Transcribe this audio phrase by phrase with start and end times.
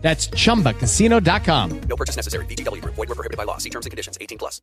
[0.00, 1.80] That's chumbacasino.com.
[1.80, 2.46] No purchase necessary.
[2.46, 2.94] VGW Group.
[2.94, 3.58] Void were prohibited by law.
[3.58, 4.16] See terms and conditions.
[4.20, 4.62] 18 plus.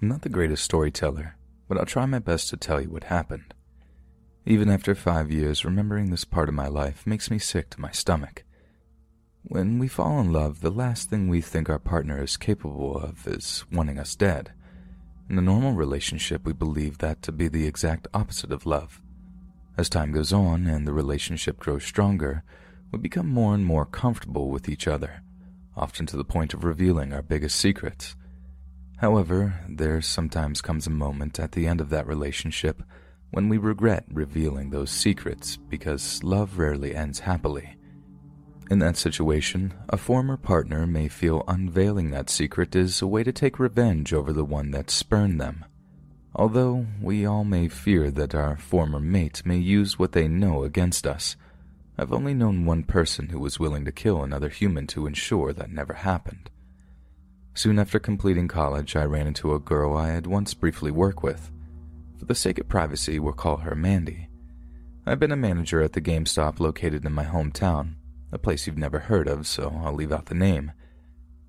[0.00, 1.36] I'm not the greatest storyteller,
[1.68, 3.52] but I'll try my best to tell you what happened.
[4.46, 7.90] Even after five years, remembering this part of my life makes me sick to my
[7.90, 8.44] stomach.
[9.42, 13.26] When we fall in love, the last thing we think our partner is capable of
[13.26, 14.52] is wanting us dead.
[15.30, 19.02] In a normal relationship, we believe that to be the exact opposite of love.
[19.76, 22.42] As time goes on and the relationship grows stronger,
[22.90, 25.22] we become more and more comfortable with each other,
[25.76, 28.16] often to the point of revealing our biggest secrets.
[28.96, 32.82] However, there sometimes comes a moment at the end of that relationship
[33.30, 37.76] when we regret revealing those secrets because love rarely ends happily.
[38.70, 43.32] In that situation, a former partner may feel unveiling that secret is a way to
[43.32, 45.64] take revenge over the one that spurned them.
[46.34, 51.06] Although we all may fear that our former mate may use what they know against
[51.06, 51.34] us,
[51.96, 55.72] I've only known one person who was willing to kill another human to ensure that
[55.72, 56.50] never happened.
[57.54, 61.50] Soon after completing college, I ran into a girl I had once briefly worked with.
[62.18, 64.28] For the sake of privacy, we'll call her Mandy.
[65.06, 67.94] I've been a manager at the GameStop located in my hometown,
[68.32, 70.72] a place you've never heard of, so I'll leave out the name.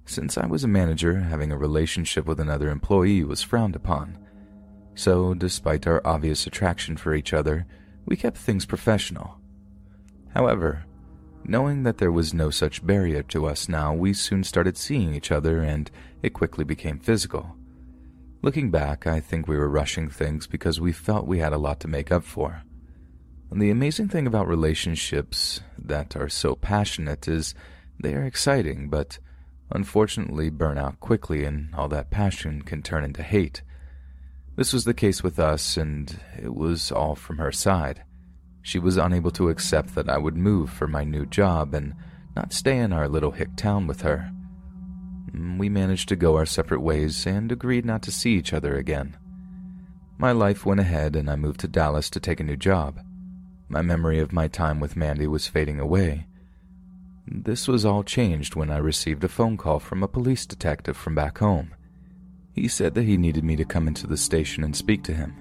[0.05, 4.17] Since I was a manager, having a relationship with another employee was frowned upon.
[4.95, 7.65] So, despite our obvious attraction for each other,
[8.05, 9.37] we kept things professional.
[10.33, 10.85] However,
[11.43, 15.31] knowing that there was no such barrier to us now, we soon started seeing each
[15.31, 17.55] other and it quickly became physical.
[18.41, 21.79] Looking back, I think we were rushing things because we felt we had a lot
[21.81, 22.63] to make up for.
[23.51, 27.55] The amazing thing about relationships that are so passionate is
[27.99, 29.17] they are exciting, but
[29.71, 33.63] unfortunately burn out quickly, and all that passion can turn into hate.
[34.55, 38.03] This was the case with us, and it was all from her side.
[38.61, 41.95] She was unable to accept that I would move for my new job and
[42.35, 44.31] not stay in our little hick town with her.
[45.31, 48.75] Mm, we managed to go our separate ways and agreed not to see each other
[48.75, 49.17] again.
[50.19, 52.99] My life went ahead, and I moved to Dallas to take a new job.
[53.71, 56.25] My memory of my time with Mandy was fading away.
[57.27, 61.13] This was all changed when I received a phone call from a police detective from
[61.13, 61.75] back home.
[62.51, 65.35] He said that he needed me to come into the station and speak to him.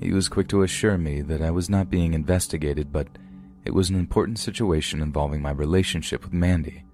[0.00, 3.08] He was quick to assure me that I was not being investigated, but
[3.64, 6.84] it was an important situation involving my relationship with Mandy.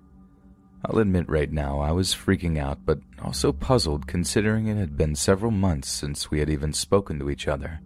[0.86, 5.14] I'll admit right now I was freaking out, but also puzzled considering it had been
[5.14, 7.80] several months since we had even spoken to each other.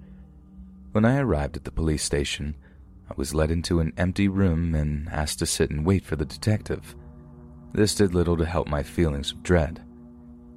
[0.93, 2.55] When I arrived at the police station,
[3.11, 6.25] I was led into an empty room and asked to sit and wait for the
[6.25, 6.95] detective.
[7.73, 9.83] This did little to help my feelings of dread.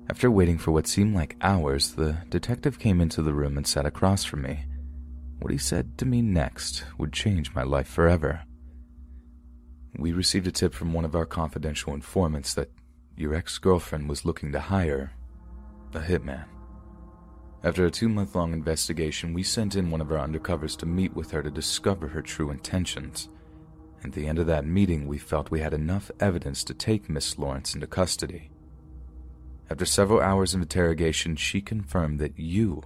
[0.09, 3.85] After waiting for what seemed like hours, the detective came into the room and sat
[3.85, 4.65] across from me.
[5.39, 8.41] What he said to me next would change my life forever.
[9.97, 12.71] We received a tip from one of our confidential informants that
[13.15, 15.11] your ex girlfriend was looking to hire
[15.93, 16.45] a hitman.
[17.63, 21.15] After a two month long investigation, we sent in one of our undercovers to meet
[21.15, 23.29] with her to discover her true intentions.
[24.03, 27.37] At the end of that meeting, we felt we had enough evidence to take Miss
[27.37, 28.49] Lawrence into custody.
[29.69, 32.81] After several hours of interrogation, she confirmed that you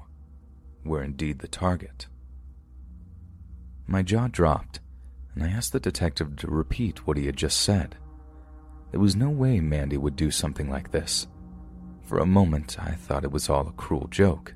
[0.83, 2.07] were indeed the target.
[3.87, 4.81] My jaw dropped,
[5.33, 7.95] and I asked the detective to repeat what he had just said.
[8.91, 11.27] There was no way Mandy would do something like this.
[12.03, 14.53] For a moment, I thought it was all a cruel joke.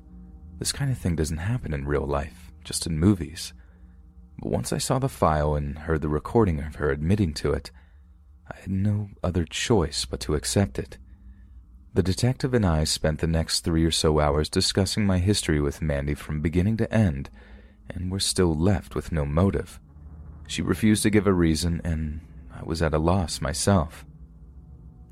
[0.60, 3.54] This kind of thing doesn't happen in real life, just in movies.
[4.38, 7.70] But once I saw the file and heard the recording of her admitting to it,
[8.46, 10.98] I had no other choice but to accept it.
[11.94, 15.80] The detective and I spent the next three or so hours discussing my history with
[15.80, 17.30] Mandy from beginning to end,
[17.88, 19.80] and were still left with no motive.
[20.46, 22.20] She refused to give a reason, and
[22.54, 24.04] I was at a loss myself.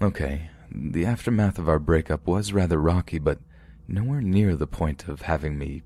[0.02, 3.38] Okay, the aftermath of our breakup was rather rocky, but
[3.88, 5.82] nowhere near the point of having me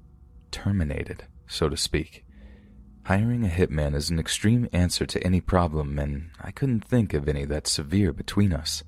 [0.51, 2.25] terminated, so to speak.
[3.05, 7.29] Hiring a hitman is an extreme answer to any problem, and I couldn't think of
[7.29, 8.83] any that severe between us.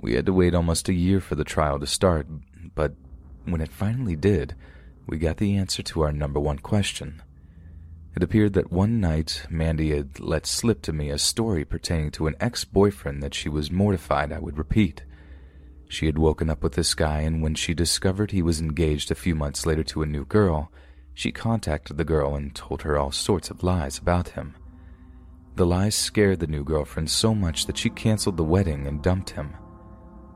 [0.00, 2.26] We had to wait almost a year for the trial to start,
[2.74, 2.94] but
[3.44, 4.54] when it finally did,
[5.06, 7.22] we got the answer to our number one question.
[8.14, 12.26] It appeared that one night Mandy had let slip to me a story pertaining to
[12.26, 15.04] an ex boyfriend that she was mortified I would repeat.
[15.88, 19.14] She had woken up with this guy, and when she discovered he was engaged a
[19.14, 20.70] few months later to a new girl,
[21.14, 24.56] she contacted the girl and told her all sorts of lies about him.
[25.54, 29.30] The lies scared the new girlfriend so much that she canceled the wedding and dumped
[29.30, 29.56] him.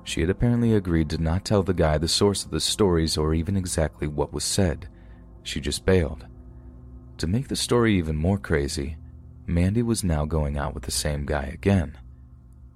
[0.05, 3.35] She had apparently agreed to not tell the guy the source of the stories or
[3.35, 4.89] even exactly what was said.
[5.43, 6.27] She just bailed.
[7.19, 8.97] To make the story even more crazy,
[9.47, 11.99] Mandy was now going out with the same guy again.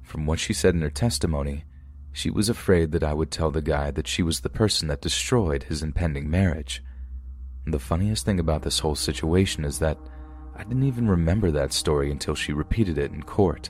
[0.03, 1.65] From what she said in her testimony,
[2.15, 5.01] she was afraid that I would tell the guy that she was the person that
[5.01, 6.81] destroyed his impending marriage.
[7.67, 9.99] The funniest thing about this whole situation is that
[10.55, 13.69] I didn't even remember that story until she repeated it in court.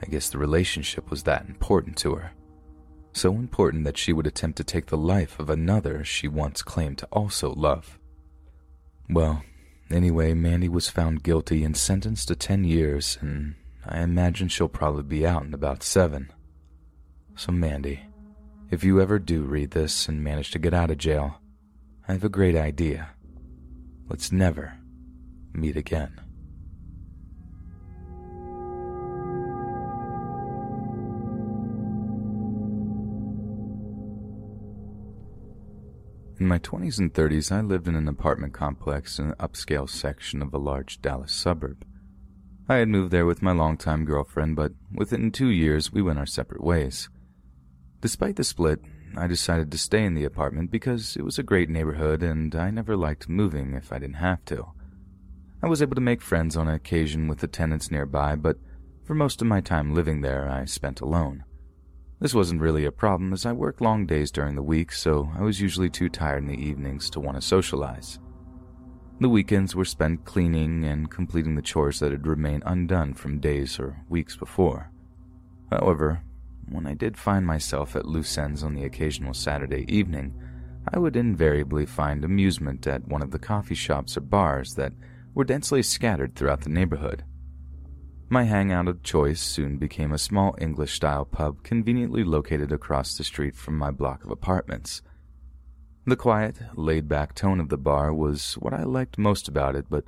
[0.00, 2.30] I guess the relationship was that important to her.
[3.12, 6.98] So important that she would attempt to take the life of another she once claimed
[6.98, 7.98] to also love.
[9.10, 9.42] Well,
[9.90, 15.02] anyway, Mandy was found guilty and sentenced to 10 years, and I imagine she'll probably
[15.02, 16.30] be out in about seven.
[17.38, 18.00] So, Mandy,
[18.68, 21.40] if you ever do read this and manage to get out of jail,
[22.08, 23.10] I have a great idea.
[24.08, 24.76] Let's never
[25.52, 26.20] meet again.
[36.40, 40.42] In my 20s and 30s, I lived in an apartment complex in an upscale section
[40.42, 41.84] of a large Dallas suburb.
[42.68, 46.26] I had moved there with my longtime girlfriend, but within two years we went our
[46.26, 47.08] separate ways.
[48.00, 48.80] Despite the split,
[49.16, 52.70] I decided to stay in the apartment because it was a great neighborhood and I
[52.70, 54.66] never liked moving if I didn't have to.
[55.62, 58.58] I was able to make friends on occasion with the tenants nearby, but
[59.04, 61.42] for most of my time living there, I spent alone.
[62.20, 65.42] This wasn't really a problem as I worked long days during the week, so I
[65.42, 68.20] was usually too tired in the evenings to want to socialize.
[69.20, 73.80] The weekends were spent cleaning and completing the chores that had remained undone from days
[73.80, 74.92] or weeks before.
[75.72, 76.22] However,
[76.70, 80.34] when I did find myself at loose ends on the occasional Saturday evening,
[80.92, 84.92] I would invariably find amusement at one of the coffee shops or bars that
[85.34, 87.24] were densely scattered throughout the neighborhood.
[88.30, 93.24] My hangout of choice soon became a small English style pub conveniently located across the
[93.24, 95.02] street from my block of apartments.
[96.04, 99.86] The quiet, laid back tone of the bar was what I liked most about it,
[99.88, 100.04] but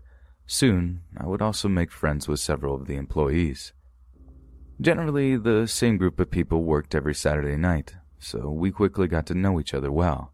[0.47, 3.73] soon I would also make friends with several of the employees.
[4.81, 9.35] Generally, the same group of people worked every Saturday night, so we quickly got to
[9.35, 10.33] know each other well.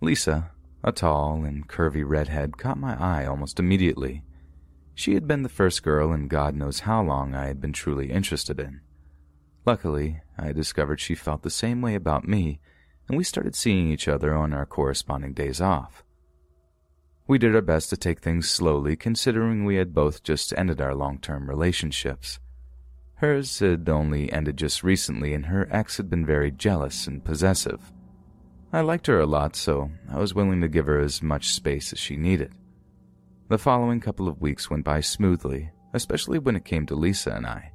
[0.00, 0.52] Lisa,
[0.84, 4.22] a tall and curvy redhead, caught my eye almost immediately.
[4.94, 8.12] She had been the first girl in God knows how long I had been truly
[8.12, 8.82] interested in.
[9.64, 12.60] Luckily, I discovered she felt the same way about me,
[13.08, 16.04] and we started seeing each other on our corresponding days off.
[17.26, 20.94] We did our best to take things slowly, considering we had both just ended our
[20.94, 22.38] long term relationships.
[23.16, 27.92] Hers had only ended just recently, and her ex had been very jealous and possessive.
[28.72, 31.94] I liked her a lot, so I was willing to give her as much space
[31.94, 32.52] as she needed.
[33.48, 37.46] The following couple of weeks went by smoothly, especially when it came to Lisa and
[37.46, 37.72] I.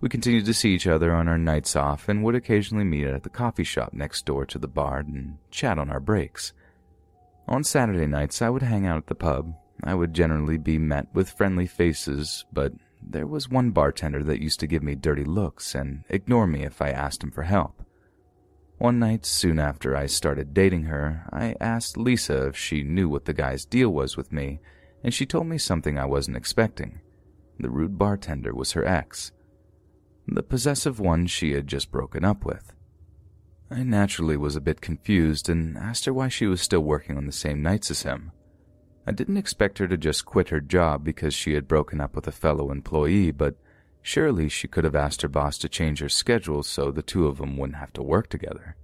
[0.00, 3.22] We continued to see each other on our nights off and would occasionally meet at
[3.22, 6.54] the coffee shop next door to the bar and chat on our breaks.
[7.46, 9.54] On Saturday nights, I would hang out at the pub.
[9.84, 12.72] I would generally be met with friendly faces, but
[13.04, 16.80] there was one bartender that used to give me dirty looks and ignore me if
[16.80, 17.82] I asked him for help.
[18.78, 23.26] One night, soon after I started dating her, I asked Lisa if she knew what
[23.26, 24.60] the guy's deal was with me
[25.04, 27.00] and she told me something I wasn't expecting.
[27.58, 29.32] The rude bartender was her ex,
[30.26, 32.72] the possessive one she had just broken up with.
[33.70, 37.26] I naturally was a bit confused and asked her why she was still working on
[37.26, 38.32] the same nights as him.
[39.06, 42.28] I didn't expect her to just quit her job because she had broken up with
[42.28, 43.56] a fellow employee, but
[44.00, 47.38] surely she could have asked her boss to change her schedule so the two of
[47.38, 48.76] them wouldn't have to work together.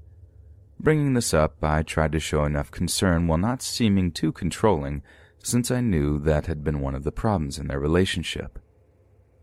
[0.80, 5.02] Bringing this up, I tried to show enough concern while not seeming too controlling
[5.42, 8.58] since I knew that had been one of the problems in their relationship.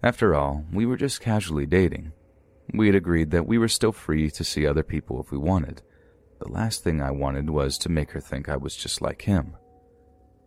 [0.04, 2.12] After all, we were just casually dating.
[2.74, 5.82] We had agreed that we were still free to see other people if we wanted.
[6.40, 9.56] The last thing I wanted was to make her think I was just like him.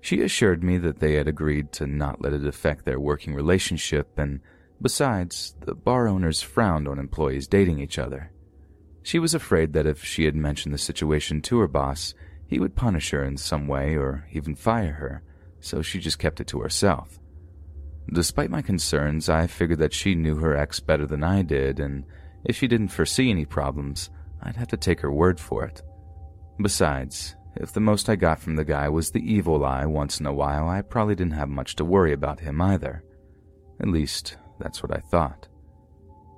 [0.01, 4.19] She assured me that they had agreed to not let it affect their working relationship,
[4.19, 4.41] and
[4.81, 8.31] besides, the bar owners frowned on employees dating each other.
[9.03, 12.15] She was afraid that if she had mentioned the situation to her boss,
[12.47, 15.23] he would punish her in some way or even fire her,
[15.61, 17.19] so she just kept it to herself.
[18.11, 22.05] Despite my concerns, I figured that she knew her ex better than I did, and
[22.45, 24.11] if she didn't foresee any problems,
[24.43, 25.83] I'd have to take her word for it.
[26.61, 30.27] Besides, if the most I got from the guy was the evil eye once in
[30.27, 33.03] a while, I probably didn't have much to worry about him either.
[33.81, 35.49] At least, that's what I thought.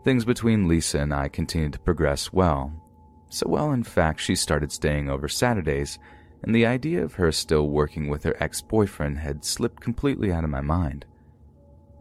[0.02, 2.72] Things between Lisa and I continued to progress well.
[3.28, 5.98] So well, in fact, she started staying over Saturdays,
[6.42, 10.44] and the idea of her still working with her ex boyfriend had slipped completely out
[10.44, 11.04] of my mind.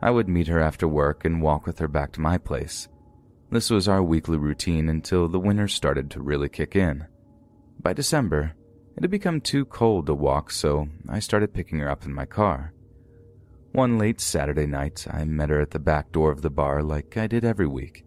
[0.01, 2.87] I would meet her after work and walk with her back to my place.
[3.51, 7.05] This was our weekly routine until the winter started to really kick in.
[7.81, 8.53] By December,
[8.99, 12.25] it had become too cold to walk, so I started picking her up in my
[12.25, 12.73] car.
[13.71, 17.15] One late Saturday night, I met her at the back door of the bar like
[17.15, 18.03] I did every week.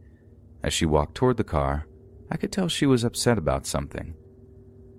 [0.63, 1.87] As she walked toward the car,
[2.31, 4.13] I could tell she was upset about something.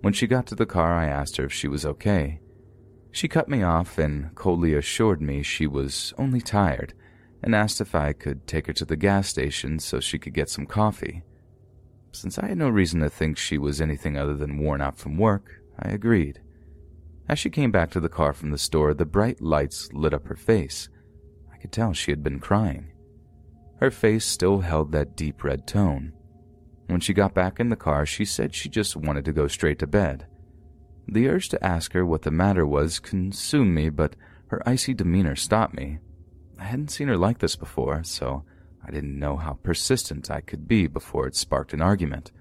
[0.01, 2.39] When she got to the car, I asked her if she was okay.
[3.12, 6.95] She cut me off and coldly assured me she was only tired
[7.43, 10.50] and asked if I could take her to the gas station so she could get
[10.50, 11.21] some coffee.
[12.13, 15.19] Since I had no reason to think she was anything other than worn out from
[15.19, 16.41] work, I agreed.
[17.27, 20.27] As she came back to the car from the store, the bright lights lit up
[20.27, 20.89] her face.
[21.53, 22.91] I could tell she had been crying.
[23.79, 26.13] Her face still held that deep red tone.
[26.87, 29.79] When she got back in the car, she said she just wanted to go straight
[29.79, 30.25] to bed.
[31.07, 34.15] The urge to ask her what the matter was consumed me, but
[34.47, 35.99] her icy demeanor stopped me.
[36.57, 38.45] I hadn't seen her like this before, so
[38.85, 42.31] I didn't know how persistent I could be before it sparked an argument.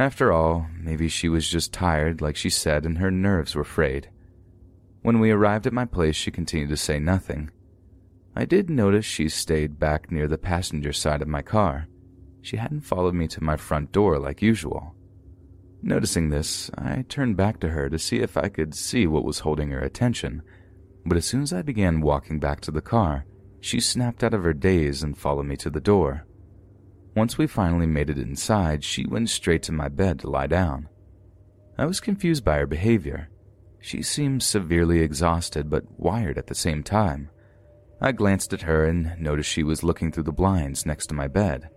[0.00, 4.08] After all, maybe she was just tired, like she said, and her nerves were frayed.
[5.02, 7.50] When we arrived at my place, she continued to say nothing.
[8.34, 11.86] I did notice she stayed back near the passenger side of my car.
[12.40, 14.94] She hadn't followed me to my front door like usual.
[15.82, 19.40] Noticing this, I turned back to her to see if I could see what was
[19.40, 20.40] holding her attention,
[21.04, 23.26] but as soon as I began walking back to the car,
[23.60, 26.24] she snapped out of her daze and followed me to the door.
[27.14, 30.88] Once we finally made it inside, she went straight to my bed to lie down.
[31.76, 33.28] I was confused by her behavior.
[33.80, 37.30] She seemed severely exhausted but wired at the same time.
[38.00, 41.26] I glanced at her and noticed she was looking through the blinds next to my
[41.26, 41.70] bed.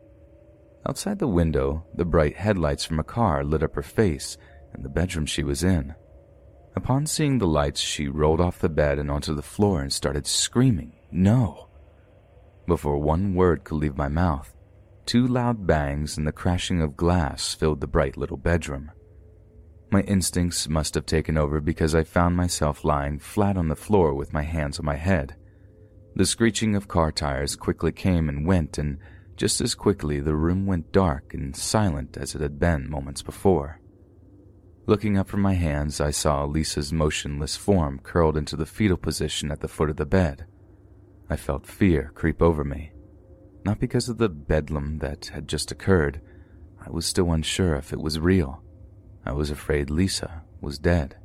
[0.85, 4.37] Outside the window, the bright headlights from a car lit up her face
[4.73, 5.95] and the bedroom she was in.
[6.75, 10.27] Upon seeing the lights, she rolled off the bed and onto the floor and started
[10.27, 11.69] screaming, No!
[12.67, 14.53] Before one word could leave my mouth,
[15.05, 18.91] Two loud bangs and the crashing of glass filled the bright little bedroom.
[19.91, 24.13] My instincts must have taken over because I found myself lying flat on the floor
[24.13, 25.35] with my hands on my head.
[26.15, 28.97] The screeching of car tires quickly came and went, and
[29.35, 33.81] just as quickly the room went dark and silent as it had been moments before.
[34.85, 39.51] Looking up from my hands, I saw Lisa's motionless form curled into the fetal position
[39.51, 40.45] at the foot of the bed.
[41.29, 42.92] I felt fear creep over me
[43.65, 46.21] not because of the bedlam that had just occurred.
[46.85, 48.61] I was still unsure if it was real.
[49.25, 51.17] I was afraid Lisa was dead.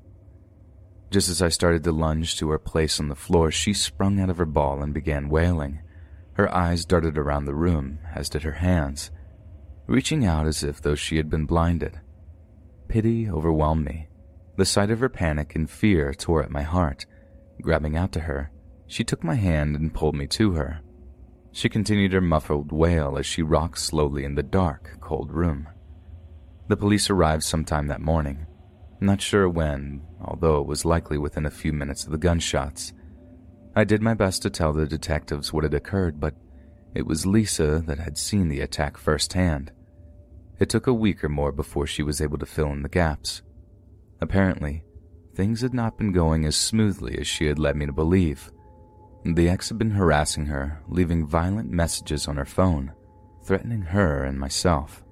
[1.11, 4.31] Just as I started to lunge to her place on the floor, she sprung out
[4.31, 5.81] of her ball and began wailing.
[6.35, 9.11] Her eyes darted around the room, as did her hands,
[9.87, 11.99] reaching out as if though she had been blinded.
[12.89, 14.09] Pity overwhelmed me.
[14.57, 17.07] The sight of her panic and fear tore at my heart.
[17.63, 18.51] Grabbing out to her,
[18.87, 20.81] she took my hand and pulled me to her.
[21.59, 25.69] She continued her muffled wail as she rocked slowly in the dark, cold room.
[26.69, 28.47] The police arrived sometime that morning.
[29.01, 32.93] Not sure when, although it was likely within a few minutes of the gunshots.
[33.75, 36.37] I did my best to tell the detectives what had occurred, but
[36.95, 39.73] it was Lisa that had seen the attack firsthand.
[40.61, 43.43] It took a week or more before she was able to fill in the gaps.
[44.21, 44.85] Apparently,
[45.35, 48.53] things had not been going as smoothly as she had led me to believe.
[49.25, 52.93] The ex had been harassing her, leaving violent messages on her phone,
[53.43, 55.05] threatening her and myself.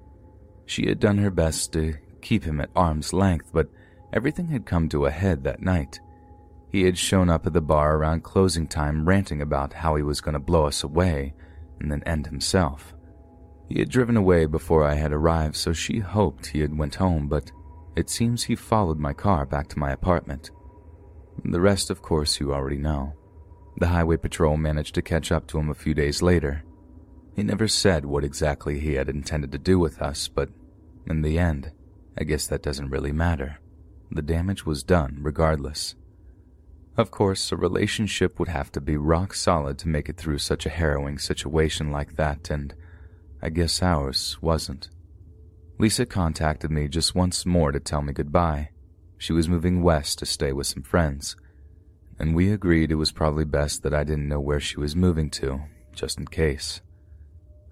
[0.65, 3.69] She had done her best to keep him at arm's length, but
[4.13, 5.99] everything had come to a head that night.
[6.69, 10.21] He had shown up at the bar around closing time ranting about how he was
[10.21, 11.33] going to blow us away
[11.79, 12.93] and then end himself.
[13.69, 17.27] He had driven away before I had arrived, so she hoped he had went home,
[17.27, 17.51] but
[17.95, 20.51] it seems he followed my car back to my apartment.
[21.43, 23.13] The rest, of course, you already know.
[23.77, 26.63] The highway patrol managed to catch up to him a few days later.
[27.35, 30.49] He never said what exactly he had intended to do with us, but
[31.05, 31.71] in the end,
[32.17, 33.59] I guess that doesn't really matter.
[34.09, 35.93] The damage was done regardless.
[36.97, 40.65] Of course, a relationship would have to be rock solid to make it through such
[40.65, 42.73] a harrowing situation like that, and
[43.43, 44.89] I guess ours wasn't.
[45.77, 48.69] Lisa contacted me just once more to tell me goodbye.
[49.19, 51.35] She was moving west to stay with some friends
[52.19, 55.29] and we agreed it was probably best that I didn't know where she was moving
[55.31, 55.61] to,
[55.93, 56.81] just in case.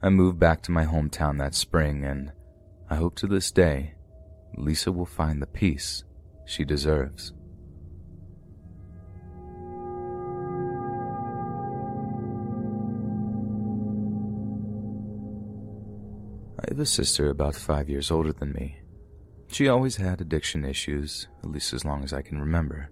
[0.02, 2.32] I moved back to my hometown that spring, and
[2.90, 3.96] I hope to this day
[4.58, 6.04] Lisa will find the peace
[6.46, 7.34] she deserves.
[16.60, 18.78] I have a sister about five years older than me.
[19.48, 22.90] She always had addiction issues, at least as long as I can remember.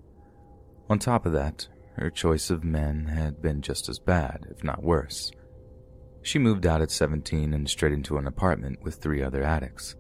[0.90, 4.84] On top of that, her choice of men had been just as bad, if not
[4.84, 5.32] worse.
[6.22, 9.96] She moved out at 17 and straight into an apartment with three other addicts.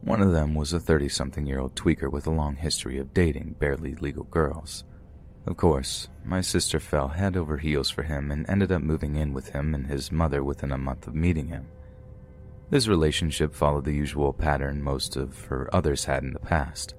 [0.00, 3.14] One of them was a 30 something year old tweaker with a long history of
[3.14, 4.84] dating barely legal girls.
[5.46, 9.32] Of course, my sister fell head over heels for him and ended up moving in
[9.32, 11.68] with him and his mother within a month of meeting him.
[12.70, 16.94] This relationship followed the usual pattern most of her others had in the past.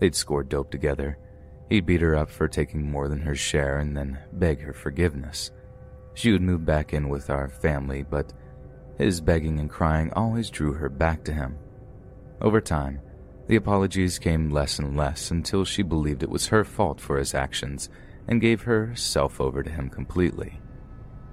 [0.00, 1.16] They'd scored dope together.
[1.68, 5.50] He'd beat her up for taking more than her share and then beg her forgiveness.
[6.14, 8.32] She would move back in with our family, but
[8.98, 11.58] his begging and crying always drew her back to him.
[12.40, 13.00] Over time,
[13.48, 17.34] the apologies came less and less until she believed it was her fault for his
[17.34, 17.88] actions
[18.28, 20.60] and gave herself over to him completely.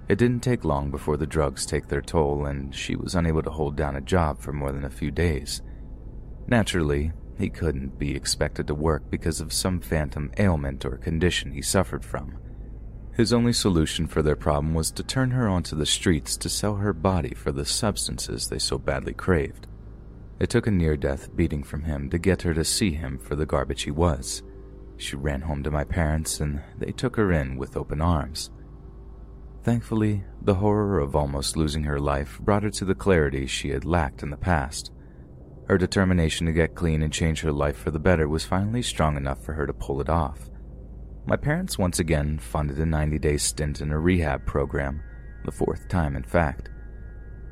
[0.10, 3.50] It didn't take long before the drugs take their toll and she was unable to
[3.50, 5.62] hold down a job for more than a few days.
[6.48, 11.62] Naturally, he couldn't be expected to work because of some phantom ailment or condition he
[11.62, 12.38] suffered from.
[13.16, 16.76] His only solution for their problem was to turn her onto the streets to sell
[16.76, 19.68] her body for the substances they so badly craved.
[20.40, 23.36] It took a near death beating from him to get her to see him for
[23.36, 24.42] the garbage he was.
[24.98, 28.50] She ran home to my parents and they took her in with open arms.
[29.64, 33.86] Thankfully, the horror of almost losing her life brought her to the clarity she had
[33.86, 34.92] lacked in the past.
[35.68, 39.16] Her determination to get clean and change her life for the better was finally strong
[39.16, 40.50] enough for her to pull it off.
[41.26, 45.02] My parents once again funded a 90 day stint in a rehab program,
[45.46, 46.70] the fourth time, in fact.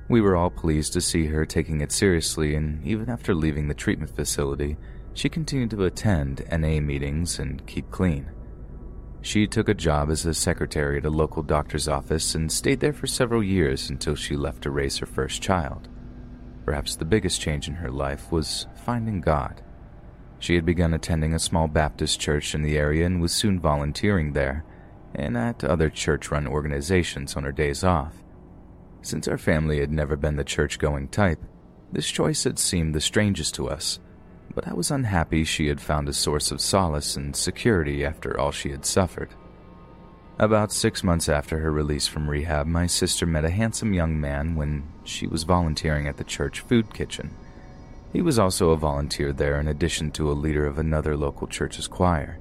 [0.09, 3.73] We were all pleased to see her taking it seriously, and even after leaving the
[3.73, 4.75] treatment facility,
[5.13, 8.29] she continued to attend NA meetings and keep clean.
[9.21, 12.91] She took a job as a secretary at a local doctor's office and stayed there
[12.91, 15.87] for several years until she left to raise her first child.
[16.65, 19.61] Perhaps the biggest change in her life was finding God.
[20.39, 24.33] She had begun attending a small Baptist church in the area and was soon volunteering
[24.33, 24.63] there
[25.13, 28.23] and at other church run organizations on her days off.
[29.01, 31.39] Since our family had never been the church going type,
[31.91, 33.99] this choice had seemed the strangest to us
[34.53, 38.51] but I was unhappy she had found a source of solace and security after all
[38.51, 39.29] she had suffered.
[40.41, 44.55] About six months after her release from rehab, my sister met a handsome young man
[44.55, 47.29] when she was volunteering at the church food kitchen.
[48.11, 51.87] He was also a volunteer there in addition to a leader of another local church's
[51.87, 52.39] choir.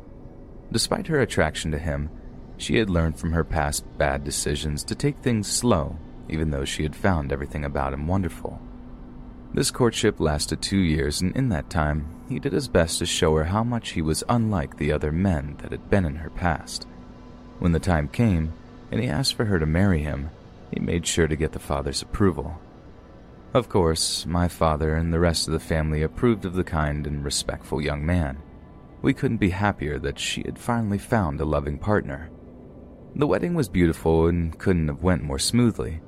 [0.73, 2.09] Despite her attraction to him,
[2.57, 5.99] she had learned from her past bad decisions to take things slow,
[6.31, 8.63] even though she had found everything about him wonderful.
[9.53, 13.37] This courtship lasted two years, and in that time, he did his best to show
[13.37, 16.87] her how much he was unlike the other men that had been in her past.
[17.61, 18.55] When the time came,
[18.91, 20.31] and he asked for her to marry him,
[20.73, 22.59] he made sure to get the father's approval.
[23.53, 27.25] Of course, my father and the rest of the family approved of the kind and
[27.25, 28.39] respectful young man.
[29.03, 32.31] We couldn't be happier that she had finally found a loving partner.
[33.15, 36.01] The wedding was beautiful and couldn't have went more smoothly.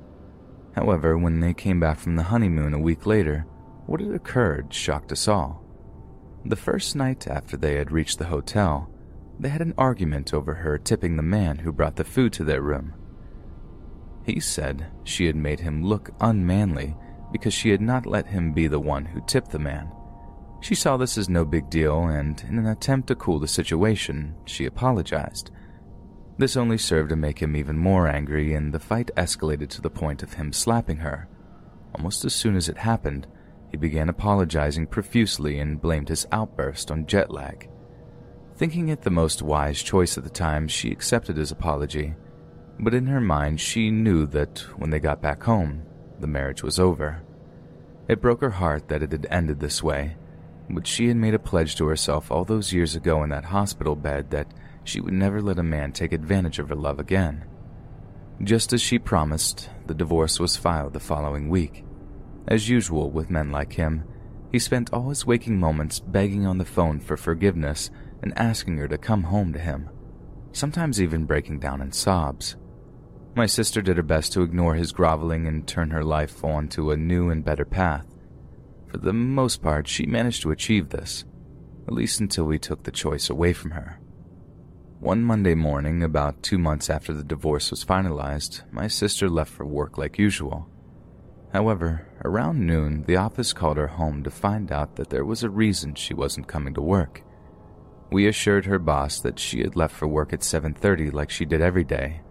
[0.75, 3.45] However, when they came back from the honeymoon a week later,
[3.85, 5.63] what had occurred shocked us all.
[6.45, 8.89] The first night after they had reached the hotel,
[9.43, 12.61] they had an argument over her tipping the man who brought the food to their
[12.61, 12.93] room.
[14.25, 16.95] He said she had made him look unmanly
[17.31, 19.91] because she had not let him be the one who tipped the man.
[20.61, 24.35] She saw this as no big deal, and in an attempt to cool the situation,
[24.45, 25.51] she apologized
[26.37, 29.89] this only served to make him even more angry, and the fight escalated to the
[29.89, 31.27] point of him slapping her.
[31.95, 33.27] Almost as soon as it happened,
[33.69, 37.69] he began apologizing profusely and blamed his outburst on jet lag.
[38.55, 42.13] Thinking it the most wise choice at the time, she accepted his apology.
[42.79, 45.83] But in her mind, she knew that when they got back home,
[46.19, 47.23] the marriage was over.
[48.07, 50.17] It broke her heart that it had ended this way,
[50.69, 53.95] but she had made a pledge to herself all those years ago in that hospital
[53.95, 57.45] bed that she would never let a man take advantage of her love again.
[58.41, 61.85] Just as she promised, the divorce was filed the following week.
[62.47, 64.03] As usual with men like him,
[64.51, 67.89] he spent all his waking moments begging on the phone for forgiveness
[68.23, 69.89] and asking her to come home to him,
[70.53, 72.55] sometimes even breaking down in sobs.
[73.35, 76.91] My sister did her best to ignore his groveling and turn her life on to
[76.91, 78.07] a new and better path.
[78.87, 81.25] For the most part, she managed to achieve this,
[81.87, 83.99] at least until we took the choice away from her.
[84.99, 89.65] One Monday morning, about two months after the divorce was finalized, my sister left for
[89.65, 90.69] work like usual.
[91.51, 95.49] However, around noon, the office called her home to find out that there was a
[95.49, 97.21] reason she wasn't coming to work.
[98.13, 101.61] We assured her boss that she had left for work at 7:30 like she did
[101.61, 102.21] every day.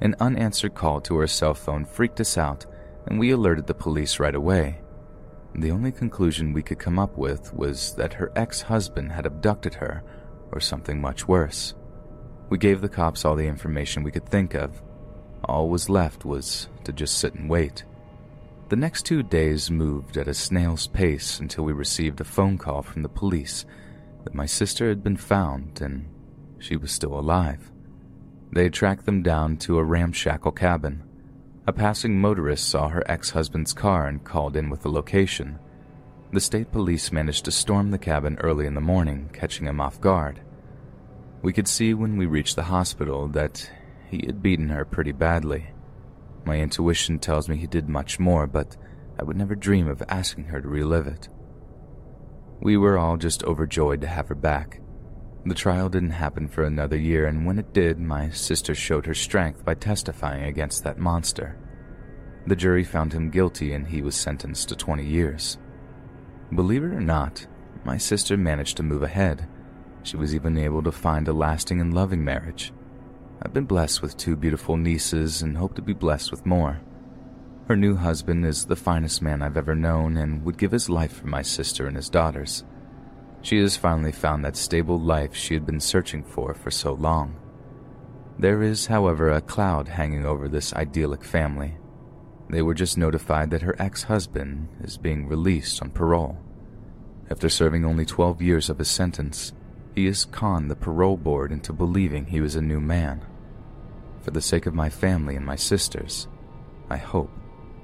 [0.00, 2.66] An unanswered call to her cell phone freaked us out,
[3.04, 4.80] and we alerted the police right away.
[5.56, 10.04] The only conclusion we could come up with was that her ex-husband had abducted her
[10.52, 11.74] or something much worse.
[12.48, 14.80] We gave the cops all the information we could think of.
[15.42, 17.82] All was left was to just sit and wait.
[18.68, 22.82] The next two days moved at a snail's pace until we received a phone call
[22.82, 23.66] from the police
[24.28, 26.06] that my sister had been found and
[26.58, 27.72] she was still alive.
[28.52, 31.02] They had tracked them down to a ramshackle cabin.
[31.66, 35.58] A passing motorist saw her ex husband's car and called in with the location.
[36.30, 39.98] The state police managed to storm the cabin early in the morning, catching him off
[39.98, 40.42] guard.
[41.40, 43.70] We could see when we reached the hospital that
[44.10, 45.68] he had beaten her pretty badly.
[46.44, 48.76] My intuition tells me he did much more, but
[49.18, 51.30] I would never dream of asking her to relive it.
[52.60, 54.80] We were all just overjoyed to have her back.
[55.46, 59.14] The trial didn't happen for another year, and when it did, my sister showed her
[59.14, 61.56] strength by testifying against that monster.
[62.46, 65.58] The jury found him guilty and he was sentenced to 20 years.
[66.54, 67.46] Believe it or not,
[67.84, 69.46] my sister managed to move ahead.
[70.02, 72.72] She was even able to find a lasting and loving marriage.
[73.42, 76.80] I've been blessed with two beautiful nieces and hope to be blessed with more.
[77.68, 81.12] Her new husband is the finest man I've ever known and would give his life
[81.12, 82.64] for my sister and his daughters.
[83.42, 87.36] She has finally found that stable life she had been searching for for so long.
[88.38, 91.76] There is, however, a cloud hanging over this idyllic family.
[92.48, 96.38] They were just notified that her ex husband is being released on parole.
[97.30, 99.52] After serving only 12 years of his sentence,
[99.94, 103.26] he has conned the parole board into believing he was a new man.
[104.22, 106.28] For the sake of my family and my sisters,
[106.88, 107.30] I hope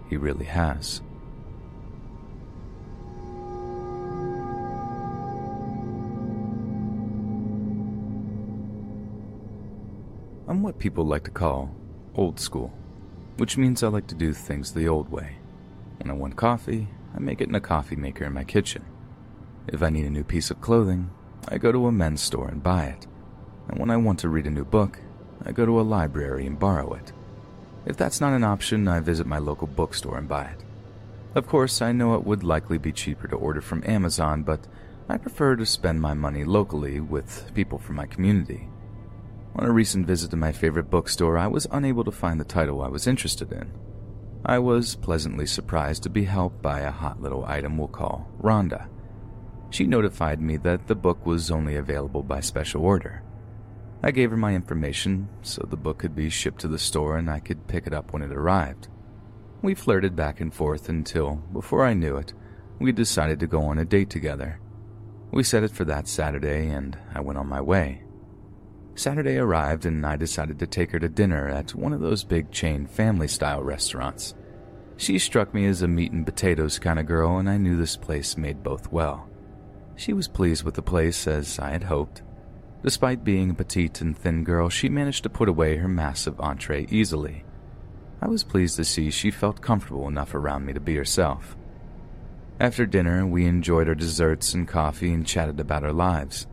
[0.09, 1.01] he really has.
[10.47, 11.75] I'm what people like to call
[12.15, 12.73] old school,
[13.39, 15.37] which means I like to do things the old way.
[15.99, 18.85] When I want coffee, I make it in a coffee maker in my kitchen.
[19.67, 21.11] If I need a new piece of clothing,
[21.49, 23.07] I go to a men's store and buy it.
[23.69, 25.01] And when I want to read a new book,
[25.45, 27.13] I go to a library and borrow it.
[27.87, 30.65] If that's not an option, I visit my local bookstore and buy it.
[31.35, 34.67] Of course, I know it would likely be cheaper to order from Amazon, but
[35.09, 38.69] I prefer to spend my money locally with people from my community.
[39.57, 42.83] On a recent visit to my favorite bookstore, I was unable to find the title
[42.83, 43.73] I was interested in.
[44.47, 48.89] I was pleasantly surprised to be helped by a hot little item we'll call Rhonda.
[49.71, 53.24] She notified me that the book was only available by special order.
[54.05, 57.31] I gave her my information so the book could be shipped to the store and
[57.31, 58.89] I could pick it up when it arrived.
[59.63, 62.35] We flirted back and forth until, before I knew it,
[62.79, 64.61] we decided to go on a date together.
[65.31, 68.03] We set it for that Saturday and I went on my way.
[68.95, 72.51] Saturday arrived and I decided to take her to dinner at one of those big
[72.51, 74.35] chain family style restaurants.
[74.99, 77.97] She struck me as a meat and potatoes kind of girl, and I knew this
[77.97, 79.31] place made both well.
[79.97, 82.21] She was pleased with the place as I had hoped.
[82.85, 86.87] Despite being a petite and thin girl, she managed to put away her massive entree
[86.91, 87.43] easily.
[88.21, 91.57] I was pleased to see she felt comfortable enough around me to be herself.
[92.61, 96.47] After dinner, we enjoyed our desserts and coffee and chatted about our lives.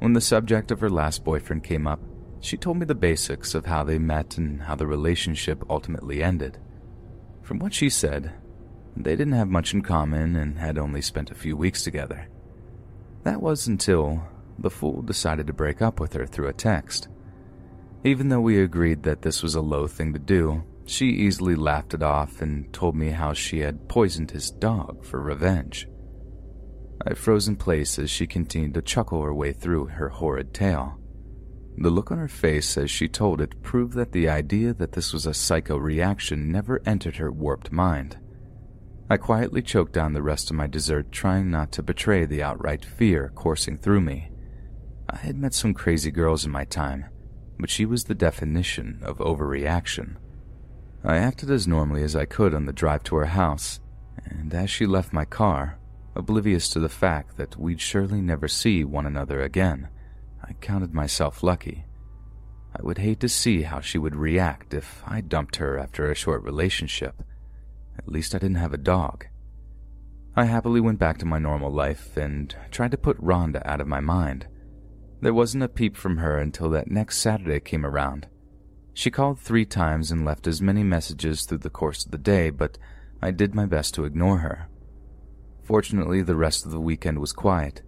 [0.00, 2.00] When the subject of her last boyfriend came up,
[2.40, 6.58] she told me the basics of how they met and how the relationship ultimately ended.
[7.42, 8.32] From what she said,
[8.96, 12.26] they didn't have much in common and had only spent a few weeks together.
[13.22, 14.24] That was until
[14.60, 17.08] the fool decided to break up with her through a text.
[18.04, 21.94] Even though we agreed that this was a low thing to do, she easily laughed
[21.94, 25.86] it off and told me how she had poisoned his dog for revenge.
[27.06, 30.98] I froze in place as she continued to chuckle her way through her horrid tale.
[31.78, 35.12] The look on her face as she told it proved that the idea that this
[35.12, 38.18] was a psycho reaction never entered her warped mind.
[39.08, 42.84] I quietly choked down the rest of my dessert, trying not to betray the outright
[42.84, 44.29] fear coursing through me.
[45.12, 47.06] I had met some crazy girls in my time,
[47.58, 50.16] but she was the definition of overreaction.
[51.02, 53.80] I acted as normally as I could on the drive to her house,
[54.24, 55.78] and as she left my car,
[56.14, 59.88] oblivious to the fact that we'd surely never see one another again,
[60.44, 61.86] I counted myself lucky.
[62.76, 66.14] I would hate to see how she would react if I dumped her after a
[66.14, 67.24] short relationship.
[67.98, 69.26] At least I didn't have a dog.
[70.36, 73.88] I happily went back to my normal life and tried to put Rhonda out of
[73.88, 74.46] my mind.
[75.20, 78.26] There wasn't a peep from her until that next Saturday came around.
[78.94, 82.50] She called three times and left as many messages through the course of the day,
[82.50, 82.78] but
[83.20, 84.68] I did my best to ignore her.
[85.62, 87.82] Fortunately, the rest of the weekend was quiet.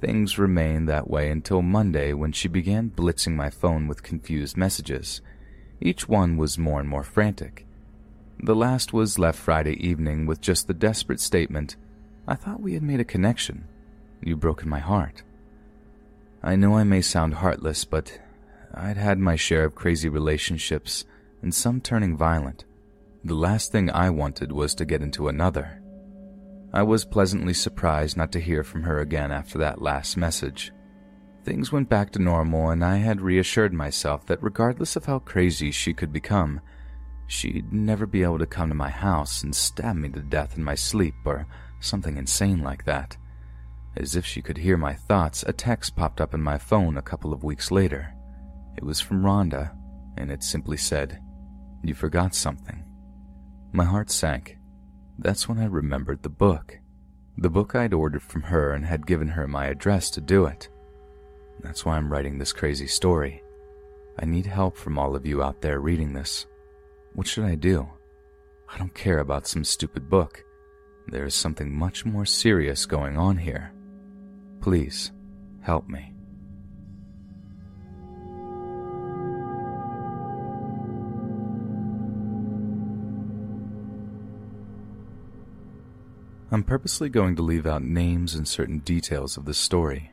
[0.00, 5.20] Things remained that way until Monday when she began blitzing my phone with confused messages.
[5.80, 7.66] Each one was more and more frantic.
[8.40, 11.76] The last was left Friday evening with just the desperate statement
[12.26, 13.66] I thought we had made a connection.
[14.22, 15.22] You've broken my heart.
[16.42, 18.20] I know I may sound heartless, but
[18.72, 21.04] I'd had my share of crazy relationships
[21.42, 22.64] and some turning violent.
[23.24, 25.82] The last thing I wanted was to get into another.
[26.72, 30.70] I was pleasantly surprised not to hear from her again after that last message.
[31.44, 35.70] Things went back to normal, and I had reassured myself that regardless of how crazy
[35.70, 36.60] she could become,
[37.26, 40.64] she'd never be able to come to my house and stab me to death in
[40.64, 41.46] my sleep or
[41.80, 43.16] something insane like that.
[43.98, 47.02] As if she could hear my thoughts, a text popped up in my phone a
[47.02, 48.14] couple of weeks later.
[48.76, 49.76] It was from Rhonda,
[50.16, 51.18] and it simply said,
[51.82, 52.84] You forgot something.
[53.72, 54.56] My heart sank.
[55.18, 56.78] That's when I remembered the book.
[57.38, 60.68] The book I'd ordered from her and had given her my address to do it.
[61.60, 63.42] That's why I'm writing this crazy story.
[64.16, 66.46] I need help from all of you out there reading this.
[67.14, 67.88] What should I do?
[68.72, 70.44] I don't care about some stupid book.
[71.08, 73.72] There is something much more serious going on here.
[74.68, 75.12] Please,
[75.62, 76.12] help me.
[86.50, 90.12] I'm purposely going to leave out names and certain details of this story.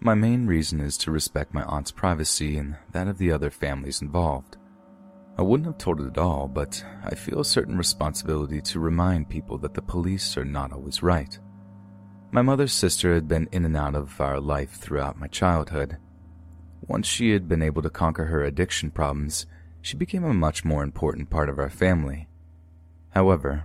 [0.00, 4.02] My main reason is to respect my aunt's privacy and that of the other families
[4.02, 4.58] involved.
[5.38, 9.30] I wouldn't have told it at all, but I feel a certain responsibility to remind
[9.30, 11.38] people that the police are not always right.
[12.30, 15.96] My mother's sister had been in and out of our life throughout my childhood.
[16.86, 19.46] Once she had been able to conquer her addiction problems,
[19.80, 22.28] she became a much more important part of our family.
[23.10, 23.64] However,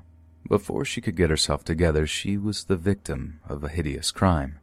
[0.50, 4.60] before she could get herself together, she was the victim of a hideous crime.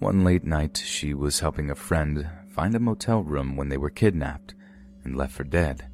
[0.00, 3.90] One late night, she was helping a friend find a motel room when they were
[3.90, 4.54] kidnapped
[5.04, 5.88] and left for dead.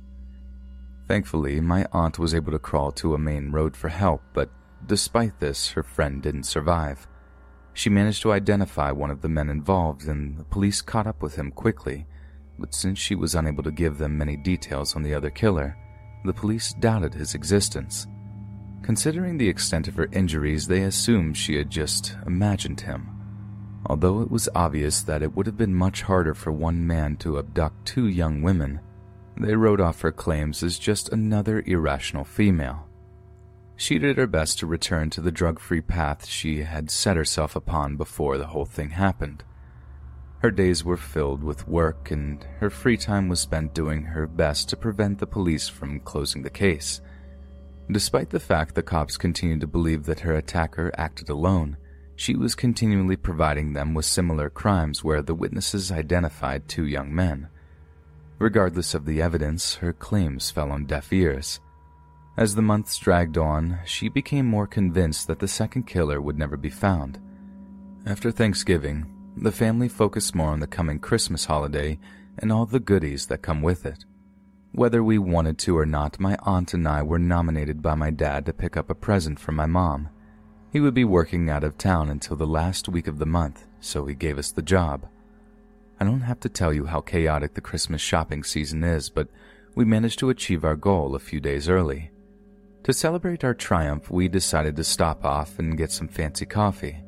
[1.06, 4.50] Thankfully, my aunt was able to crawl to a main road for help, but
[4.86, 7.06] despite this, her friend didn't survive.
[7.72, 11.36] She managed to identify one of the men involved, and the police caught up with
[11.36, 12.06] him quickly.
[12.58, 15.76] But since she was unable to give them many details on the other killer,
[16.24, 18.06] the police doubted his existence.
[18.82, 23.08] Considering the extent of her injuries, they assumed she had just imagined him.
[23.86, 27.38] Although it was obvious that it would have been much harder for one man to
[27.38, 28.80] abduct two young women,
[29.36, 32.86] they wrote off her claims as just another irrational female.
[33.76, 37.56] She did her best to return to the drug free path she had set herself
[37.56, 39.42] upon before the whole thing happened.
[40.38, 44.68] Her days were filled with work, and her free time was spent doing her best
[44.68, 47.00] to prevent the police from closing the case.
[47.90, 51.76] Despite the fact the cops continued to believe that her attacker acted alone,
[52.16, 57.48] she was continually providing them with similar crimes where the witnesses identified two young men.
[58.38, 61.60] Regardless of the evidence, her claims fell on deaf ears.
[62.36, 66.56] As the months dragged on, she became more convinced that the second killer would never
[66.56, 67.20] be found.
[68.06, 71.98] After Thanksgiving, the family focused more on the coming Christmas holiday
[72.38, 74.04] and all the goodies that come with it.
[74.72, 78.46] Whether we wanted to or not, my aunt and I were nominated by my dad
[78.46, 80.08] to pick up a present for my mom.
[80.72, 84.06] He would be working out of town until the last week of the month, so
[84.06, 85.06] he gave us the job.
[86.00, 89.28] I don't have to tell you how chaotic the Christmas shopping season is, but
[89.76, 92.10] we managed to achieve our goal a few days early.
[92.84, 97.02] To celebrate our triumph, we decided to stop off and get some fancy coffee.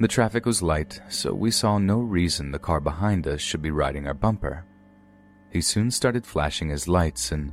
[0.00, 3.70] The traffic was light, so we saw no reason the car behind us should be
[3.70, 4.64] riding our bumper.
[5.52, 7.52] He soon started flashing his lights, and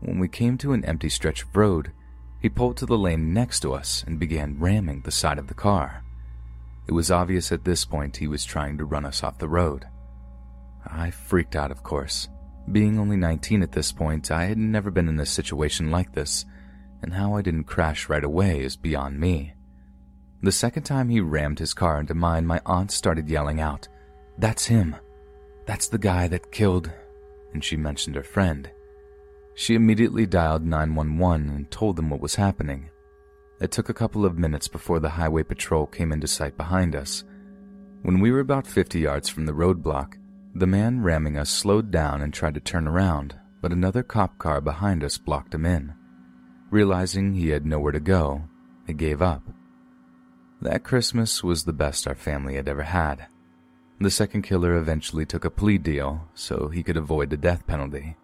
[0.00, 1.92] when we came to an empty stretch of road,
[2.40, 5.54] he pulled to the lane next to us and began ramming the side of the
[5.54, 6.02] car.
[6.88, 9.84] It was obvious at this point he was trying to run us off the road.
[10.86, 12.28] I freaked out, of course.
[12.72, 16.46] Being only 19 at this point, I had never been in a situation like this,
[17.06, 19.54] and how I didn't crash right away is beyond me.
[20.42, 23.88] The second time he rammed his car into mine, my aunt started yelling out,
[24.36, 24.96] That's him!
[25.64, 26.90] That's the guy that killed
[27.56, 28.70] and she mentioned her friend.
[29.54, 32.90] She immediately dialed 911 and told them what was happening.
[33.60, 37.24] It took a couple of minutes before the highway patrol came into sight behind us.
[38.02, 40.18] When we were about 50 yards from the roadblock,
[40.54, 44.60] the man ramming us slowed down and tried to turn around, but another cop car
[44.60, 45.94] behind us blocked him in.
[46.76, 48.42] Realizing he had nowhere to go,
[48.86, 49.40] he gave up.
[50.60, 53.28] That Christmas was the best our family had ever had.
[53.98, 58.18] The second killer eventually took a plea deal so he could avoid the death penalty.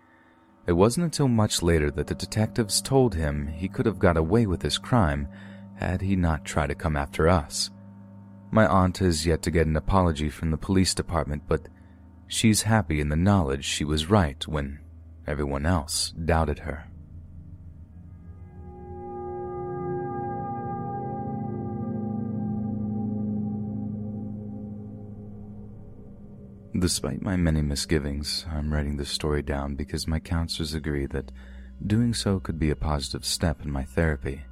[0.66, 4.44] It wasn't until much later that the detectives told him he could have got away
[4.44, 5.28] with his crime
[5.76, 7.70] had he not tried to come after us.
[8.50, 11.68] My aunt has yet to get an apology from the police department, but
[12.26, 14.80] she's happy in the knowledge she was right when
[15.26, 16.91] everyone else doubted her.
[26.78, 31.30] Despite my many misgivings, I'm writing this story down because my counselors agree that
[31.86, 34.42] doing so could be a positive step in my therapy.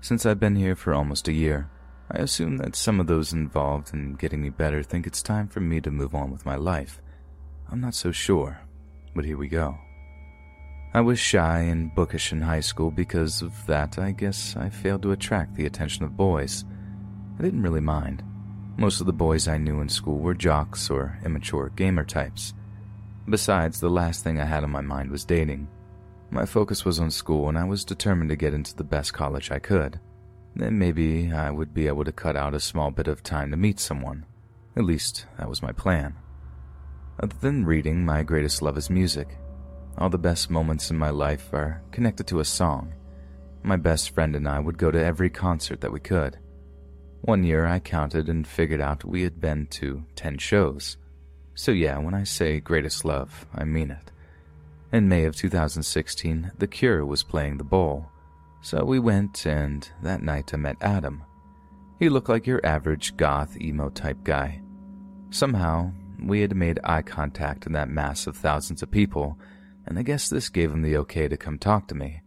[0.00, 1.70] Since I've been here for almost a year,
[2.10, 5.60] I assume that some of those involved in getting me better think it's time for
[5.60, 7.00] me to move on with my life.
[7.70, 8.60] I'm not so sure,
[9.14, 9.78] but here we go.
[10.94, 15.02] I was shy and bookish in high school because of that, I guess I failed
[15.02, 16.64] to attract the attention of boys.
[17.38, 18.24] I didn't really mind.
[18.78, 22.52] Most of the boys I knew in school were jocks or immature gamer types.
[23.26, 25.68] Besides, the last thing I had on my mind was dating.
[26.30, 29.50] My focus was on school, and I was determined to get into the best college
[29.50, 29.98] I could.
[30.54, 33.56] Then maybe I would be able to cut out a small bit of time to
[33.56, 34.26] meet someone.
[34.76, 36.14] At least, that was my plan.
[37.18, 39.38] Other than reading, my greatest love is music.
[39.96, 42.92] All the best moments in my life are connected to a song.
[43.62, 46.38] My best friend and I would go to every concert that we could.
[47.26, 50.96] One year I counted and figured out we had been to 10 shows.
[51.56, 54.12] So, yeah, when I say greatest love, I mean it.
[54.92, 58.06] In May of 2016, The Cure was playing the bowl.
[58.62, 61.24] So we went, and that night I met Adam.
[61.98, 64.60] He looked like your average goth emo type guy.
[65.30, 65.90] Somehow,
[66.22, 69.36] we had made eye contact in that mass of thousands of people,
[69.84, 72.22] and I guess this gave him the okay to come talk to me.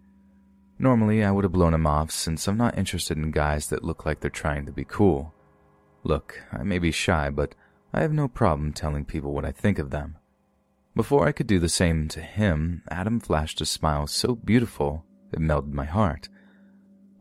[0.82, 4.06] Normally, I would have blown him off since I'm not interested in guys that look
[4.06, 5.34] like they're trying to be cool.
[6.06, 7.54] Look, I may be shy, but
[7.94, 10.16] I have no problem telling people what I think of them.
[10.96, 15.40] Before I could do the same to him, Adam flashed a smile so beautiful it
[15.40, 16.30] melted my heart.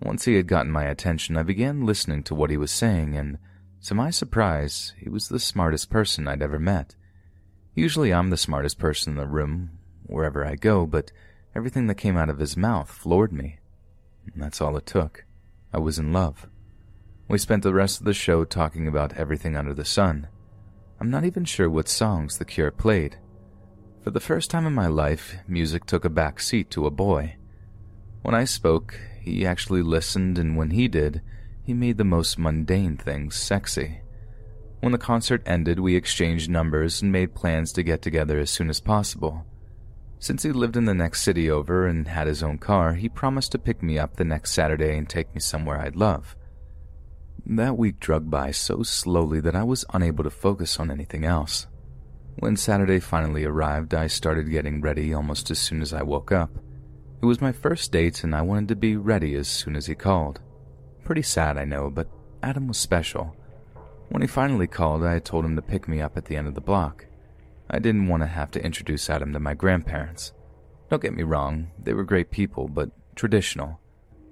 [0.01, 3.39] Once he had gotten my attention, I began listening to what he was saying, and
[3.85, 6.95] to my surprise, he was the smartest person I'd ever met.
[7.75, 11.13] Usually I'm the smartest person in the room, wherever I go, but
[11.59, 13.59] Everything that came out of his mouth floored me.
[14.33, 15.25] And that's all it took.
[15.73, 16.47] I was in love.
[17.27, 20.29] We spent the rest of the show talking about everything under the sun.
[21.01, 23.17] I'm not even sure what songs The Cure played.
[24.05, 27.35] For the first time in my life, music took a back seat to a boy.
[28.23, 31.23] When I spoke, he actually listened, and when he did,
[31.65, 34.03] he made the most mundane things sexy.
[34.79, 38.71] When the concert ended, we exchanged numbers and made plans to get together as soon
[38.71, 39.45] as possible.
[40.21, 43.53] Since he lived in the next city over and had his own car, he promised
[43.53, 46.35] to pick me up the next Saturday and take me somewhere I'd love.
[47.47, 51.67] That week dragged by so slowly that I was unable to focus on anything else.
[52.41, 56.51] When Saturday finally arrived, I started getting ready almost as soon as I woke up.
[57.21, 59.95] It was my first date, and I wanted to be ready as soon as he
[59.95, 60.41] called.
[61.05, 62.09] Pretty sad, I know, but
[62.43, 63.35] Adam was special.
[64.09, 66.55] When he finally called, I told him to pick me up at the end of
[66.55, 67.07] the block.
[67.71, 70.33] I didn't want to have to introduce Adam to my grandparents.
[70.89, 73.79] Don't get me wrong, they were great people, but traditional.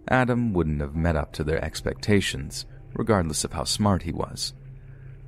[0.09, 4.55] Adam wouldn't have met up to their expectations, regardless of how smart he was.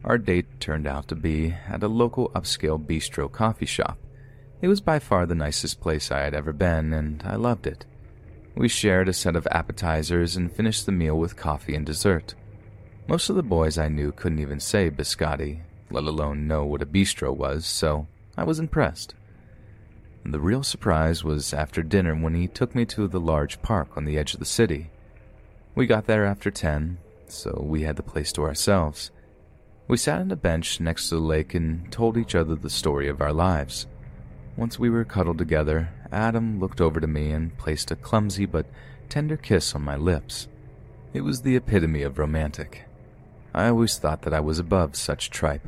[0.04, 3.98] Our date turned out to be at a local upscale bistro coffee shop.
[4.62, 7.84] It was by far the nicest place I had ever been, and I loved it.
[8.54, 12.34] We shared a set of appetizers and finished the meal with coffee and dessert.
[13.06, 16.86] Most of the boys I knew couldn't even say biscotti, let alone know what a
[16.86, 19.14] bistro was, so I was impressed.
[20.24, 24.04] The real surprise was after dinner when he took me to the large park on
[24.04, 24.90] the edge of the city.
[25.74, 26.98] We got there after 10,
[27.28, 29.10] so we had the place to ourselves.
[29.86, 33.08] We sat on a bench next to the lake and told each other the story
[33.08, 33.86] of our lives.
[34.56, 38.66] Once we were cuddled together, Adam looked over to me and placed a clumsy but
[39.08, 40.48] tender kiss on my lips.
[41.14, 42.84] It was the epitome of romantic.
[43.54, 45.66] I always thought that I was above such tripe.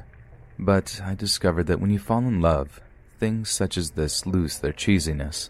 [0.63, 2.83] But I discovered that when you fall in love,
[3.19, 5.49] things such as this lose their cheesiness.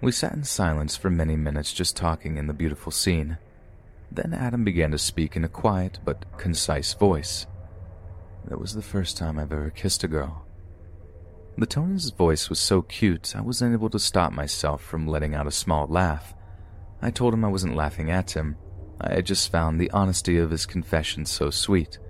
[0.00, 3.38] We sat in silence for many minutes just talking in the beautiful scene.
[4.10, 7.46] Then Adam began to speak in a quiet but concise voice.
[8.48, 10.44] That was the first time I've ever kissed a girl.
[11.56, 15.06] The tone in his voice was so cute, I wasn't able to stop myself from
[15.06, 16.34] letting out a small laugh.
[17.00, 18.56] I told him I wasn't laughing at him.
[19.00, 22.00] I had just found the honesty of his confession so sweet.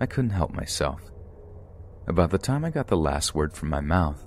[0.00, 1.00] I couldn't help myself.
[2.06, 4.26] About the time I got the last word from my mouth,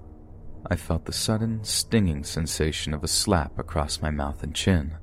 [0.65, 4.97] I felt the sudden, stinging sensation of a slap across my mouth and chin.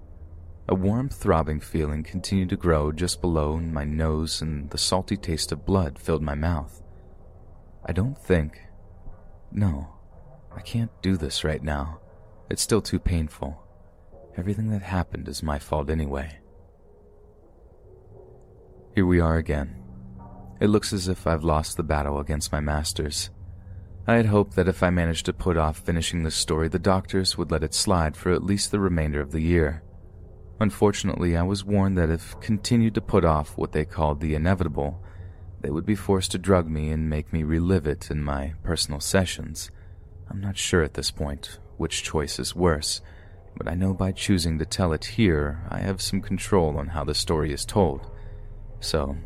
[0.68, 5.52] A warm, throbbing feeling continued to grow just below my nose, and the salty taste
[5.52, 6.82] of blood filled my mouth.
[7.84, 8.60] I don't think.
[9.52, 9.88] No,
[10.54, 12.00] I can't do this right now.
[12.50, 13.62] It's still too painful.
[14.36, 16.38] Everything that happened is my fault anyway.
[18.94, 19.83] Here we are again,
[20.60, 23.30] It looks as if I've lost the battle against my masters.
[24.06, 27.36] I had hoped that if I managed to put off finishing this story, the doctors
[27.36, 29.82] would let it slide for at least the remainder of the year.
[30.60, 35.02] Unfortunately, I was warned that if continued to put off what they called the inevitable,
[35.60, 39.00] they would be forced to drug me and make me relive it in my personal
[39.00, 39.70] sessions.
[40.30, 43.00] I'm not sure at this point which choice is worse,
[43.56, 47.04] but I know by choosing to tell it here, I have some control on how
[47.04, 48.10] the story is told.
[48.80, 49.16] So,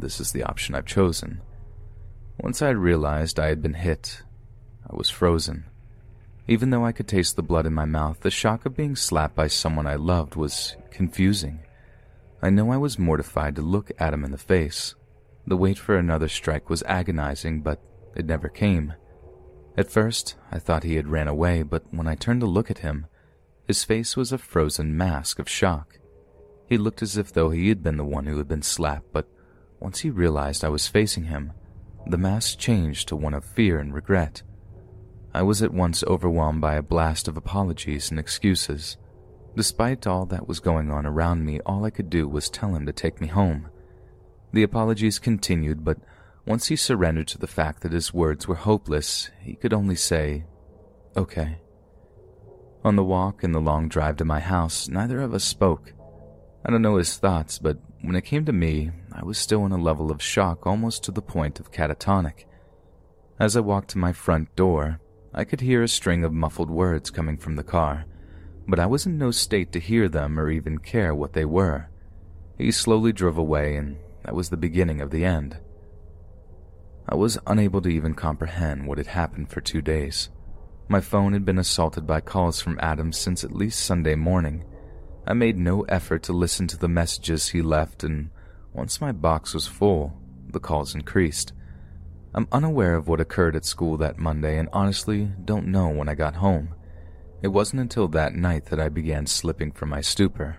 [0.00, 1.40] this is the option I've chosen.
[2.38, 4.22] Once I realized I had been hit,
[4.88, 5.64] I was frozen.
[6.48, 9.34] Even though I could taste the blood in my mouth, the shock of being slapped
[9.34, 11.60] by someone I loved was confusing.
[12.40, 14.94] I know I was mortified to look at him in the face.
[15.46, 17.80] The wait for another strike was agonizing, but
[18.14, 18.94] it never came.
[19.76, 22.78] At first, I thought he had ran away, but when I turned to look at
[22.78, 23.06] him,
[23.66, 25.98] his face was a frozen mask of shock.
[26.68, 29.28] He looked as if though he had been the one who had been slapped, but
[29.86, 31.52] once he realized I was facing him,
[32.08, 34.42] the mask changed to one of fear and regret.
[35.32, 38.96] I was at once overwhelmed by a blast of apologies and excuses.
[39.54, 42.84] Despite all that was going on around me, all I could do was tell him
[42.86, 43.68] to take me home.
[44.52, 45.98] The apologies continued, but
[46.44, 50.46] once he surrendered to the fact that his words were hopeless, he could only say,
[51.16, 51.58] Okay.
[52.82, 55.92] On the walk and the long drive to my house, neither of us spoke.
[56.64, 59.72] I don't know his thoughts, but when it came to me, I was still in
[59.72, 62.44] a level of shock almost to the point of catatonic.
[63.38, 65.00] As I walked to my front door,
[65.34, 68.06] I could hear a string of muffled words coming from the car,
[68.66, 71.88] but I was in no state to hear them or even care what they were.
[72.56, 75.58] He slowly drove away, and that was the beginning of the end.
[77.08, 80.30] I was unable to even comprehend what had happened for two days.
[80.88, 84.64] My phone had been assaulted by calls from Adam since at least Sunday morning.
[85.26, 88.30] I made no effort to listen to the messages he left, and
[88.72, 90.12] once my box was full,
[90.48, 91.52] the calls increased.
[92.34, 96.14] I'm unaware of what occurred at school that Monday and honestly don't know when I
[96.14, 96.74] got home.
[97.42, 100.58] It wasn't until that night that I began slipping from my stupor.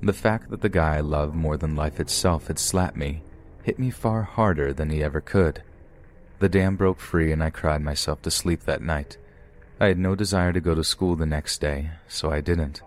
[0.00, 3.22] The fact that the guy I loved more than life itself had slapped me
[3.62, 5.62] hit me far harder than he ever could.
[6.40, 9.16] The dam broke free and I cried myself to sleep that night.
[9.80, 12.82] I had no desire to go to school the next day, so I didn't.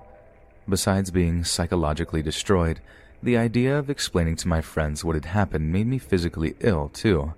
[0.68, 2.82] Besides being psychologically destroyed,
[3.22, 7.34] the idea of explaining to my friends what had happened made me physically ill, too.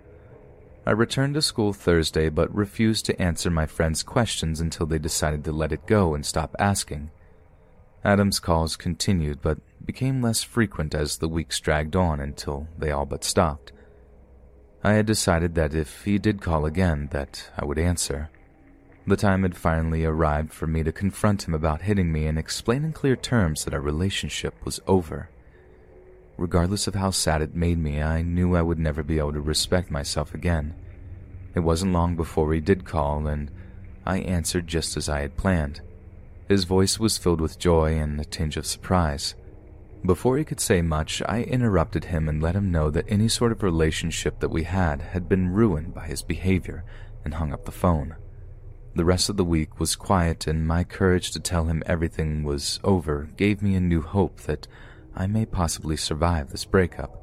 [0.85, 5.43] I returned to school Thursday but refused to answer my friends' questions until they decided
[5.43, 7.11] to let it go and stop asking.
[8.05, 13.05] Adam's calls continued but became less frequent as the weeks dragged on until they all
[13.05, 13.73] but stopped.
[14.83, 18.29] I had decided that if he did call again that I would answer.
[19.07, 22.83] The time had finally arrived for me to confront him about hitting me and explain
[22.83, 25.29] in clear terms that our relationship was over.
[26.37, 29.39] Regardless of how sad it made me, I knew I would never be able to
[29.39, 30.75] respect myself again.
[31.55, 33.49] It wasn't long before he did call, and
[34.05, 35.79] I answered just as I had planned.
[36.49, 39.35] His voice was filled with joy and a tinge of surprise.
[40.05, 43.53] Before he could say much, I interrupted him and let him know that any sort
[43.53, 46.83] of relationship that we had had been ruined by his behavior
[47.23, 48.17] and hung up the phone.
[48.97, 52.79] The rest of the week was quiet, and my courage to tell him everything was
[52.83, 54.67] over gave me a new hope that
[55.15, 57.15] I may possibly survive this breakup.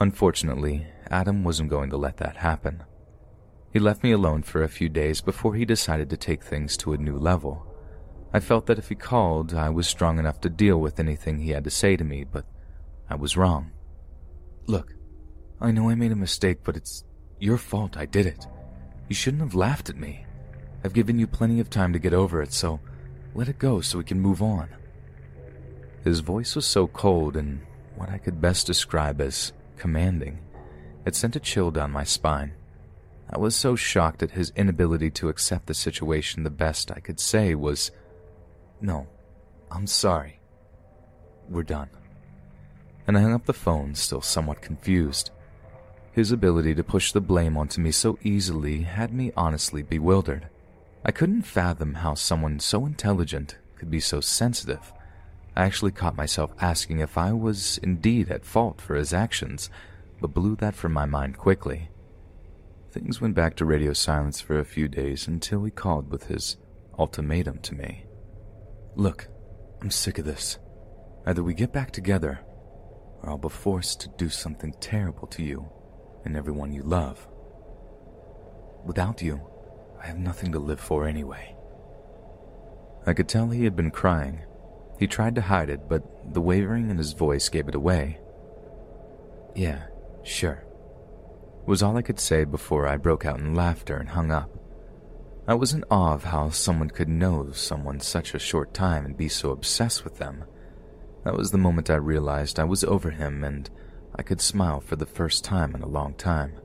[0.00, 2.82] Unfortunately, Adam wasn't going to let that happen.
[3.70, 6.94] He left me alone for a few days before he decided to take things to
[6.94, 7.66] a new level.
[8.32, 11.50] I felt that if he called, I was strong enough to deal with anything he
[11.50, 12.46] had to say to me, but
[13.06, 13.72] I was wrong.
[14.66, 14.94] Look,
[15.60, 17.04] I know I made a mistake, but it's
[17.38, 18.46] your fault I did it.
[19.10, 20.24] You shouldn't have laughed at me.
[20.82, 22.80] I've given you plenty of time to get over it, so
[23.34, 24.68] let it go so we can move on.
[26.04, 27.60] His voice was so cold and
[27.96, 30.38] what I could best describe as commanding.
[31.04, 32.52] It sent a chill down my spine.
[33.28, 37.20] I was so shocked at his inability to accept the situation the best I could
[37.20, 37.90] say was,
[38.80, 39.06] No,
[39.70, 40.40] I'm sorry.
[41.48, 41.90] We're done.
[43.06, 45.30] And I hung up the phone, still somewhat confused.
[46.12, 50.48] His ability to push the blame onto me so easily had me honestly bewildered.
[51.04, 54.92] I couldn't fathom how someone so intelligent could be so sensitive.
[55.56, 59.70] I actually caught myself asking if I was indeed at fault for his actions,
[60.20, 61.88] but blew that from my mind quickly.
[62.90, 66.56] Things went back to radio silence for a few days until he called with his
[66.98, 68.04] ultimatum to me.
[68.94, 69.28] Look,
[69.80, 70.58] I'm sick of this.
[71.24, 72.40] Either we get back together,
[73.22, 75.70] or I'll be forced to do something terrible to you
[76.24, 77.26] and everyone you love.
[78.84, 79.40] Without you,
[80.02, 81.54] I have nothing to live for anyway.
[83.06, 84.40] I could tell he had been crying.
[84.98, 86.02] He tried to hide it, but
[86.34, 88.18] the wavering in his voice gave it away.
[89.54, 89.84] Yeah,
[90.22, 90.64] sure.
[91.66, 94.50] was all I could say before I broke out in laughter and hung up.
[95.46, 99.16] I was in awe of how someone could know someone such a short time and
[99.16, 100.44] be so obsessed with them.
[101.24, 103.68] That was the moment I realized I was over him and
[104.14, 106.60] I could smile for the first time in a long time.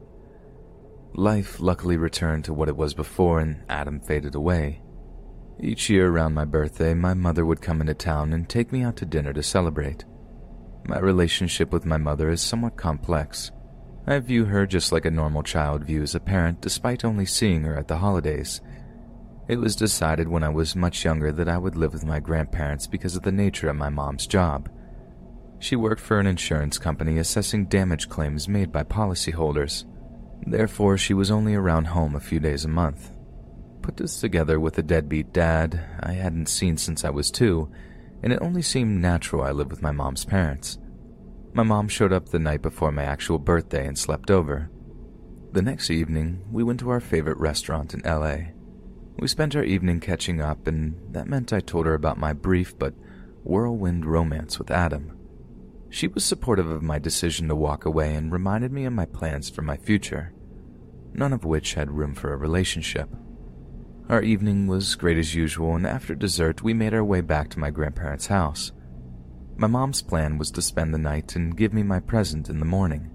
[1.17, 4.81] Life luckily returned to what it was before and Adam faded away.
[5.61, 8.97] Each year around my birthday, my mother would come into town and take me out
[8.97, 10.03] to dinner to celebrate.
[10.85, 13.51] My relationship with my mother is somewhat complex.
[14.05, 17.77] I view her just like a normal child views a parent despite only seeing her
[17.77, 18.59] at the holidays.
[19.47, 22.87] It was decided when I was much younger that I would live with my grandparents
[22.87, 24.69] because of the nature of my mom's job.
[25.59, 29.85] She worked for an insurance company assessing damage claims made by policyholders.
[30.47, 33.11] Therefore, she was only around home a few days a month.
[33.81, 37.71] Put this together with a deadbeat dad I hadn't seen since I was two,
[38.21, 40.77] and it only seemed natural I lived with my mom's parents.
[41.53, 44.69] My mom showed up the night before my actual birthday and slept over.
[45.51, 48.51] The next evening, we went to our favorite restaurant in LA.
[49.17, 52.77] We spent our evening catching up, and that meant I told her about my brief
[52.77, 52.93] but
[53.43, 55.17] whirlwind romance with Adam.
[55.89, 59.49] She was supportive of my decision to walk away and reminded me of my plans
[59.49, 60.33] for my future,
[61.15, 63.09] none of which had room for a relationship.
[64.07, 67.59] Our evening was great as usual, and after dessert, we made our way back to
[67.59, 68.71] my grandparents' house.
[69.57, 72.65] My mom's plan was to spend the night and give me my present in the
[72.65, 73.09] morning.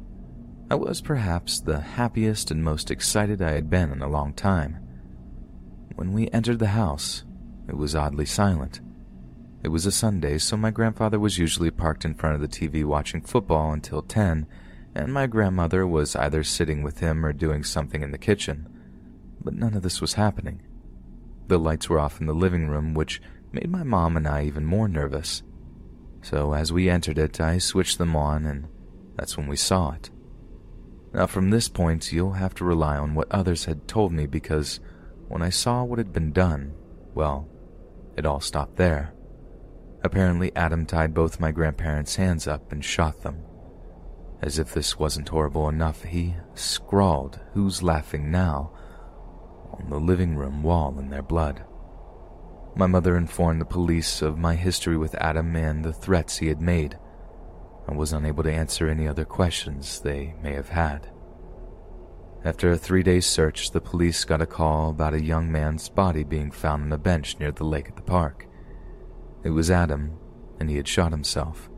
[0.71, 4.79] I was perhaps the happiest and most excited I had been in a long time.
[5.95, 7.25] When we entered the house,
[7.69, 8.81] it was oddly silent.
[9.63, 12.85] It was a Sunday, so my grandfather was usually parked in front of the TV
[12.85, 14.47] watching football until 10,
[14.95, 18.69] and my grandmother was either sitting with him or doing something in the kitchen.
[19.43, 20.63] But none of this was happening.
[21.47, 23.21] The lights were off in the living room, which
[23.53, 25.43] made my mom and I even more nervous.
[26.23, 28.69] So as we entered it, I switched them on, and
[29.17, 30.11] that's when we saw it.
[31.13, 34.79] Now, from this point, you'll have to rely on what others had told me because
[35.29, 36.75] when I saw what had been done,
[37.15, 37.49] well,
[38.17, 39.13] it all stopped there.
[40.03, 43.43] Apparently, Adam tied both my grandparents' hands up and shot them.
[44.43, 48.73] As if this wasn't horrible enough, he scrawled, Who's laughing now?
[49.73, 51.65] on the living room wall in their blood.
[52.75, 56.61] My mother informed the police of my history with Adam and the threats he had
[56.61, 56.99] made.
[57.89, 61.11] I was unable to answer any other questions they may have had.
[62.45, 66.25] After a three day search, the police got a call about a young man's body
[66.25, 68.47] being found on a bench near the lake at the park.
[69.43, 70.19] It was Adam,
[70.59, 71.70] and he had shot himself.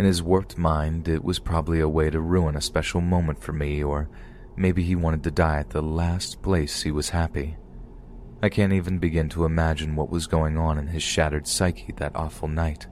[0.00, 3.52] In his warped mind, it was probably a way to ruin a special moment for
[3.52, 4.08] me, or
[4.56, 7.58] maybe he wanted to die at the last place he was happy.
[8.42, 12.16] I can't even begin to imagine what was going on in his shattered psyche that
[12.16, 12.86] awful night.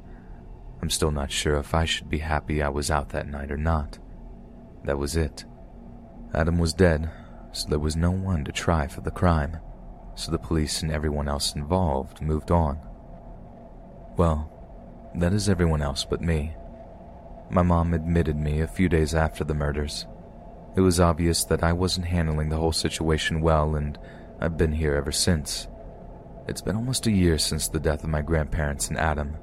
[0.83, 3.57] I'm still not sure if I should be happy I was out that night or
[3.57, 3.99] not.
[4.85, 5.47] That was it.
[6.35, 7.11] Adam was dead,
[7.53, 9.57] so there was no one to try for the crime,
[10.15, 12.79] so the police and everyone else involved moved on.
[14.19, 14.53] Well,
[15.15, 16.55] that is everyone else but me.
[17.51, 20.07] My mom admitted me a few days after the murders.
[20.77, 23.99] It was obvious that I wasn't handling the whole situation well, and
[24.39, 25.67] I've been here ever since.
[26.47, 29.37] It's been almost a year since the death of my grandparents and Adam.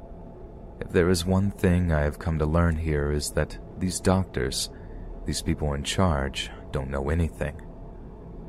[0.80, 4.70] If there is one thing I have come to learn here is that these doctors,
[5.26, 7.60] these people in charge, don't know anything.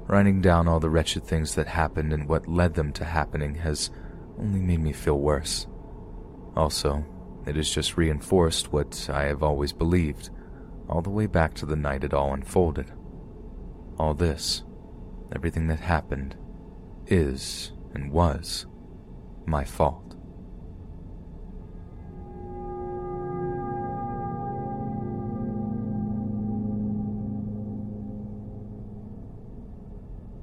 [0.06, 3.90] Writing down all the wretched things that happened and what led them to happening has
[4.38, 5.66] only made me feel worse.
[6.54, 7.04] Also,
[7.46, 10.30] it has just reinforced what I have always believed,
[10.88, 12.92] all the way back to the night it all unfolded.
[13.98, 14.62] All this
[15.34, 16.36] Everything that happened
[17.06, 18.66] is and was
[19.44, 20.02] my fault.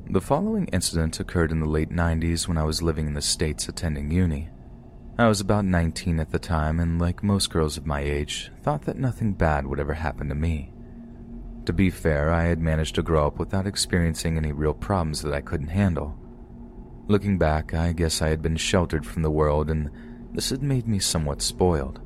[0.10, 3.68] The following incident occurred in the late 90s when I was living in the States
[3.68, 4.50] attending uni.
[5.16, 8.86] I was about 19 at the time, and like most girls of my age, thought
[8.86, 10.74] that nothing bad would ever happen to me.
[11.66, 15.34] To be fair, I had managed to grow up without experiencing any real problems that
[15.34, 16.18] I couldn't handle.
[17.08, 19.92] Looking back, I guess I had been sheltered from the world, and
[20.32, 22.02] this had made me somewhat spoiled.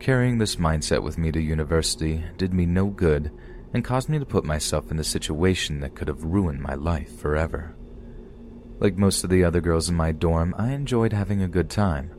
[0.00, 3.30] Carrying this mindset with me to university did me no good
[3.72, 7.20] and caused me to put myself in a situation that could have ruined my life
[7.20, 7.76] forever.
[8.78, 12.15] Like most of the other girls in my dorm, I enjoyed having a good time.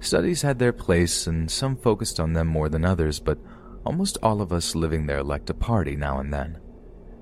[0.00, 3.38] Studies had their place, and some focused on them more than others, but
[3.84, 6.58] Almost all of us living there liked a party now and then.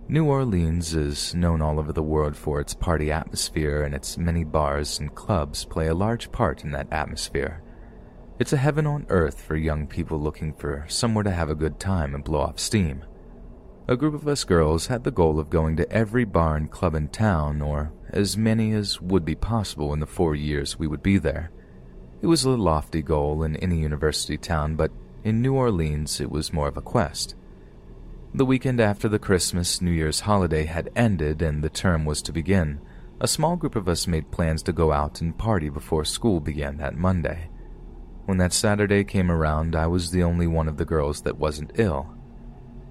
[0.09, 4.43] New Orleans is known all over the world for its party atmosphere, and its many
[4.43, 7.63] bars and clubs play a large part in that atmosphere.
[8.39, 11.79] It's a heaven on earth for young people looking for somewhere to have a good
[11.79, 13.05] time and blow off steam.
[13.87, 16.95] A group of us girls had the goal of going to every bar and club
[16.95, 21.03] in town, or as many as would be possible in the four years we would
[21.03, 21.51] be there.
[22.21, 24.91] It was a lofty goal in any university town, but
[25.23, 27.37] in New Orleans it was more of a quest.
[28.35, 32.33] The weekend after the Christmas New Year's holiday had ended and the term was to
[32.33, 32.81] begin,
[33.21, 36.77] a small group of us made plans to go out and party before school began
[36.77, 37.51] that Monday.
[38.27, 41.73] When that Saturday came around, I was the only one of the girls that wasn't
[41.77, 42.15] ill.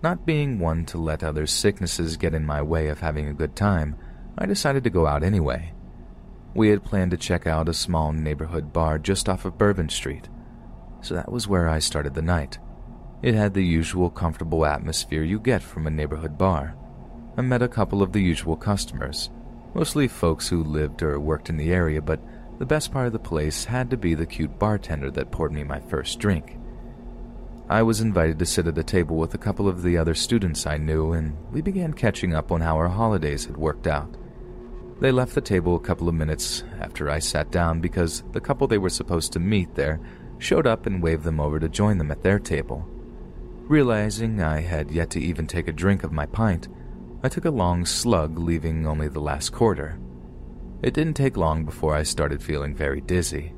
[0.01, 3.55] Not being one to let other sicknesses get in my way of having a good
[3.55, 3.95] time,
[4.37, 5.73] I decided to go out anyway.
[6.57, 10.27] We had planned to check out a small neighborhood bar just off of Bourbon Street,
[11.01, 12.57] so that was where I started the night.
[13.21, 16.75] It had the usual comfortable atmosphere you get from a neighborhood bar.
[17.37, 19.29] I met a couple of the usual customers,
[19.75, 22.19] mostly folks who lived or worked in the area, but
[22.57, 25.63] the best part of the place had to be the cute bartender that poured me
[25.63, 26.57] my first drink.
[27.69, 30.65] I was invited to sit at a table with a couple of the other students
[30.65, 34.17] I knew, and we began catching up on how our holidays had worked out.
[34.99, 38.67] They left the table a couple of minutes after I sat down because the couple
[38.67, 39.99] they were supposed to meet there
[40.39, 42.87] showed up and waved them over to join them at their table.
[43.67, 46.67] Realizing I had yet to even take a drink of my pint,
[47.23, 49.99] I took a long slug, leaving only the last quarter.
[50.81, 53.53] It didn't take long before I started feeling very dizzy.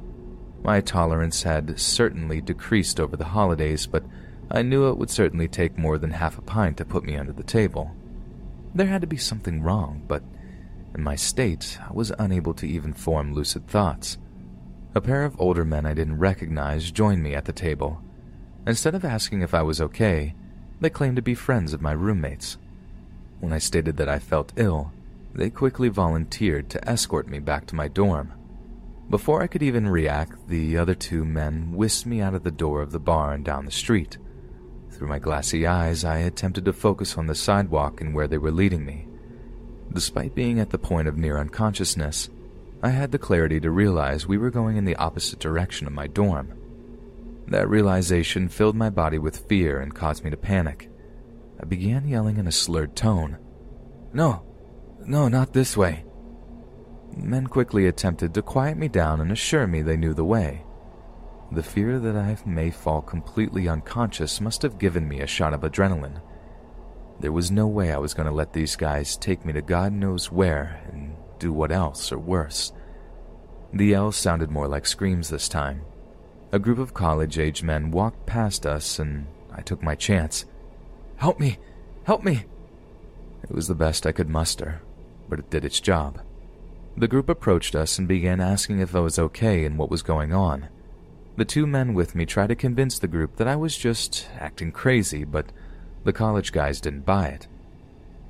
[0.64, 4.04] My tolerance had certainly decreased over the holidays, but
[4.52, 7.32] I knew it would certainly take more than half a pint to put me under
[7.32, 7.96] the table.
[8.74, 10.24] There had to be something wrong, but
[10.96, 14.18] in my state, I was unable to even form lucid thoughts.
[14.96, 18.02] A pair of older men I didn't recognize joined me at the table.
[18.66, 20.34] Instead of asking if I was okay,
[20.82, 22.58] they claimed to be friends of my roommates.
[23.40, 24.92] When I stated that I felt ill,
[25.34, 28.34] they quickly volunteered to escort me back to my dorm.
[29.10, 32.82] Before I could even react, the other two men whisked me out of the door
[32.82, 34.18] of the bar and down the street.
[34.92, 38.52] Through my glassy eyes, I attempted to focus on the sidewalk and where they were
[38.52, 39.09] leading me.
[39.94, 42.30] Despite being at the point of near unconsciousness,
[42.82, 46.08] I had the clarity to realize we were going in the opposite direction of my
[46.08, 46.54] dorm.
[47.48, 50.90] That realization filled my body with fear and caused me to panic.
[51.62, 53.38] I began yelling in a slurred tone.
[54.14, 54.44] No,
[55.06, 56.06] no, not this way.
[57.18, 60.64] Men quickly attempted to quiet me down and assure me they knew the way.
[61.52, 65.62] The fear that I may fall completely unconscious must have given me a shot of
[65.62, 66.22] adrenaline.
[67.20, 69.94] There was no way I was going to let these guys take me to God
[69.94, 72.72] knows where and do what else or worse.
[73.74, 75.82] The yells sounded more like screams this time.
[76.52, 80.46] A group of college age men walked past us and I took my chance.
[81.18, 81.58] Help me!
[82.06, 82.46] Help me!
[83.44, 84.82] It was the best I could muster
[85.30, 86.20] but it did its job.
[86.98, 90.34] The group approached us and began asking if I was okay and what was going
[90.34, 90.68] on.
[91.38, 94.72] The two men with me tried to convince the group that I was just acting
[94.72, 95.52] crazy, but
[96.04, 97.47] the college guys didn't buy it.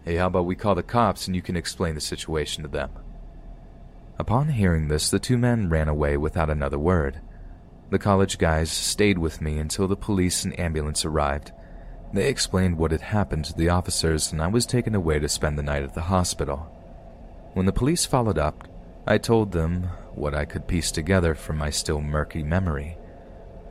[0.03, 2.89] Hey, how about we call the cops and you can explain the situation to them?
[4.17, 7.21] Upon hearing this, the two men ran away without another word.
[7.89, 11.51] The college guys stayed with me until the police and ambulance arrived.
[12.13, 15.57] They explained what had happened to the officers, and I was taken away to spend
[15.57, 16.57] the night at the hospital.
[17.53, 18.67] When the police followed up,
[19.07, 19.83] I told them
[20.15, 22.97] what I could piece together from my still murky memory.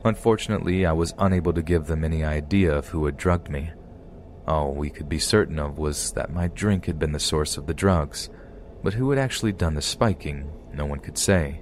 [0.03, 3.71] Unfortunately, I was unable to give them any idea of who had drugged me.
[4.49, 7.67] All we could be certain of was that my drink had been the source of
[7.67, 8.31] the drugs,
[8.81, 11.61] but who had actually done the spiking, no one could say.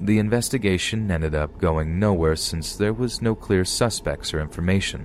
[0.00, 5.04] The investigation ended up going nowhere since there was no clear suspects or information.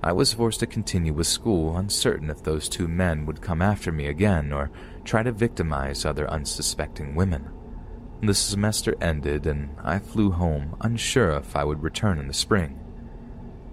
[0.00, 3.90] I was forced to continue with school, uncertain if those two men would come after
[3.90, 4.70] me again or
[5.04, 7.50] try to victimize other unsuspecting women.
[8.22, 12.78] The semester ended, and I flew home, unsure if I would return in the spring.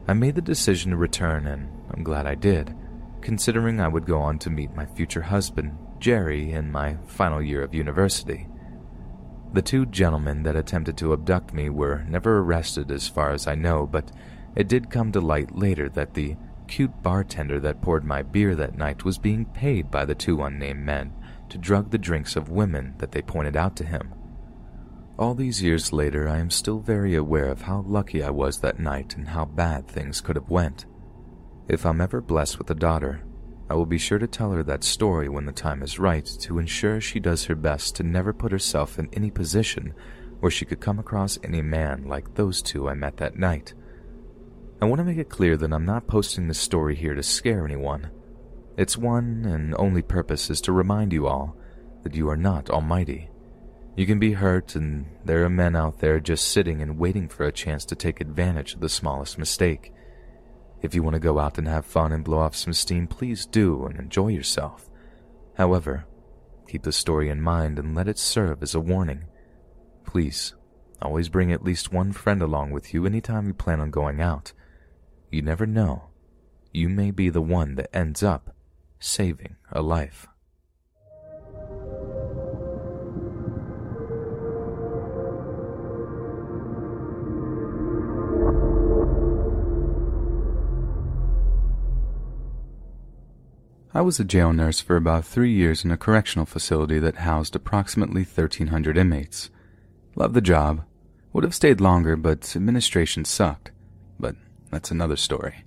[0.08, 2.76] I made the decision to return, and I'm glad I did,
[3.22, 7.64] considering I would go on to meet my future husband, Jerry, in my final year
[7.64, 8.48] of university.
[9.52, 13.56] The two gentlemen that attempted to abduct me were never arrested as far as I
[13.56, 14.12] know, but
[14.56, 16.38] it did come to light later that the
[16.68, 20.86] cute bartender that poured my beer that night was being paid by the two unnamed
[20.86, 21.12] men
[21.50, 24.14] to drug the drinks of women that they pointed out to him.
[25.18, 28.80] All these years later, I am still very aware of how lucky I was that
[28.80, 30.86] night and how bad things could have went.
[31.70, 33.22] If I'm ever blessed with a daughter,
[33.70, 36.58] I will be sure to tell her that story when the time is right to
[36.58, 39.94] ensure she does her best to never put herself in any position
[40.40, 43.76] where she could come across any man like those two I met that night.
[44.82, 47.66] I want to make it clear that I'm not posting this story here to scare
[47.66, 48.10] anyone.
[48.76, 51.56] Its one and only purpose is to remind you all
[52.02, 53.30] that you are not almighty.
[53.96, 57.46] You can be hurt, and there are men out there just sitting and waiting for
[57.46, 59.94] a chance to take advantage of the smallest mistake.
[60.82, 63.46] If you want to go out and have fun and blow off some steam, please
[63.46, 64.90] do and enjoy yourself.
[65.56, 66.06] However,
[66.68, 69.26] keep the story in mind and let it serve as a warning.
[70.06, 70.56] Please,
[71.02, 74.54] always bring at least one friend along with you anytime you plan on going out.
[75.30, 76.10] You never know.
[76.72, 78.56] You may be the one that ends up
[79.00, 80.28] saving a life.
[93.92, 97.56] I was a jail nurse for about three years in a correctional facility that housed
[97.56, 99.50] approximately 1,300 inmates.
[100.16, 100.84] Loved the job.
[101.34, 103.72] Would have stayed longer, but administration sucked.
[104.20, 104.36] But
[104.70, 105.64] that's another story.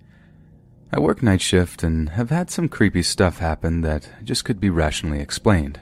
[0.93, 4.71] I work night shift and have had some creepy stuff happen that just could be
[4.71, 5.81] rationally explained.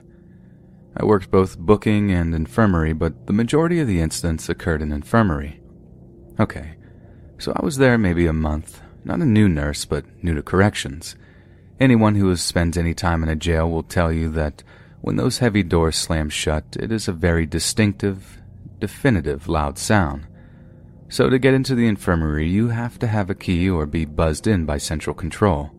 [0.96, 5.60] I worked both booking and infirmary, but the majority of the incidents occurred in infirmary.
[6.38, 6.76] Okay,
[7.38, 11.16] so I was there maybe a month, not a new nurse, but new to corrections.
[11.80, 14.62] Anyone who has spent any time in a jail will tell you that
[15.00, 18.38] when those heavy doors slam shut, it is a very distinctive,
[18.78, 20.26] definitive, loud sound.
[21.08, 24.46] So to get into the infirmary, you have to have a key or be buzzed
[24.46, 25.70] in by central control.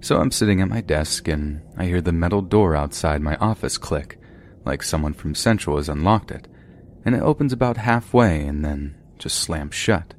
[0.00, 3.78] So I'm sitting at my desk and I hear the metal door outside my office
[3.78, 4.20] click,
[4.66, 6.46] like someone from Central has unlocked it,
[7.06, 10.12] and it opens about halfway and then just slams shut.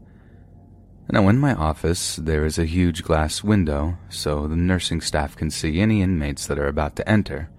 [1.11, 5.51] Now, in my office, there is a huge glass window so the nursing staff can
[5.51, 7.49] see any inmates that are about to enter.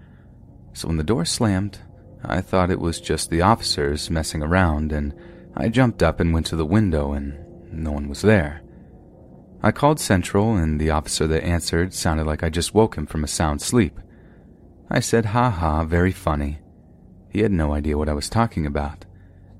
[0.73, 1.79] So when the door slammed,
[2.23, 5.13] I thought it was just the officers messing around, and
[5.55, 7.37] I jumped up and went to the window, and
[7.71, 8.61] no one was there.
[9.63, 13.23] I called Central, and the officer that answered sounded like I just woke him from
[13.23, 13.97] a sound sleep.
[14.89, 16.59] I said, ha ha, very funny.
[17.29, 19.06] He had no idea what I was talking about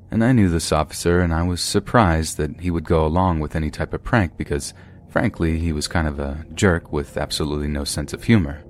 [0.10, 3.56] and I knew this officer, and I was surprised that he would go along with
[3.56, 4.74] any type of prank because,
[5.10, 8.64] frankly, he was kind of a jerk with absolutely no sense of humor.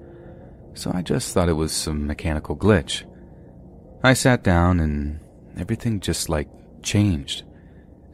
[0.73, 3.03] So I just thought it was some mechanical glitch.
[4.03, 5.19] I sat down, and
[5.57, 6.49] everything just like
[6.81, 7.43] changed.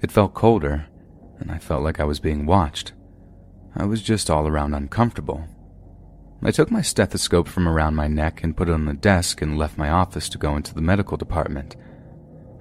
[0.02, 0.88] It felt colder,
[1.40, 2.94] and I felt like I was being watched.
[3.76, 5.46] I was just all around uncomfortable.
[6.46, 9.58] I took my stethoscope from around my neck and put it on the desk and
[9.58, 11.78] left my office to go into the medical department.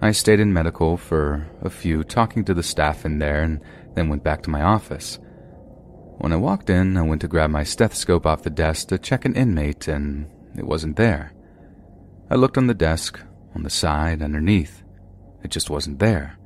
[0.03, 3.61] I stayed in medical for a few, talking to the staff in there, and
[3.95, 5.21] then went back to my office.
[6.19, 9.25] When I walked in, I went to grab my stethoscope off the desk to check
[9.25, 10.29] an inmate, and
[10.59, 11.33] it wasn't there.
[12.29, 13.21] I looked on the desk,
[13.55, 14.83] on the side, underneath.
[15.45, 16.37] It just wasn't there.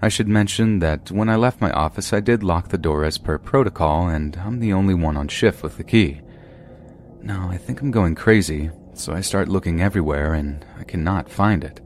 [0.00, 3.18] I should mention that when I left my office, I did lock the door as
[3.18, 6.20] per protocol, and I'm the only one on shift with the key.
[7.22, 11.64] Now, I think I'm going crazy, so I start looking everywhere, and I cannot find
[11.64, 11.80] it.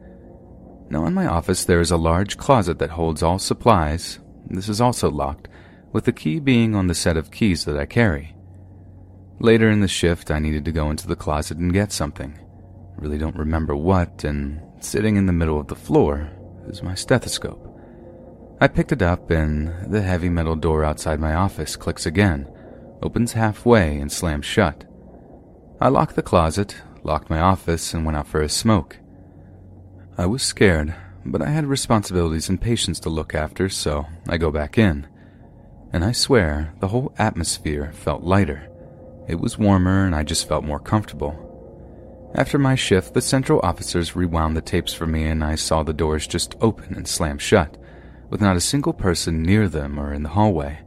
[0.93, 4.19] Now, in my office, there is a large closet that holds all supplies.
[4.45, 5.49] This is also locked,
[5.91, 8.37] with the key being on the set of keys that I carry.
[9.41, 12.39] Later in the shift, I needed to go into the closet and get something.
[12.39, 16.31] I Really don't remember what, and sitting in the middle of the floor
[16.69, 17.75] is my stethoscope.
[18.61, 22.47] I picked it up, and the heavy metal door outside my office clicks again,
[23.01, 24.85] opens halfway, and slams shut.
[25.81, 28.99] I locked the closet, locked my office, and went out for a smoke.
[30.19, 30.95] I was scared,
[31.25, 35.07] but I had responsibilities and patients to look after, so I go back in.
[35.91, 38.69] And I swear, the whole atmosphere felt lighter.
[39.27, 41.49] It was warmer, and I just felt more comfortable.
[42.35, 45.95] After my shift, the central officers rewound the tapes for me, and I saw the
[45.95, 47.79] doors just open and slam shut,
[48.29, 50.81] with not a single person near them or in the hallway.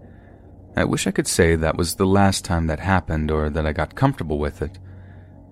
[0.76, 3.74] I wish I could say that was the last time that happened or that I
[3.74, 4.78] got comfortable with it,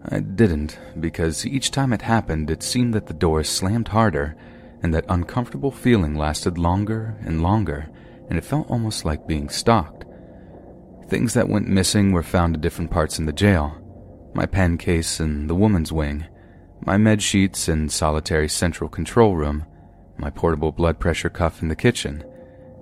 [0.09, 4.35] I didn't, because each time it happened, it seemed that the door slammed harder,
[4.81, 7.89] and that uncomfortable feeling lasted longer and longer,
[8.29, 10.05] and it felt almost like being stalked.
[11.07, 13.79] Things that went missing were found in different parts in the jail
[14.33, 16.25] my pen case in the woman's wing,
[16.85, 19.63] my med sheets in solitary central control room,
[20.17, 22.23] my portable blood pressure cuff in the kitchen,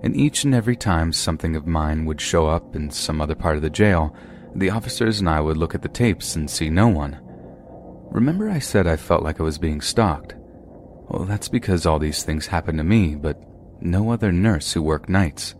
[0.02, 3.56] and each and every time something of mine would show up in some other part
[3.56, 4.16] of the jail,
[4.54, 7.18] the officers and I would look at the tapes and see no one.
[8.10, 10.34] Remember, I said I felt like I was being stalked?
[11.08, 13.42] Well, that's because all these things happened to me, but
[13.80, 15.54] no other nurse who worked nights.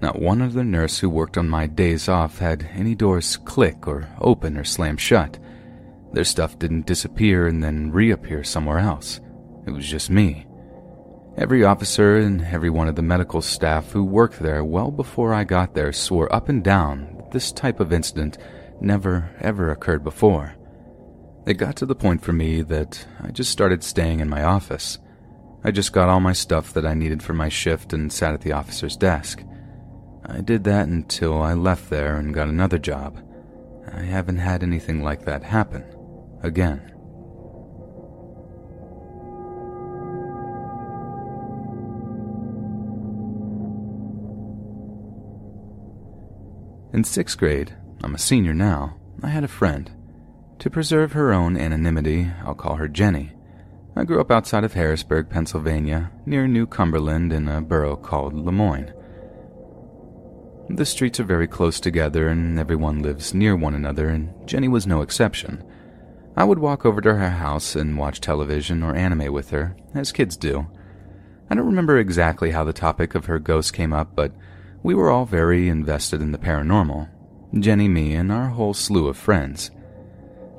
[0.00, 4.08] Not one other nurse who worked on my days off had any doors click or
[4.20, 5.38] open or slam shut.
[6.12, 9.20] Their stuff didn't disappear and then reappear somewhere else.
[9.66, 10.46] It was just me.
[11.36, 15.44] Every officer and every one of the medical staff who worked there well before I
[15.44, 18.38] got there swore up and down this type of incident
[18.80, 20.54] never ever occurred before.
[21.46, 24.98] It got to the point for me that I just started staying in my office.
[25.64, 28.42] I just got all my stuff that I needed for my shift and sat at
[28.42, 29.42] the officer's desk.
[30.26, 33.22] I did that until I left there and got another job.
[33.92, 35.84] I haven't had anything like that happen
[36.42, 36.97] again.
[46.90, 49.90] In sixth grade, I'm a senior now, I had a friend.
[50.60, 53.32] To preserve her own anonymity, I'll call her Jenny.
[53.94, 58.92] I grew up outside of Harrisburg, Pennsylvania, near New Cumberland in a borough called Lemoyne.
[60.70, 64.86] The streets are very close together and everyone lives near one another, and Jenny was
[64.86, 65.62] no exception.
[66.36, 70.10] I would walk over to her house and watch television or anime with her, as
[70.10, 70.66] kids do.
[71.50, 74.32] I don't remember exactly how the topic of her ghost came up, but
[74.82, 77.08] we were all very invested in the paranormal.
[77.58, 79.70] Jenny, me, and our whole slew of friends.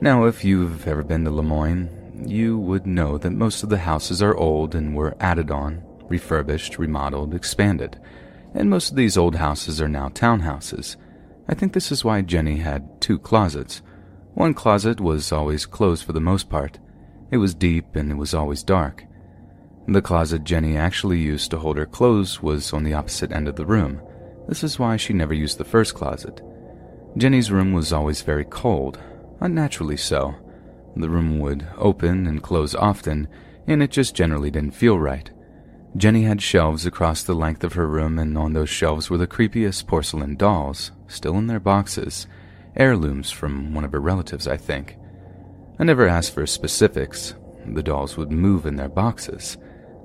[0.01, 4.21] Now, if you've ever been to Lemoyne, you would know that most of the houses
[4.21, 7.99] are old and were added on, refurbished, remodeled, expanded,
[8.53, 10.95] and most of these old houses are now townhouses.
[11.47, 13.81] I think this is why Jenny had two closets.
[14.33, 16.79] One closet was always closed for the most part.
[17.31, 19.05] It was deep and it was always dark.
[19.87, 23.55] The closet Jenny actually used to hold her clothes was on the opposite end of
[23.55, 24.01] the room.
[24.49, 26.41] This is why she never used the first closet.
[27.15, 28.99] Jenny's room was always very cold,
[29.39, 30.33] unnaturally so.
[30.95, 33.27] The room would open and close often,
[33.67, 35.29] and it just generally didn't feel right.
[35.95, 39.27] Jenny had shelves across the length of her room, and on those shelves were the
[39.27, 42.25] creepiest porcelain dolls, still in their boxes,
[42.75, 44.97] heirlooms from one of her relatives, I think.
[45.77, 47.35] I never asked for specifics.
[47.67, 49.57] The dolls would move in their boxes.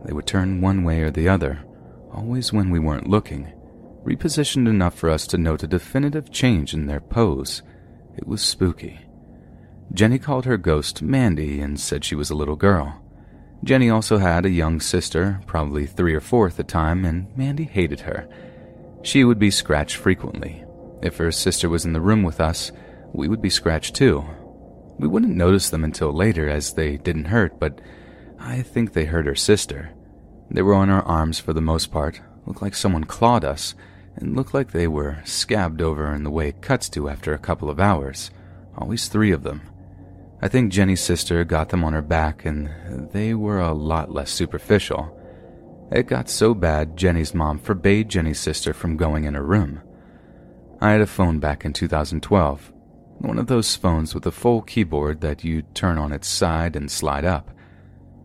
[0.04, 1.64] They would turn one way or the other,
[2.12, 3.50] always when we weren't looking,
[4.04, 7.62] repositioned enough for us to note a definitive change in their pose.
[8.16, 9.00] It was spooky.
[9.92, 13.00] Jenny called her ghost Mandy and said she was a little girl.
[13.64, 17.64] Jenny also had a young sister, probably three or four at the time, and Mandy
[17.64, 18.28] hated her.
[19.02, 20.64] She would be scratched frequently.
[21.02, 22.72] If her sister was in the room with us,
[23.12, 24.24] we would be scratched too.
[24.98, 27.80] We wouldn't notice them until later, as they didn't hurt, but
[28.38, 29.90] I think they hurt her sister.
[30.50, 33.74] They were on our arms for the most part, looked like someone clawed us,
[34.16, 37.38] and looked like they were scabbed over in the way it cuts do after a
[37.38, 38.30] couple of hours.
[38.76, 39.62] Always three of them.
[40.42, 44.30] I think Jenny's sister got them on her back, and they were a lot less
[44.30, 45.18] superficial.
[45.90, 49.80] It got so bad, Jenny's mom forbade Jenny's sister from going in her room.
[50.80, 52.72] I had a phone back in 2012,
[53.18, 56.90] one of those phones with a full keyboard that you turn on its side and
[56.90, 57.50] slide up.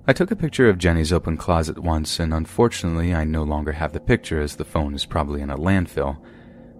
[0.10, 3.94] I took a picture of Jenny's open closet once, and unfortunately, I no longer have
[3.94, 6.18] the picture as the phone is probably in a landfill,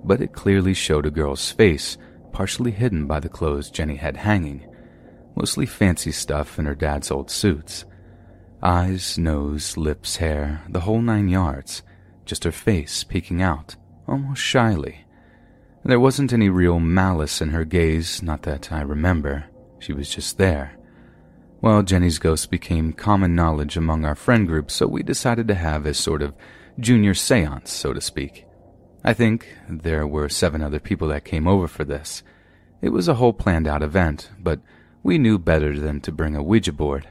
[0.04, 1.96] but it clearly showed a girl's face,
[2.32, 4.66] partially hidden by the clothes Jenny had hanging
[5.36, 7.86] mostly fancy stuff in her dad's old suits.
[8.64, 11.84] Eyes, nose, lips, hair, the whole nine yards,
[12.26, 13.76] just her face peeking out,
[14.08, 15.06] almost shyly.
[15.86, 19.46] There wasn't any real malice in her gaze, not that I remember.
[19.78, 20.79] She was just there.
[21.62, 25.86] Well, Jenny's ghost became common knowledge among our friend group, so we decided to have
[25.86, 26.34] a sort of
[26.80, 28.46] junior seance, so to speak.
[29.04, 32.24] I think there were seven other people that came over for this.
[32.82, 34.62] It was a whole planned out event, but
[35.04, 37.10] we knew better than to bring a Ouija board.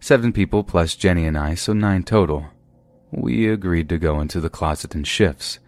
[0.00, 2.48] Seven people plus Jenny and I, so nine total.
[3.10, 5.60] We agreed to go into the closet in shifts.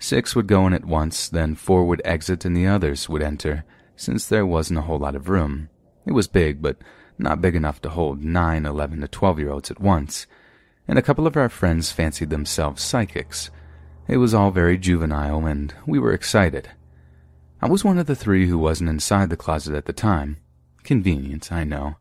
[0.00, 3.64] Six would go in at once, then four would exit and the others would enter,
[3.94, 5.68] since there wasn't a whole lot of room.
[6.04, 6.78] It was big, but
[7.18, 10.26] not big enough to hold nine, eleven, to twelve year olds at once.
[10.86, 13.50] And a couple of our friends fancied themselves psychics.
[14.06, 16.70] It was all very juvenile, and we were excited.
[17.62, 20.36] I was one of the three who wasn't inside the closet at the time.
[20.82, 21.96] Convenient, I know.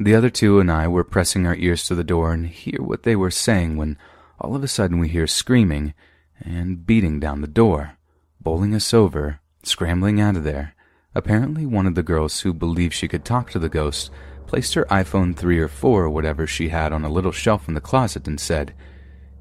[0.00, 3.04] The other two and I were pressing our ears to the door and hear what
[3.04, 3.96] they were saying when
[4.40, 5.94] all of a sudden we hear screaming
[6.40, 7.92] and beating down the door,
[8.40, 10.74] bowling us over, scrambling out of there.
[11.14, 14.10] Apparently, one of the girls who believed she could talk to the ghost
[14.48, 17.74] placed her iPhone 3 or 4 or whatever she had on a little shelf in
[17.74, 18.74] the closet and said,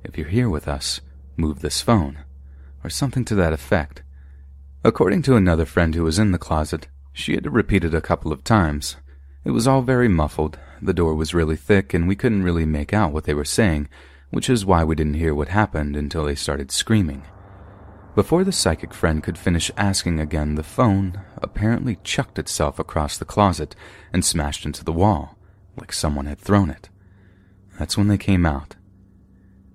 [0.03, 0.99] If you're here with us,
[1.37, 2.19] move this phone,
[2.83, 4.03] or something to that effect.
[4.83, 8.01] According to another friend who was in the closet, she had to repeat it a
[8.01, 8.97] couple of times.
[9.45, 12.93] It was all very muffled, the door was really thick, and we couldn't really make
[12.93, 13.87] out what they were saying,
[14.29, 17.23] which is why we didn't hear what happened until they started screaming.
[18.17, 23.25] Before the psychic friend could finish asking again, the phone apparently chucked itself across the
[23.25, 23.75] closet
[24.11, 25.37] and smashed into the wall,
[25.79, 26.89] like someone had thrown it.
[27.77, 28.75] That's when they came out.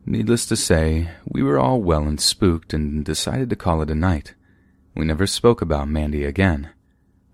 [0.04, 3.94] Needless to say, we were all well and spooked and decided to call it a
[3.94, 4.34] night.
[4.96, 6.70] We never spoke about Mandy again.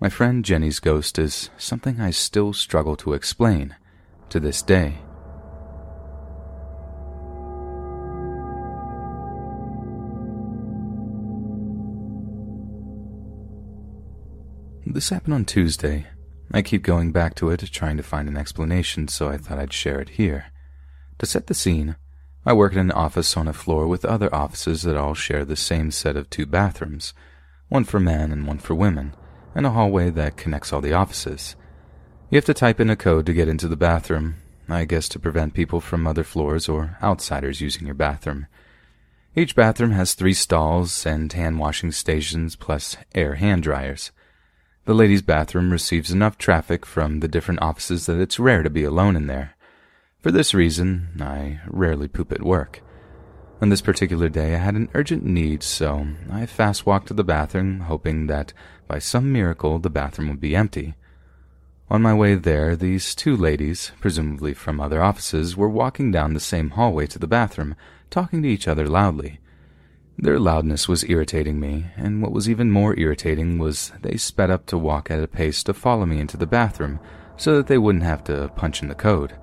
[0.03, 3.77] My friend Jenny's ghost is something I still struggle to explain
[4.29, 4.99] to this day.
[14.91, 16.07] This happened on Tuesday.
[16.51, 19.71] I keep going back to it, trying to find an explanation, so I thought I'd
[19.71, 20.47] share it here.
[21.19, 21.97] To set the scene,
[22.47, 25.57] I work in an office on a floor with other offices that all share the
[25.57, 27.13] same set of two bathrooms,
[27.69, 29.15] one for men and one for women,
[29.55, 31.55] and a hallway that connects all the offices.
[32.31, 34.37] You have to type in a code to get into the bathroom,
[34.71, 38.47] I guess to prevent people from other floors or outsiders using your bathroom.
[39.37, 44.13] Each bathroom has three stalls and hand washing stations plus air hand dryers.
[44.89, 48.85] The ladies' bathroom receives enough traffic from the different offices that it's rare to be
[48.85, 49.55] alone in there.
[50.23, 52.81] For this reason, I rarely poop at work.
[53.61, 57.23] On this particular day, I had an urgent need, so I fast walked to the
[57.23, 58.55] bathroom, hoping that
[58.87, 60.95] by some miracle the bathroom would be empty.
[61.91, 66.41] On my way there, these two ladies, presumably from other offices, were walking down the
[66.41, 67.77] same hallway to the bathroom,
[68.09, 69.39] talking to each other loudly.
[70.21, 74.67] Their loudness was irritating me, and what was even more irritating was they sped up
[74.67, 76.99] to walk at a pace to follow me into the bathroom
[77.37, 79.35] so that they wouldn't have to punch in the code.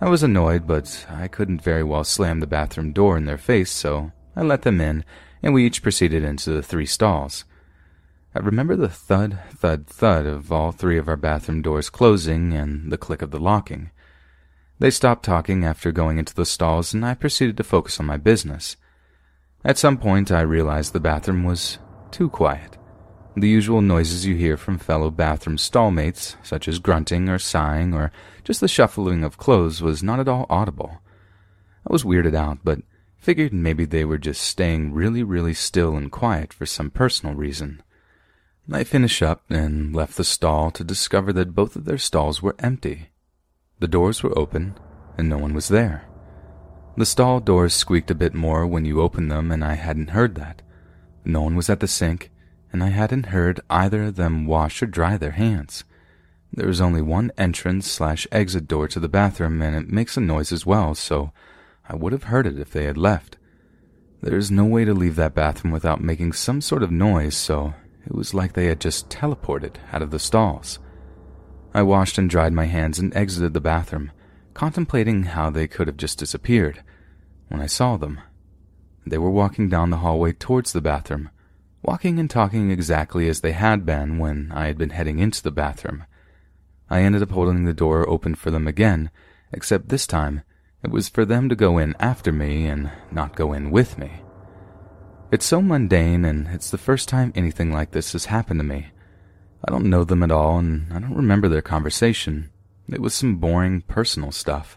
[0.00, 3.70] I was annoyed, but I couldn't very well slam the bathroom door in their face,
[3.70, 5.04] so I let them in,
[5.44, 7.44] and we each proceeded into the three stalls.
[8.34, 12.90] I remember the thud, thud, thud of all three of our bathroom doors closing and
[12.90, 13.92] the click of the locking.
[14.80, 18.16] They stopped talking after going into the stalls, and I proceeded to focus on my
[18.16, 18.76] business.
[19.64, 21.78] At some point, I realized the bathroom was
[22.10, 22.78] too quiet.
[23.36, 28.10] The usual noises you hear from fellow bathroom stallmates, such as grunting or sighing or
[28.42, 31.00] just the shuffling of clothes, was not at all audible.
[31.88, 32.80] I was weirded out, but
[33.18, 37.82] figured maybe they were just staying really, really still and quiet for some personal reason.
[38.72, 42.56] I finished up and left the stall to discover that both of their stalls were
[42.58, 43.10] empty.
[43.78, 44.78] The doors were open,
[45.18, 46.09] and no one was there.
[46.96, 50.34] The stall doors squeaked a bit more when you opened them, and I hadn't heard
[50.34, 50.62] that.
[51.24, 52.30] No one was at the sink,
[52.72, 55.84] and I hadn't heard either of them wash or dry their hands.
[56.52, 60.20] There is only one entrance slash exit door to the bathroom, and it makes a
[60.20, 61.32] noise as well, so
[61.88, 63.36] I would have heard it if they had left.
[64.20, 67.74] There's no way to leave that bathroom without making some sort of noise, so
[68.04, 70.78] it was like they had just teleported out of the stalls.
[71.72, 74.10] I washed and dried my hands and exited the bathroom,
[74.60, 76.82] contemplating how they could have just disappeared,
[77.48, 78.20] when I saw them.
[79.06, 81.30] They were walking down the hallway towards the bathroom,
[81.80, 85.50] walking and talking exactly as they had been when I had been heading into the
[85.50, 86.04] bathroom.
[86.90, 89.10] I ended up holding the door open for them again,
[89.50, 90.42] except this time
[90.84, 94.20] it was for them to go in after me and not go in with me.
[95.32, 98.88] It's so mundane, and it's the first time anything like this has happened to me.
[99.66, 102.49] I don't know them at all, and I don't remember their conversation.
[102.92, 104.76] It was some boring personal stuff.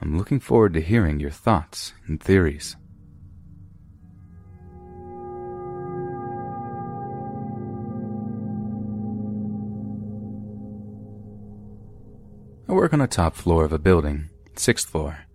[0.00, 2.74] I'm looking forward to hearing your thoughts and theories.
[12.66, 15.26] I work on a top floor of a building, sixth floor.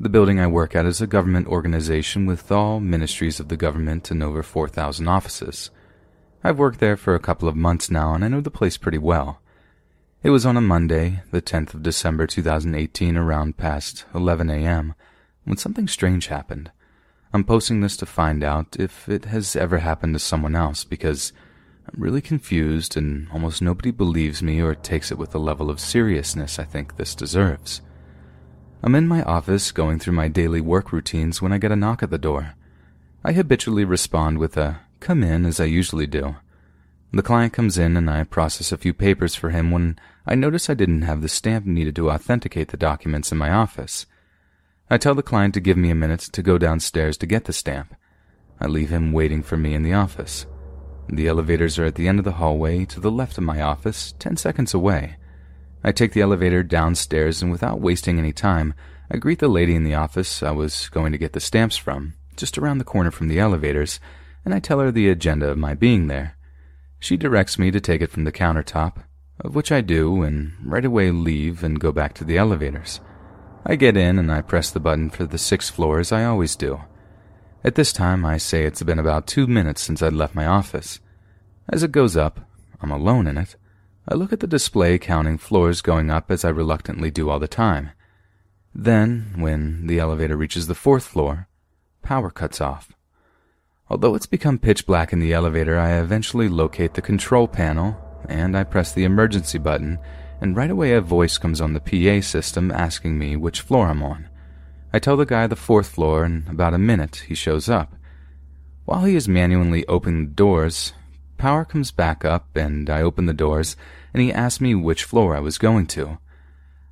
[0.00, 4.10] The building I work at is a government organization with all ministries of the government
[4.10, 5.70] and over 4,000 offices.
[6.42, 8.98] I've worked there for a couple of months now and I know the place pretty
[8.98, 9.41] well.
[10.24, 14.94] It was on a Monday, the 10th of December 2018 around past 11 a.m.,
[15.42, 16.70] when something strange happened.
[17.32, 21.32] I'm posting this to find out if it has ever happened to someone else because
[21.88, 25.80] I'm really confused and almost nobody believes me or takes it with the level of
[25.80, 27.80] seriousness I think this deserves.
[28.80, 32.00] I'm in my office going through my daily work routines when I get a knock
[32.00, 32.54] at the door.
[33.24, 36.36] I habitually respond with a come in as I usually do.
[37.12, 40.70] The client comes in and I process a few papers for him when I notice
[40.70, 44.06] I didn't have the stamp needed to authenticate the documents in my office.
[44.88, 47.52] I tell the client to give me a minute to go downstairs to get the
[47.52, 47.94] stamp.
[48.60, 50.46] I leave him waiting for me in the office.
[51.08, 54.14] The elevators are at the end of the hallway to the left of my office,
[54.18, 55.16] ten seconds away.
[55.82, 58.74] I take the elevator downstairs and without wasting any time,
[59.10, 62.14] I greet the lady in the office I was going to get the stamps from,
[62.36, 63.98] just around the corner from the elevators,
[64.44, 66.36] and I tell her the agenda of my being there.
[67.00, 69.02] She directs me to take it from the countertop,
[69.40, 73.00] of which I do, and right away leave and go back to the elevators.
[73.64, 76.56] I get in and I press the button for the sixth floor as I always
[76.56, 76.80] do.
[77.64, 80.98] At this time, I say it's been about two minutes since I'd left my office.
[81.68, 82.40] As it goes up,
[82.80, 83.56] I'm alone in it.
[84.08, 87.46] I look at the display counting floors going up as I reluctantly do all the
[87.46, 87.90] time.
[88.74, 91.46] Then, when the elevator reaches the fourth floor,
[92.02, 92.90] power cuts off.
[93.88, 97.96] Although it's become pitch black in the elevator, I eventually locate the control panel
[98.28, 99.98] and I press the emergency button,
[100.40, 104.02] and right away a voice comes on the PA system asking me which floor I'm
[104.02, 104.28] on.
[104.92, 107.94] I tell the guy the fourth floor, and about a minute he shows up.
[108.84, 110.92] While he is manually opening the doors,
[111.38, 113.76] power comes back up and I open the doors
[114.12, 116.18] and he asked me which floor I was going to.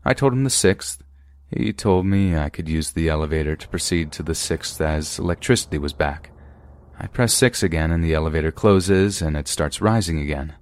[0.04, 1.02] I told him the sixth.
[1.50, 5.78] He told me I could use the elevator to proceed to the sixth as electricity
[5.78, 6.30] was back.
[6.98, 10.54] I press six again and the elevator closes and it starts rising again.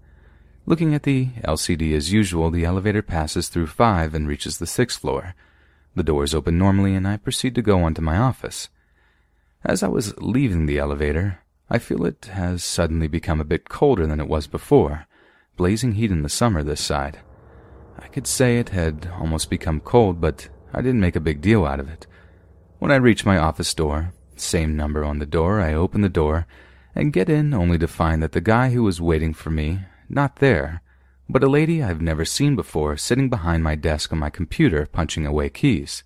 [0.68, 5.00] Looking at the LCD as usual, the elevator passes through five and reaches the sixth
[5.00, 5.34] floor.
[5.94, 8.68] The doors open normally and I proceed to go on to my office.
[9.64, 11.38] As I was leaving the elevator,
[11.70, 15.06] I feel it has suddenly become a bit colder than it was before,
[15.56, 17.20] blazing heat in the summer this side.
[17.98, 21.64] I could say it had almost become cold, but I didn't make a big deal
[21.64, 22.06] out of it.
[22.78, 26.46] When I reach my office door, same number on the door, I open the door
[26.94, 30.36] and get in only to find that the guy who was waiting for me not
[30.36, 30.82] there,
[31.28, 35.26] but a lady I've never seen before sitting behind my desk on my computer punching
[35.26, 36.02] away keys.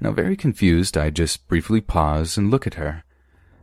[0.00, 3.04] Now, very confused, I just briefly pause and look at her.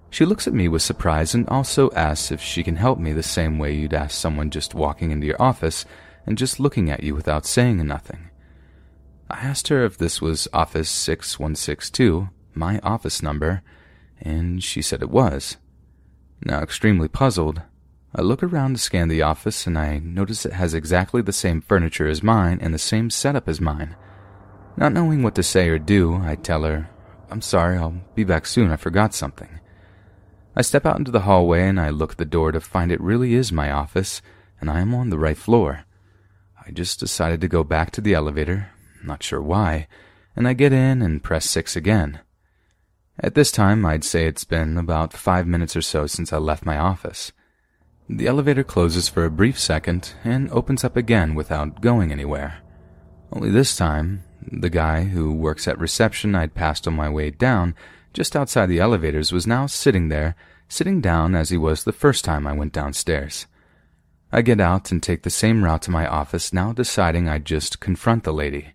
[0.09, 3.23] She looks at me with surprise and also asks if she can help me the
[3.23, 5.85] same way you'd ask someone just walking into your office
[6.25, 8.29] and just looking at you without saying nothing.
[9.29, 13.61] I asked her if this was Office 6162, my office number,
[14.21, 15.57] and she said it was.
[16.43, 17.61] Now, extremely puzzled,
[18.20, 21.61] I look around to scan the office and I notice it has exactly the same
[21.61, 23.95] furniture as mine and the same setup as mine.
[24.76, 26.89] Not knowing what to say or do, I tell her,
[27.30, 29.59] I'm sorry, I'll be back soon, I forgot something.
[30.55, 32.99] I step out into the hallway and I look at the door to find it
[32.99, 34.24] really is my office
[34.59, 35.86] and I am on the right floor.
[36.65, 38.72] I just decided to go back to the elevator,
[39.03, 39.88] not sure why,
[40.36, 42.22] and I get in and press 6 again.
[43.20, 46.65] At this time, I'd say it's been about five minutes or so since I left
[46.65, 47.32] my office.
[48.10, 52.60] The elevator closes for a brief second and opens up again without going anywhere.
[53.34, 57.76] Only this time, the guy who works at reception I'd passed on my way down
[58.14, 60.36] just outside the elevators was now sitting there,
[60.70, 63.45] sitting down as he was the first time I went downstairs.
[64.32, 67.82] I get out and take the same route to my office, now deciding I'd just
[67.82, 68.74] confront the lady.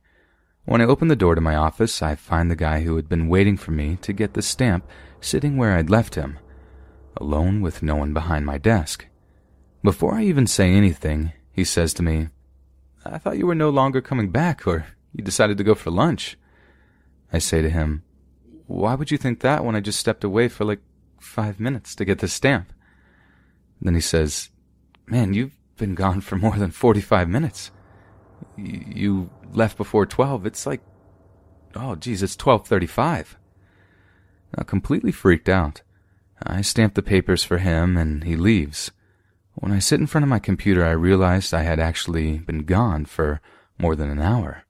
[0.66, 3.28] When I open the door to my office, I find the guy who had been
[3.28, 4.86] waiting for me to get the stamp
[5.22, 6.38] sitting where I'd left him,
[7.16, 9.06] alone with no one behind my desk.
[9.82, 12.28] Before I even say anything, he says to me,
[13.04, 16.38] I thought you were no longer coming back, or you decided to go for lunch.
[17.32, 18.04] I say to him,
[18.66, 20.80] Why would you think that when I just stepped away for like
[21.20, 22.72] five minutes to get the stamp?
[23.80, 24.50] Then he says,
[25.06, 27.72] Man, you've been gone for more than 45 minutes.
[28.56, 30.46] You left before 12.
[30.46, 30.80] It's like,
[31.74, 33.36] oh, geez, it's 1235.
[34.56, 35.82] Now, completely freaked out,
[36.40, 38.92] I stamp the papers for him and he leaves.
[39.54, 43.04] When I sit in front of my computer, I realized I had actually been gone
[43.04, 43.40] for
[43.78, 44.64] more than an hour.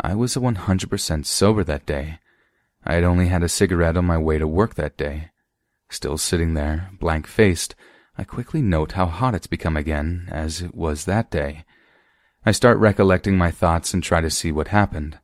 [0.00, 2.18] I was 100% sober that day.
[2.84, 5.30] I had only had a cigarette on my way to work that day.
[5.90, 7.74] Still sitting there, blank faced,
[8.18, 11.64] I quickly note how hot it's become again, as it was that day.
[12.46, 15.18] I start recollecting my thoughts and try to see what happened.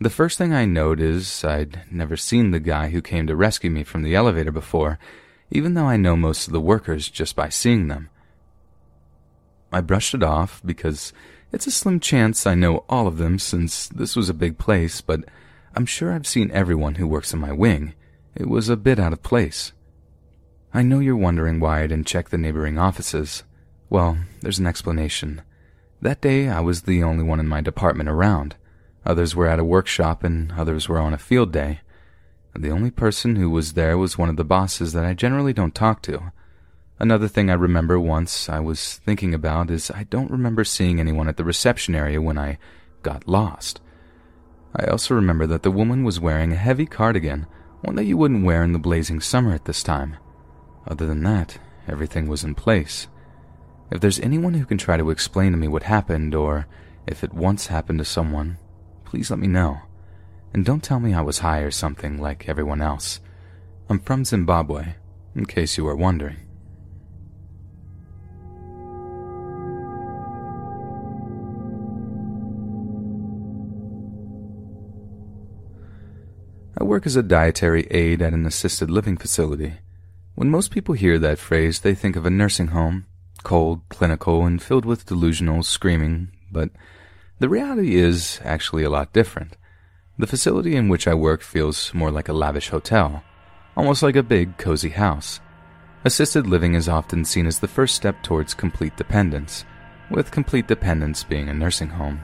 [0.00, 3.70] The first thing I note is I'd never seen the guy who came to rescue
[3.70, 4.98] me from the elevator before,
[5.50, 8.10] even though I know most of the workers just by seeing them.
[9.72, 11.12] I brushed it off because
[11.52, 15.00] it's a slim chance I know all of them since this was a big place,
[15.00, 15.24] but
[15.74, 17.94] I'm sure I've seen everyone who works in my wing.
[18.34, 19.72] It was a bit out of place.
[20.72, 23.44] I know you're wondering why I didn't check the neighboring offices.
[23.88, 25.42] Well, there's an explanation.
[26.02, 28.56] That day I was the only one in my department around.
[29.06, 31.80] Others were at a workshop and others were on a field day.
[32.54, 35.74] The only person who was there was one of the bosses that I generally don't
[35.74, 36.32] talk to.
[36.98, 41.28] Another thing I remember once I was thinking about is I don't remember seeing anyone
[41.28, 42.58] at the reception area when I
[43.02, 43.80] got lost.
[44.74, 47.46] I also remember that the woman was wearing a heavy cardigan,
[47.82, 50.16] one that you wouldn't wear in the blazing summer at this time.
[50.86, 53.06] Other than that, everything was in place.
[53.90, 56.66] If there's anyone who can try to explain to me what happened, or
[57.06, 58.58] if it once happened to someone,
[59.04, 59.80] please let me know.
[60.52, 63.20] And don't tell me I was high or something like everyone else.
[63.88, 64.94] I'm from Zimbabwe,
[65.34, 66.36] in case you are wondering.
[76.80, 79.74] I work as a dietary aide at an assisted living facility.
[80.36, 83.06] When most people hear that phrase, they think of a nursing home,
[83.42, 86.70] cold, clinical, and filled with delusional screaming, but
[87.40, 89.56] the reality is actually a lot different.
[90.18, 93.22] The facility in which I work feels more like a lavish hotel,
[93.76, 95.38] almost like a big, cozy house.
[96.04, 99.64] Assisted living is often seen as the first step towards complete dependence,
[100.10, 102.20] with complete dependence being a nursing home,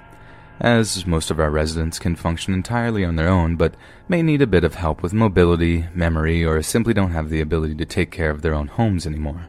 [0.60, 3.76] as most of our residents can function entirely on their own but
[4.08, 7.76] may need a bit of help with mobility, memory, or simply don't have the ability
[7.76, 9.46] to take care of their own homes anymore.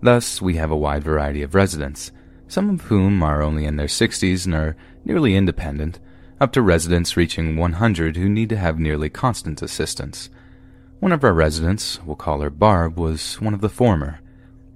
[0.00, 2.12] Thus, we have a wide variety of residents,
[2.46, 5.98] some of whom are only in their 60s and are nearly independent,
[6.40, 10.30] up to residents reaching 100 who need to have nearly constant assistance.
[11.00, 14.20] One of our residents, we'll call her Barb, was one of the former.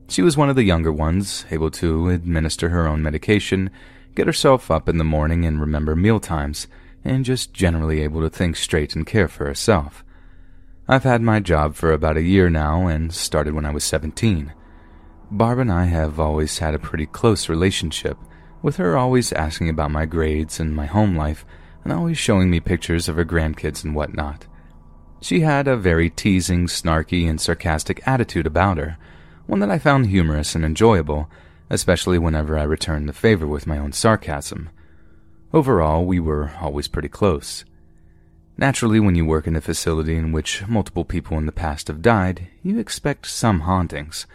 [0.09, 3.71] She was one of the younger ones, able to administer her own medication,
[4.15, 6.67] get herself up in the morning and remember meal times,
[7.05, 10.05] and just generally able to think straight and care for herself.
[10.89, 14.53] I've had my job for about a year now and started when I was 17.
[15.31, 18.19] Barb and I have always had a pretty close relationship,
[18.63, 21.45] with her always asking about my grades and my home life,
[21.85, 24.47] and always showing me pictures of her grandkids and whatnot.
[25.21, 28.97] She had a very teasing, snarky, and sarcastic attitude about her,
[29.47, 31.29] one that I found humorous and enjoyable,
[31.71, 34.71] especially whenever I returned the favor with my own sarcasm.
[35.53, 37.65] Overall, we were always pretty close.
[38.57, 42.03] Naturally, when you work in a facility in which multiple people in the past have
[42.03, 44.27] died, you expect some hauntings.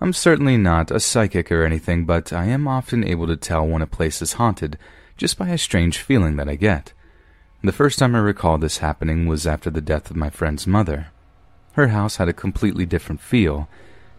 [0.00, 3.82] I'm certainly not a psychic or anything, but I am often able to tell when
[3.82, 4.78] a place is haunted
[5.16, 6.92] just by a strange feeling that I get.
[7.62, 11.08] The first time I recall this happening was after the death of my friend's mother.
[11.72, 13.68] Her house had a completely different feel,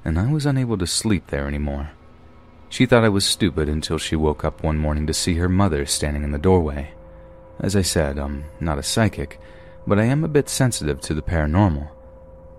[0.04, 1.92] and I was unable to sleep there anymore.
[2.68, 5.86] She thought I was stupid until she woke up one morning to see her mother
[5.86, 6.92] standing in the doorway.
[7.62, 9.40] As I said, I'm not a psychic,
[9.88, 11.88] but I am a bit sensitive to the paranormal.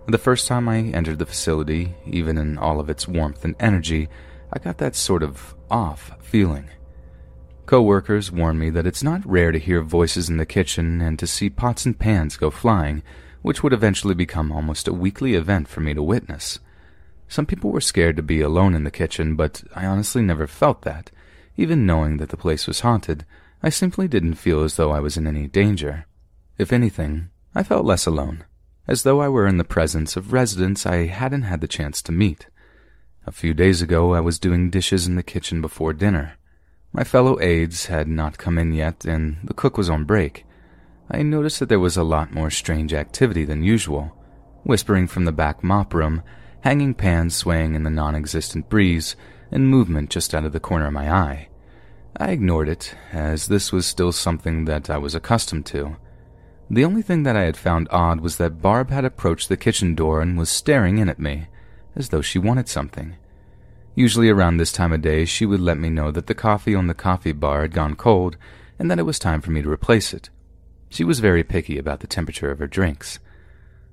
[0.07, 4.09] The first time I entered the facility, even in all of its warmth and energy,
[4.53, 6.69] I got that sort of off feeling.
[7.67, 11.27] Co-workers warn me that it's not rare to hear voices in the kitchen and to
[11.27, 13.05] see pots and pans go flying,
[13.43, 16.59] which would eventually become almost a weekly event for me to witness.
[17.29, 20.83] Some people were scared to be alone in the kitchen, but I honestly never felt
[20.83, 21.13] that.
[21.57, 23.25] Even knowing that the place was haunted,
[23.63, 26.07] I simply didn't feel as though I was in any danger.
[26.59, 28.45] If anything, I felt less alone,
[28.91, 32.11] as though I were in the presence of residents I hadn't had the chance to
[32.11, 32.49] meet.
[33.25, 36.33] A few days ago, I was doing dishes in the kitchen before dinner.
[36.93, 40.45] My fellow aides had not come in yet, and the cook was on break.
[41.09, 44.11] I noticed that there was a lot more strange activity than usual.
[44.65, 46.25] Whispering from the back mop room,
[46.63, 49.15] hanging pans swaying in the non existent breeze,
[49.53, 51.49] and movement just out of the corner of my eye.
[52.17, 55.97] I ignored it, as this was still something that I was accustomed to.
[56.73, 59.97] The only thing that I had found odd was that Barb had approached the kitchen
[59.97, 61.49] door and was staring in at me,
[61.97, 63.17] as though she wanted something.
[63.97, 66.87] Usually around this time of day, she would let me know that the coffee on
[66.87, 68.37] the coffee bar had gone cold
[68.79, 70.31] and that it was time for me to replace it.
[70.89, 73.19] She was very picky about the temperature of her drinks.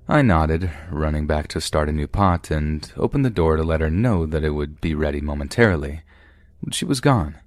[0.08, 3.82] I nodded, running back to start a new pot, and opened the door to let
[3.82, 6.04] her know that it would be ready momentarily.
[6.64, 7.38] But she was gone.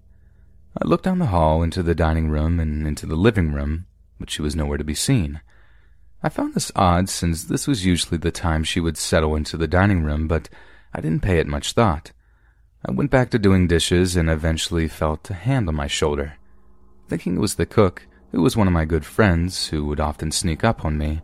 [0.77, 3.87] I looked down the hall into the dining room and into the living room,
[4.21, 5.41] but she was nowhere to be seen.
[6.23, 9.67] I found this odd since this was usually the time she would settle into the
[9.67, 10.51] dining room, but
[10.93, 12.13] I didn't pay it much thought.
[12.87, 16.35] I went back to doing dishes and eventually felt a hand on my shoulder.
[17.09, 20.31] Thinking it was the cook, who was one of my good friends who would often
[20.31, 21.23] sneak up on me,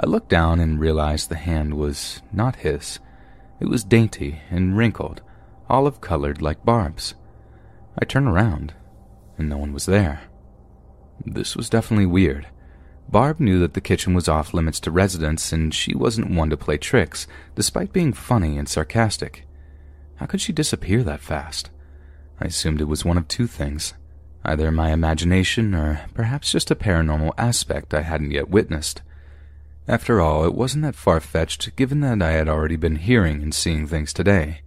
[0.00, 3.00] I looked down and realized the hand was not his.
[3.60, 5.22] It was dainty and wrinkled,
[5.68, 7.14] olive colored like Barb's.
[7.98, 8.74] I turned around,
[9.38, 10.22] and no one was there.
[11.24, 12.46] This was definitely weird.
[13.08, 16.56] Barb knew that the kitchen was off limits to residents, and she wasn't one to
[16.56, 19.46] play tricks, despite being funny and sarcastic.
[20.16, 21.70] How could she disappear that fast?
[22.40, 23.94] I assumed it was one of two things
[24.44, 29.02] either my imagination or perhaps just a paranormal aspect I hadn't yet witnessed.
[29.88, 33.52] After all, it wasn't that far fetched given that I had already been hearing and
[33.52, 34.60] seeing things today.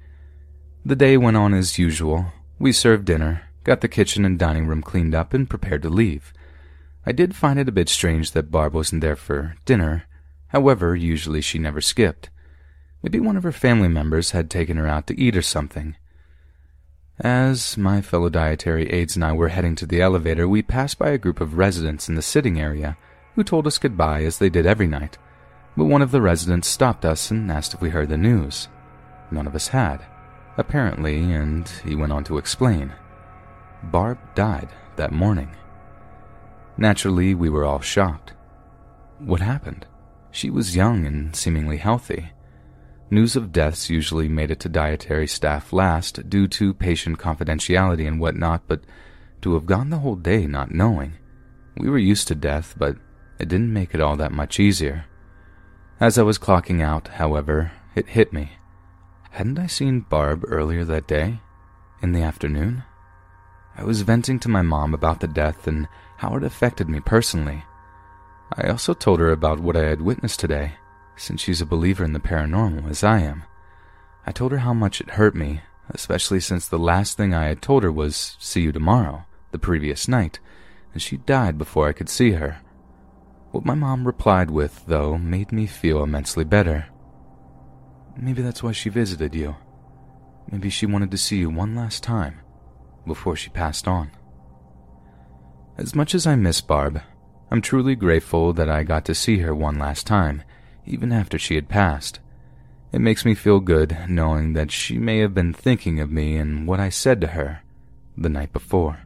[0.86, 2.28] The day went on as usual.
[2.58, 6.34] We served dinner, got the kitchen and dining room cleaned up, and prepared to leave.
[7.06, 10.04] I did find it a bit strange that Barb wasn't there for dinner.
[10.48, 12.30] However, usually she never skipped.
[13.02, 15.96] Maybe one of her family members had taken her out to eat or something.
[17.20, 21.10] As my fellow dietary aides and I were heading to the elevator, we passed by
[21.10, 22.98] a group of residents in the sitting area
[23.36, 25.18] who told us goodbye as they did every night.
[25.76, 28.68] But one of the residents stopped us and asked if we heard the news.
[29.32, 30.06] None of us had,
[30.58, 32.94] apparently, and he went on to explain.
[33.84, 35.50] Barb died that morning.
[36.80, 38.32] Naturally, we were all shocked.
[39.18, 39.86] What happened?
[40.32, 42.32] She was young and seemingly healthy.
[43.12, 48.18] News of deaths usually made it to dietary staff last due to patient confidentiality and
[48.18, 48.86] whatnot, but
[49.42, 51.16] to have gone the whole day not knowing.
[51.76, 52.96] We were used to death, but
[53.40, 55.04] it didn't make it all that much easier.
[56.00, 58.54] As I was clocking out, however, it hit me.
[59.32, 61.42] Hadn't I seen Barb earlier that day?
[62.02, 62.84] In the afternoon?
[63.76, 65.90] I was venting to my mom about the death and
[66.20, 67.64] how it affected me personally.
[68.54, 70.74] I also told her about what I had witnessed today
[71.16, 73.44] since she's a believer in the paranormal as I am.
[74.26, 77.62] I told her how much it hurt me, especially since the last thing I had
[77.62, 80.40] told her was, see you tomorrow, the previous night,
[80.92, 82.60] and she died before I could see her.
[83.52, 86.88] What my mom replied with, though, made me feel immensely better.
[88.18, 89.56] Maybe that's why she visited you.
[90.52, 92.42] Maybe she wanted to see you one last time
[93.08, 94.12] before she passed on.
[95.80, 97.02] As much as I miss Barb,
[97.50, 100.44] I'm truly grateful that I got to see her one last time,
[100.86, 102.20] even after she had passed.
[102.92, 106.68] It makes me feel good knowing that she may have been thinking of me and
[106.68, 107.62] what I said to her
[108.18, 109.00] the night before.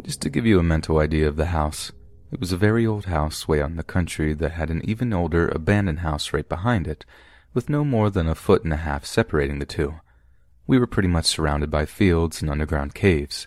[0.00, 1.90] Just to give you a mental idea of the house,
[2.32, 5.12] it was a very old house way out in the country that had an even
[5.12, 7.04] older abandoned house right behind it,
[7.54, 9.94] with no more than a foot and a half separating the two.
[10.66, 13.46] We were pretty much surrounded by fields and underground caves.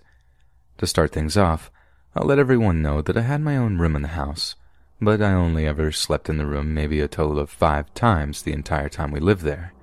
[0.78, 1.70] To start things off,
[2.16, 4.56] I'll let everyone know that I had my own room in the house,
[5.02, 8.54] but I only ever slept in the room maybe a total of five times the
[8.54, 9.74] entire time we lived there.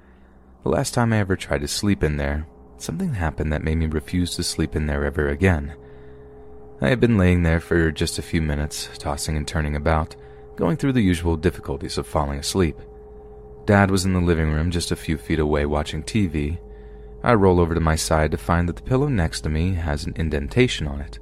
[0.62, 2.46] The last time I ever tried to sleep in there,
[2.78, 5.74] something happened that made me refuse to sleep in there ever again.
[6.80, 10.14] I had been laying there for just a few minutes, tossing and turning about,
[10.56, 12.76] going through the usual difficulties of falling asleep.
[13.64, 16.58] Dad was in the living room just a few feet away watching TV.
[17.22, 20.04] I roll over to my side to find that the pillow next to me has
[20.04, 21.18] an indentation on it.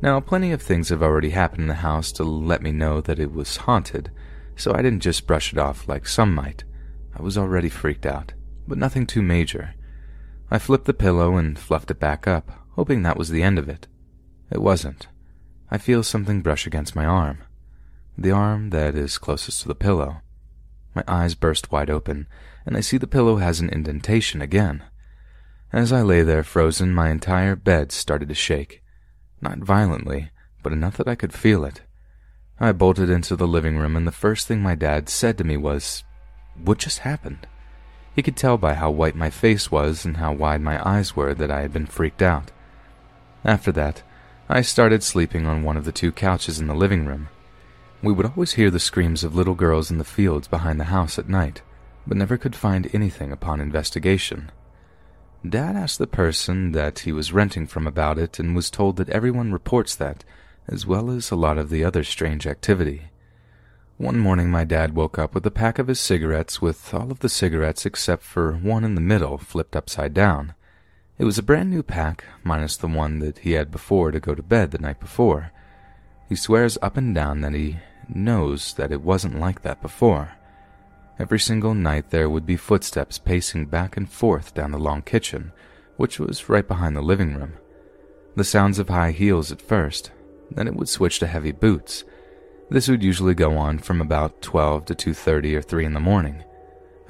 [0.00, 3.18] Now, plenty of things have already happened in the house to let me know that
[3.18, 4.10] it was haunted,
[4.56, 6.64] so I didn't just brush it off like some might.
[7.14, 8.32] I was already freaked out,
[8.66, 9.74] but nothing too major.
[10.50, 13.68] I flipped the pillow and fluffed it back up, hoping that was the end of
[13.68, 13.86] it.
[14.50, 15.06] It wasn't.
[15.70, 17.38] I feel something brush against my arm.
[18.18, 20.22] The arm that is closest to the pillow.
[20.94, 22.26] My eyes burst wide open,
[22.66, 24.82] and I see the pillow has an indentation again.
[25.72, 28.82] As I lay there frozen, my entire bed started to shake.
[29.40, 30.30] Not violently,
[30.62, 31.82] but enough that I could feel it.
[32.58, 35.56] I bolted into the living room, and the first thing my dad said to me
[35.56, 36.02] was,
[36.62, 37.46] What just happened?
[38.14, 41.32] He could tell by how white my face was and how wide my eyes were
[41.34, 42.50] that I had been freaked out.
[43.44, 44.02] After that,
[44.52, 47.28] I started sleeping on one of the two couches in the living room.
[48.02, 51.20] We would always hear the screams of little girls in the fields behind the house
[51.20, 51.62] at night,
[52.04, 54.50] but never could find anything upon investigation.
[55.48, 59.08] Dad asked the person that he was renting from about it and was told that
[59.10, 60.24] everyone reports that,
[60.66, 63.02] as well as a lot of the other strange activity.
[63.98, 67.20] One morning, my dad woke up with a pack of his cigarettes with all of
[67.20, 70.54] the cigarettes except for one in the middle flipped upside down.
[71.20, 74.34] It was a brand new pack, minus the one that he had before to go
[74.34, 75.52] to bed the night before.
[76.30, 77.76] He swears up and down that he
[78.08, 80.30] knows that it wasn't like that before.
[81.18, 85.52] Every single night there would be footsteps pacing back and forth down the long kitchen,
[85.98, 87.52] which was right behind the living room.
[88.34, 90.12] The sounds of high heels at first,
[90.50, 92.02] then it would switch to heavy boots.
[92.70, 96.44] This would usually go on from about 12 to 2:30 or 3 in the morning.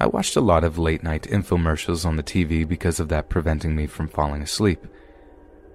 [0.01, 3.75] I watched a lot of late night infomercials on the TV because of that preventing
[3.75, 4.87] me from falling asleep.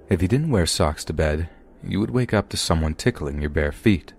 [0.08, 1.48] If you didn't wear socks to bed,
[1.84, 4.14] you would wake up to someone tickling your bare feet.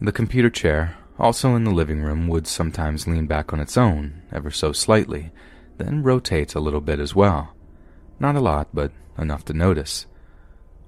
[0.00, 4.20] The computer chair, also in the living room, would sometimes lean back on its own,
[4.32, 5.30] ever so slightly,
[5.78, 7.54] then rotate a little bit as well.
[8.18, 10.06] Not a lot, but enough to notice.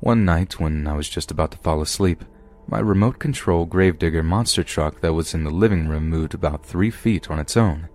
[0.00, 2.24] One night, when I was just about to fall asleep,
[2.66, 6.90] my remote control gravedigger monster truck that was in the living room moved about three
[6.90, 7.88] feet on its own.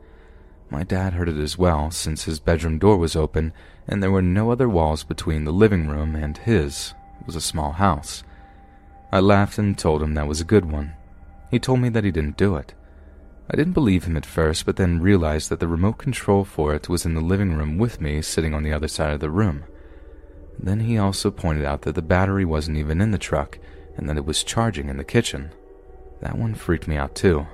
[0.69, 3.53] My dad heard it as well, since his bedroom door was open
[3.87, 6.93] and there were no other walls between the living room and his.
[7.21, 8.23] It was a small house.
[9.11, 10.93] I laughed and told him that was a good one.
[11.49, 12.73] He told me that he didn't do it.
[13.49, 16.89] I didn't believe him at first, but then realized that the remote control for it
[16.89, 19.63] was in the living room with me, sitting on the other side of the room.
[20.59, 23.57] Then he also pointed out that the battery wasn't even in the truck
[23.95, 25.51] and that it was charging in the kitchen.
[26.21, 27.47] That one freaked me out too.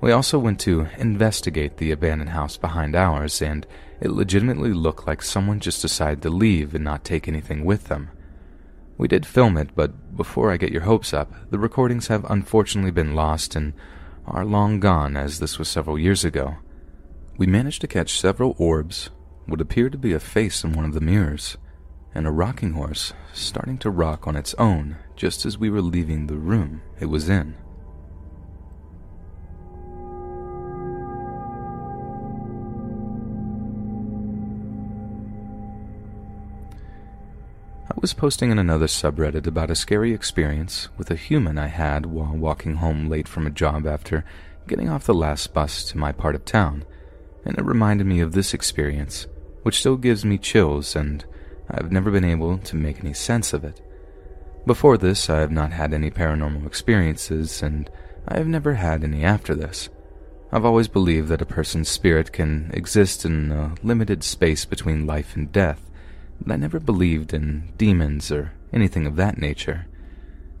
[0.00, 3.66] We also went to investigate the abandoned house behind ours, and
[4.00, 8.10] it legitimately looked like someone just decided to leave and not take anything with them.
[8.96, 12.92] We did film it, but before I get your hopes up, the recordings have unfortunately
[12.92, 13.72] been lost and
[14.24, 16.58] are long gone, as this was several years ago.
[17.36, 19.10] We managed to catch several orbs,
[19.46, 21.56] what appeared to be a face in one of the mirrors,
[22.14, 26.26] and a rocking horse starting to rock on its own just as we were leaving
[26.26, 27.56] the room it was in.
[38.00, 42.32] Was posting in another subreddit about a scary experience with a human I had while
[42.32, 44.24] walking home late from a job after
[44.68, 46.84] getting off the last bus to my part of town,
[47.44, 49.26] and it reminded me of this experience,
[49.62, 51.24] which still gives me chills, and
[51.68, 53.82] I've never been able to make any sense of it.
[54.64, 57.90] Before this, I have not had any paranormal experiences, and
[58.28, 59.88] I have never had any after this.
[60.52, 65.34] I've always believed that a person's spirit can exist in a limited space between life
[65.34, 65.87] and death,
[66.46, 69.86] I never believed in demons or anything of that nature.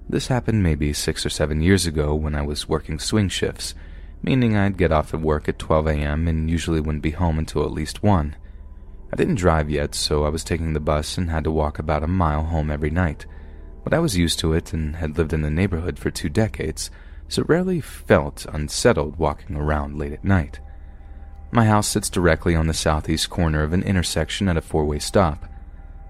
[0.08, 3.74] This happened maybe six or seven years ago when I was working swing shifts,
[4.22, 6.28] meaning I'd get off at work at 12 a.m.
[6.28, 8.36] and usually wouldn't be home until at least 1.
[9.12, 12.02] I didn't drive yet, so I was taking the bus and had to walk about
[12.02, 13.26] a mile home every night
[13.88, 16.90] but I was used to it and had lived in the neighborhood for two decades,
[17.26, 20.60] so rarely felt unsettled walking around late at night.
[21.50, 24.98] My house sits directly on the southeast corner of an intersection at a four way
[24.98, 25.46] stop.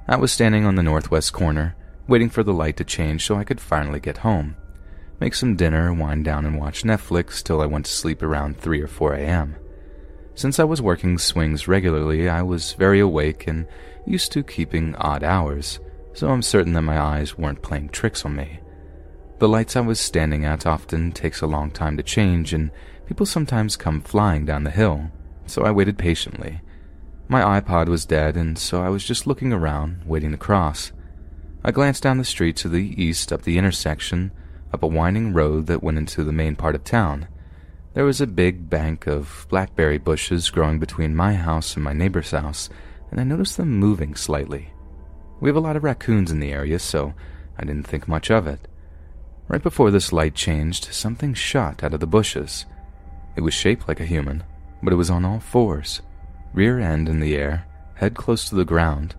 [0.08, 1.76] I was standing on the northwest corner,
[2.06, 4.56] waiting for the light to change so I could finally get home,
[5.20, 8.80] make some dinner, wind down, and watch Netflix till I went to sleep around 3
[8.80, 9.56] or 4 a.m.
[10.34, 13.66] Since I was working swings regularly, I was very awake and
[14.06, 15.80] used to keeping odd hours
[16.18, 18.58] so I'm certain that my eyes weren't playing tricks on me.
[19.38, 22.72] The lights I was standing at often takes a long time to change, and
[23.06, 25.12] people sometimes come flying down the hill,
[25.46, 26.60] so I waited patiently.
[27.30, 30.92] My iPod was dead, and so I was just looking around, waiting to cross.
[31.62, 34.32] I glanced down the street to the east up the intersection,
[34.72, 37.28] up a winding road that went into the main part of town.
[37.92, 42.30] There was a big bank of blackberry bushes growing between my house and my neighbor's
[42.30, 42.70] house,
[43.10, 44.70] and I noticed them moving slightly.
[45.40, 47.12] We have a lot of raccoons in the area, so
[47.58, 48.66] I didn't think much of it.
[49.48, 52.64] Right before this light changed, something shot out of the bushes.
[53.36, 54.44] It was shaped like a human,
[54.82, 56.00] but it was on all fours,
[56.52, 59.14] rear end in the air, head close to the ground,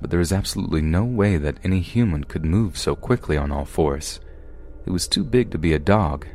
[0.00, 3.64] but there is absolutely no way that any human could move so quickly on all
[3.64, 4.20] fours.
[4.86, 6.26] It was too big to be a dog.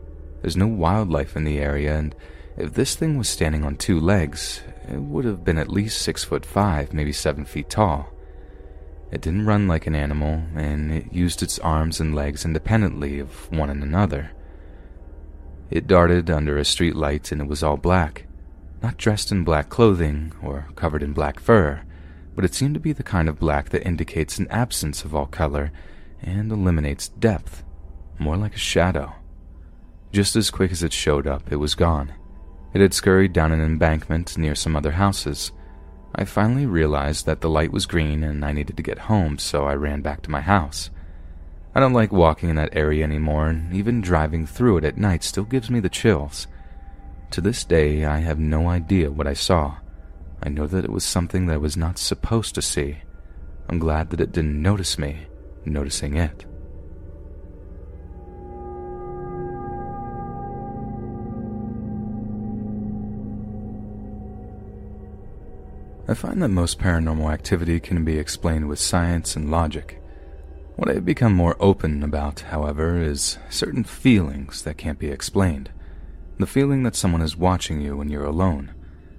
[0.42, 2.16] There's no wildlife in the area, and
[2.58, 6.24] if this thing was standing on two legs, it would have been at least six
[6.24, 8.12] foot five, maybe seven feet tall.
[9.12, 13.52] It didn't run like an animal, and it used its arms and legs independently of
[13.52, 14.32] one another.
[15.72, 18.26] It darted under a street light and it was all black.
[18.82, 21.82] Not dressed in black clothing or covered in black fur,
[22.36, 25.26] but it seemed to be the kind of black that indicates an absence of all
[25.26, 25.72] color
[26.22, 27.64] and eliminates depth,
[28.18, 29.14] more like a shadow.
[30.12, 32.14] Just as quick as it showed up, it was gone.
[32.74, 35.52] It had scurried down an embankment near some other houses.
[36.16, 39.66] I finally realized that the light was green and I needed to get home, so
[39.66, 40.90] I ran back to my house.
[41.76, 45.24] I don't like walking in that area anymore, and even driving through it at night
[45.24, 46.48] still gives me the chills.
[47.32, 49.78] To this day, I have no idea what I saw.
[50.42, 52.98] I know that it was something that I was not supposed to see.
[53.70, 55.28] I'm glad that it didn't notice me,
[55.64, 56.46] noticing it.
[66.08, 70.02] I find that most paranormal activity can be explained with science and logic.
[70.78, 75.70] What I've become more open about, however, is certain feelings that can't be explained.
[76.40, 78.74] The feeling that someone is watching you when you're alone.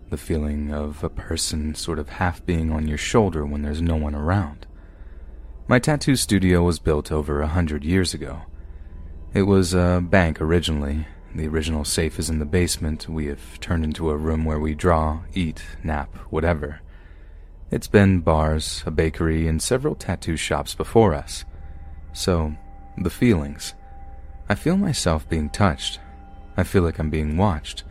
[0.08, 3.94] The feeling of a person sort of half being on your shoulder when there's no
[3.94, 4.66] one around.
[5.68, 8.40] My tattoo studio was built over a hundred years ago.
[9.34, 13.08] It was a bank originally, the original safe is in the basement.
[13.08, 16.80] We have turned into a room where we draw, eat, nap, whatever.
[17.70, 21.44] It's been bars, a bakery, and several tattoo shops before us.
[22.12, 22.56] So,
[22.98, 23.74] the feelings.
[24.48, 26.00] I feel myself being touched.
[26.60, 27.84] I feel like I'm being watched.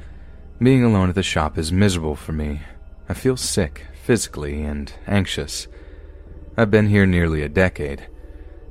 [0.59, 2.61] Being alone at the shop is miserable for me.
[3.09, 5.67] I feel sick, physically, and anxious.
[6.55, 8.07] I've been here nearly a decade.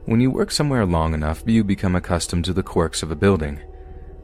[0.05, 3.61] When you work somewhere long enough, you become accustomed to the quirks of a building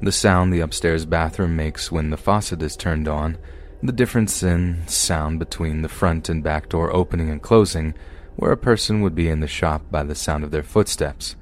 [0.01, 3.39] the sound the upstairs bathroom makes when the faucet is turned on,
[3.83, 7.95] the difference in sound between the front and back door opening and closing,
[8.37, 11.37] where a person would be in the shop by the sound of their footsteps.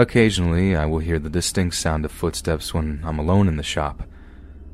[0.00, 4.02] Occasionally, I will hear the distinct sound of footsteps when I'm alone in the shop.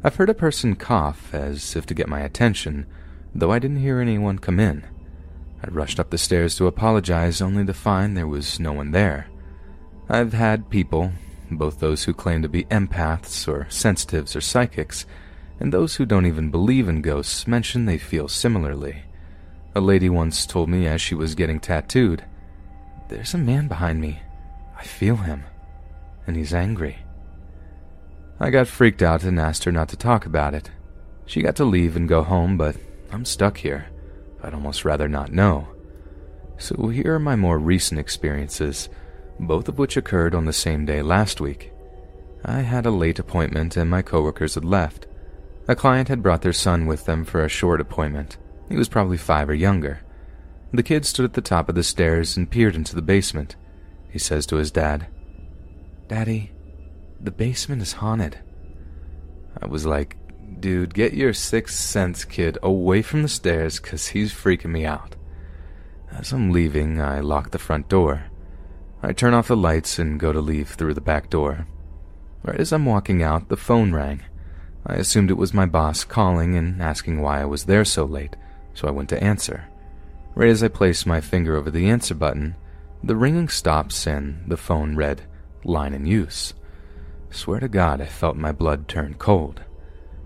[0.05, 2.87] I've heard a person cough as if to get my attention,
[3.35, 4.85] though I didn't hear anyone come in.
[5.65, 9.27] I rushed up the stairs to apologize, only to find there was no one there.
[10.09, 11.11] I've had people,
[11.51, 15.07] both those who claim to be empaths or sensitives or psychics,
[15.59, 19.03] and those who don't even believe in ghosts mention they feel similarly.
[19.75, 22.25] A lady once told me as she was getting tattooed,
[23.09, 24.21] There's a man behind me.
[24.87, 25.45] Feel him.
[26.27, 26.99] And he's angry.
[28.41, 30.71] I got freaked out and asked her not to talk about it.
[31.27, 32.77] She got to leave and go home, but
[33.11, 33.87] I'm stuck here.
[34.43, 35.69] I'd almost rather not know.
[36.59, 38.89] So here are my more recent experiences
[39.39, 41.73] both of which occurred on the same day last week.
[42.45, 45.07] I had a late appointment and my coworkers had left.
[45.69, 48.39] A client had brought their son with them for a short appointment.
[48.69, 50.01] He was probably five or younger.
[50.73, 53.57] The kid stood at the top of the stairs and peered into the basement.
[54.17, 55.07] He says to his dad.
[56.09, 56.51] Daddy,
[57.21, 58.39] the basement is haunted.
[59.61, 60.17] I was like,
[60.59, 65.17] dude, get your sixth sense kid away from the stairs because he's freaking me out.
[66.11, 68.25] As I'm leaving, I lock the front door.
[69.03, 71.67] I turn off the lights and go to leave through the back door.
[72.43, 74.23] Right as I'm walking out, the phone rang.
[74.87, 78.35] I assumed it was my boss calling and asking why I was there so late,
[78.73, 79.69] so I went to answer.
[80.35, 82.57] Right as I place my finger over the answer button,
[83.07, 85.23] the ringing stops and the phone read,
[85.65, 86.55] Line in use.
[87.31, 89.63] Swear to God, I felt my blood turn cold.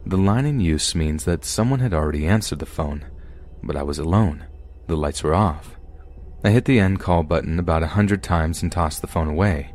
[0.07, 3.05] The line in use means that someone had already answered the phone,
[3.63, 4.47] but I was alone.
[4.87, 5.77] The lights were off.
[6.43, 9.75] I hit the end call button about a hundred times and tossed the phone away.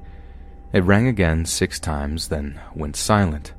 [0.74, 3.54] It rang again six times, then went silent.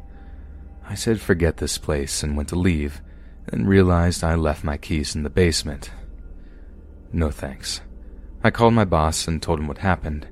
[0.88, 3.00] I said forget this place and went to leave,
[3.46, 5.92] and realized I left my keys in the basement.
[7.12, 7.80] No thanks.
[8.46, 10.28] I called my boss and told him what happened.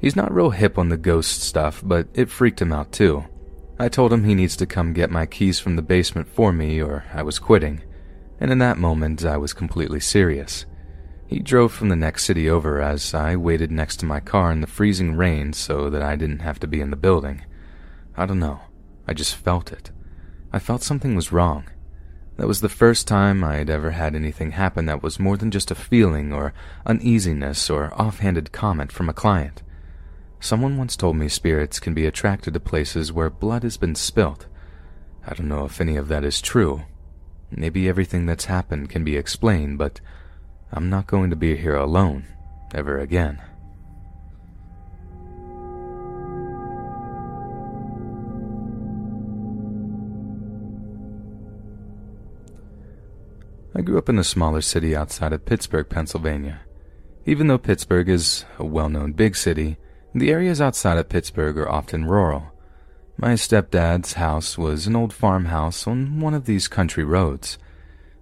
[0.00, 3.24] He's not real hip on the ghost stuff, but it freaked him out too.
[3.80, 6.80] I told him he needs to come get my keys from the basement for me
[6.80, 7.82] or I was quitting,
[8.38, 10.66] and in that moment I was completely serious.
[11.26, 14.60] He drove from the next city over as I waited next to my car in
[14.60, 17.44] the freezing rain so that I didn't have to be in the building.
[18.16, 18.60] I don't know.
[19.08, 19.90] I just felt it.
[20.52, 21.64] I felt something was wrong.
[22.38, 25.50] That was the first time I had ever had anything happen that was more than
[25.50, 26.54] just a feeling or
[26.86, 29.64] uneasiness or offhanded comment from a client.
[30.38, 34.46] Someone once told me spirits can be attracted to places where blood has been spilt.
[35.26, 36.82] I don't know if any of that is true.
[37.50, 40.00] Maybe everything that's happened can be explained, but
[40.70, 42.24] I'm not going to be here alone
[42.72, 43.42] ever again.
[53.78, 56.62] I grew up in a smaller city outside of Pittsburgh, Pennsylvania.
[57.26, 59.76] Even though Pittsburgh is a well known big city,
[60.12, 62.50] the areas outside of Pittsburgh are often rural.
[63.16, 67.56] My stepdad's house was an old farmhouse on one of these country roads.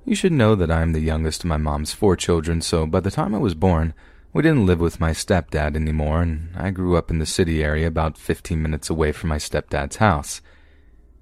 [0.05, 3.01] You should know that I am the youngest of my mom's four children, so by
[3.01, 3.95] the time I was born,
[4.35, 7.87] we didn't live with my stepdad anymore, and I grew up in the city area
[7.87, 10.43] about 15 minutes away from my stepdad's house.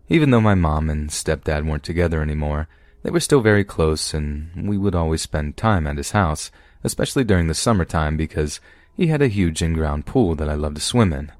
[0.08, 2.66] Even though my mom and stepdad weren't together anymore,
[3.04, 6.50] they were still very close, and we would always spend time at his house,
[6.82, 8.60] especially during the summertime because
[8.96, 11.30] he had a huge in-ground pool that I loved to swim in.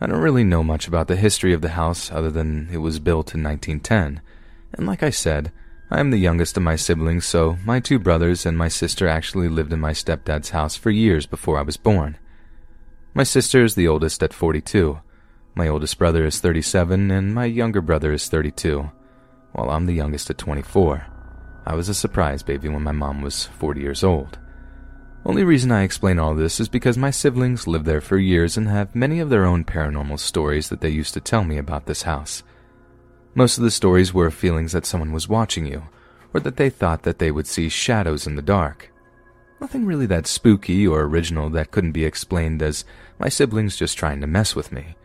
[0.00, 2.98] I don't really know much about the history of the house other than it was
[2.98, 4.20] built in 1910,
[4.74, 5.50] and like I said,
[5.90, 9.48] I am the youngest of my siblings, so my two brothers and my sister actually
[9.48, 12.18] lived in my stepdad's house for years before I was born.
[13.14, 15.00] My sister is the oldest at 42.
[15.54, 18.90] My oldest brother is 37, and my younger brother is 32,
[19.56, 21.06] while I'm the youngest at 24.
[21.64, 24.38] I was a surprise baby when my mom was 40 years old.
[25.24, 28.68] Only reason I explain all this is because my siblings lived there for years and
[28.68, 32.02] have many of their own paranormal stories that they used to tell me about this
[32.02, 32.42] house.
[33.34, 35.84] Most of the stories were feelings that someone was watching you,
[36.34, 38.92] or that they thought that they would see shadows in the dark.
[39.58, 42.84] Nothing really that spooky or original that couldn't be explained as
[43.18, 44.96] my siblings just trying to mess with me.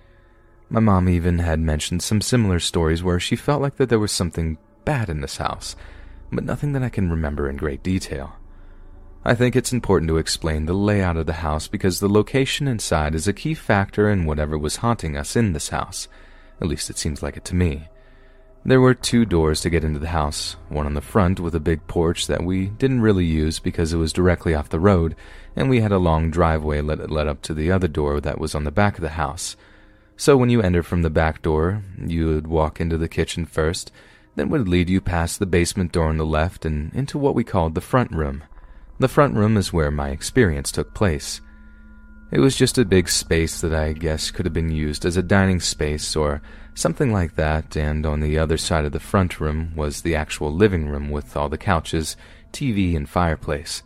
[0.74, 4.14] My mom even had mentioned some similar stories where she felt like that there was
[4.14, 5.76] something bad in this house,
[6.32, 8.38] but nothing that I can remember in great detail.
[9.26, 13.16] I think it's important to explain the layout of the house because the location inside
[13.16, 16.08] is a key factor in whatever was haunting us in this house.
[16.62, 17.90] At least it seems like it to me.
[18.64, 21.60] There were two doors to get into the house, one on the front with a
[21.60, 25.18] big porch that we didn't really use because it was directly off the road,
[25.54, 28.56] and we had a long driveway that led up to the other door that was
[28.56, 29.58] on the back of the house.
[30.22, 33.92] So when you enter from the back door, you would walk into the kitchen first,
[34.36, 37.44] then would lead you past the basement door on the left and into what we
[37.44, 38.44] called the front room.
[39.00, 41.42] The front room is where my experience took place.
[42.32, 45.24] It was just a big space that I guess could have been used as a
[45.24, 46.44] dining space or
[46.76, 50.54] something like that, and on the other side of the front room was the actual
[50.54, 52.16] living room with all the couches,
[52.54, 53.82] TV, and fireplace.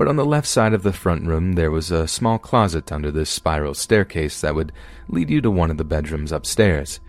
[0.00, 3.10] But on the left side of the front room, there was a small closet under
[3.10, 4.72] this spiral staircase that would
[5.08, 7.00] lead you to one of the bedrooms upstairs.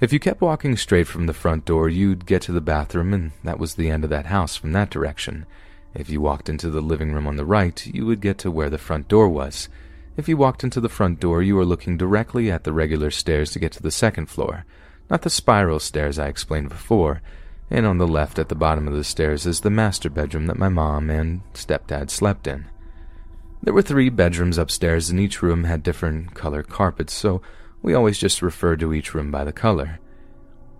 [0.00, 3.32] If you kept walking straight from the front door, you'd get to the bathroom, and
[3.44, 5.44] that was the end of that house from that direction.
[5.92, 8.70] If you walked into the living room on the right, you would get to where
[8.70, 9.68] the front door was.
[10.16, 13.50] If you walked into the front door, you were looking directly at the regular stairs
[13.50, 14.64] to get to the second floor,
[15.10, 17.20] not the spiral stairs I explained before,
[17.72, 20.58] and on the left at the bottom of the stairs is the master bedroom that
[20.58, 22.66] my mom and stepdad slept in.
[23.62, 27.40] There were three bedrooms upstairs, and each room had different color carpets, so
[27.80, 30.00] we always just referred to each room by the color.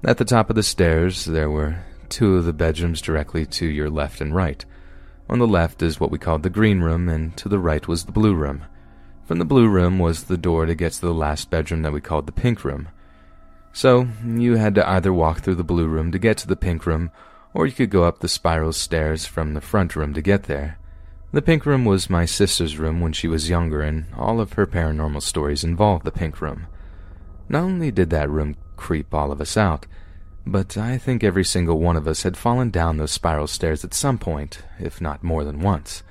[0.05, 1.79] At the top of the stairs, there were
[2.11, 4.63] two of the bedrooms directly to your left and right.
[5.31, 8.05] On the left is what we called the green room, and to the right was
[8.05, 8.65] the blue room.
[9.25, 12.03] From the blue room was the door to get to the last bedroom that we
[12.03, 12.89] called the pink room.
[13.73, 16.85] So, you had to either walk through the blue room to get to the pink
[16.85, 17.11] room,
[17.55, 20.79] or you could go up the spiral stairs from the front room to get there.
[21.33, 24.67] The pink room was my sister's room when she was younger, and all of her
[24.67, 26.67] paranormal stories involved the pink room.
[27.49, 29.87] Not only did that room creep all of us out,
[30.47, 33.95] but I think every single one of us had fallen down those spiral stairs at
[33.95, 36.03] some point, if not more than once.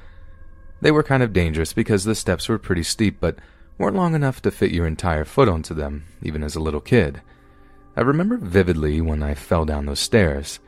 [0.82, 3.38] They were kind of dangerous because the steps were pretty steep, but
[3.78, 7.22] weren't long enough to fit your entire foot onto them, even as a little kid.
[7.96, 10.60] I remember vividly when I fell down those stairs.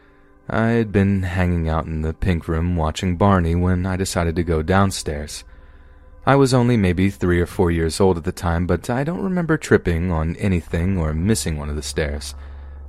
[0.50, 4.44] I had been hanging out in the pink room watching Barney when I decided to
[4.44, 5.46] go downstairs.
[6.26, 9.24] I was only maybe three or four years old at the time, but I don't
[9.24, 12.36] remember tripping on anything or missing one of the stairs.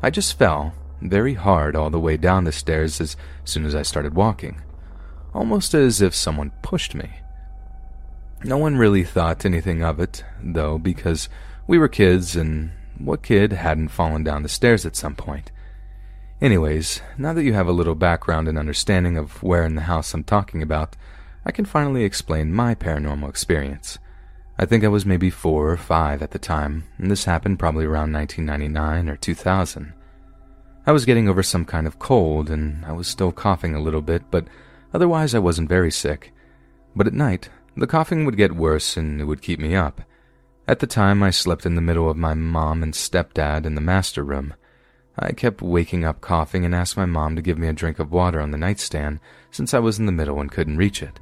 [0.02, 3.82] I just fell, very hard all the way down the stairs as soon as I
[3.82, 4.62] started walking,
[5.32, 7.10] almost as if someone pushed me.
[8.42, 11.28] No one really thought anything of it, though, because
[11.66, 15.50] we were kids and what kid hadn't fallen down the stairs at some point?
[16.40, 20.12] Anyways, now that you have a little background and understanding of where in the house
[20.12, 20.96] I'm talking about,
[21.46, 23.98] I can finally explain my paranormal experience.
[24.58, 27.84] I think I was maybe four or five at the time, and this happened probably
[27.84, 29.92] around 1999 or 2000.
[30.86, 34.02] I was getting over some kind of cold, and I was still coughing a little
[34.02, 34.46] bit, but
[34.92, 36.32] otherwise I wasn't very sick.
[36.94, 40.02] But at night, the coughing would get worse and it would keep me up.
[40.66, 43.82] At the time, I slept in the middle of my mom and stepdad in the
[43.82, 44.54] master room.
[45.18, 48.10] I kept waking up coughing and asked my mom to give me a drink of
[48.10, 49.20] water on the nightstand
[49.50, 51.20] since I was in the middle and couldn't reach it.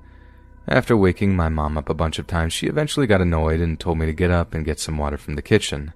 [0.69, 3.98] After waking my mom up a bunch of times, she eventually got annoyed and told
[3.98, 5.93] me to get up and get some water from the kitchen.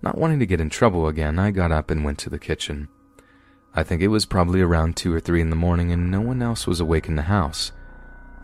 [0.00, 2.88] Not wanting to get in trouble again, I got up and went to the kitchen.
[3.74, 6.40] I think it was probably around two or three in the morning and no one
[6.40, 7.72] else was awake in the house.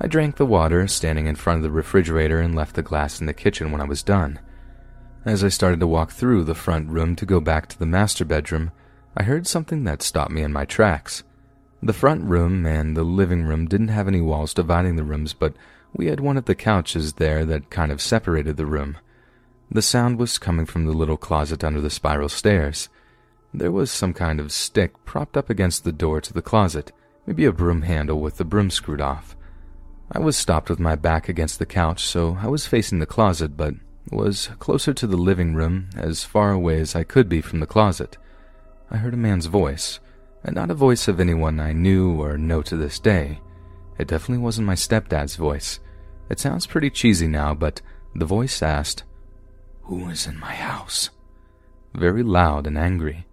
[0.01, 3.27] I drank the water standing in front of the refrigerator and left the glass in
[3.27, 4.41] the kitchen when I was done.
[5.25, 8.25] As I started to walk through the front room to go back to the master
[8.25, 8.73] bedroom,
[9.17, 11.23] I heard something that stopped me in my tracks.
[11.83, 15.55] The front room and the living room didn't have any walls dividing the rooms, but
[15.95, 18.99] we had one of the couches there that kind of separated the room.
[19.71, 22.89] The sound was coming from the little closet under the spiral stairs.
[23.53, 26.91] There was some kind of stick propped up against the door to the closet,
[27.27, 29.37] maybe a broom handle with the broom screwed off.
[30.13, 33.57] I was stopped with my back against the couch, so I was facing the closet,
[33.57, 33.75] but
[34.11, 37.67] was closer to the living room, as far away as I could be from the
[37.67, 38.19] closet.
[38.91, 40.01] I heard a man's voice,
[40.43, 43.41] and not a voice of anyone I knew or know to this day.
[43.99, 45.81] It definitely wasn't my stepdad's voice.
[46.29, 47.81] It sounds pretty cheesy now, but
[48.15, 49.05] the voice asked,
[49.85, 51.11] Who is in my house?
[51.95, 53.27] Very loud and angry.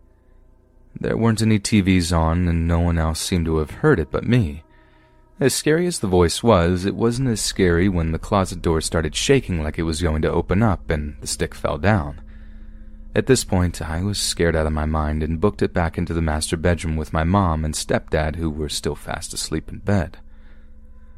[0.99, 4.23] There weren't any TVs on, and no one else seemed to have heard it but
[4.23, 4.63] me.
[5.41, 9.15] As scary as the voice was, it wasn't as scary when the closet door started
[9.15, 12.21] shaking like it was going to open up and the stick fell down.
[13.15, 16.13] At this point, I was scared out of my mind and booked it back into
[16.13, 20.19] the master bedroom with my mom and stepdad, who were still fast asleep in bed.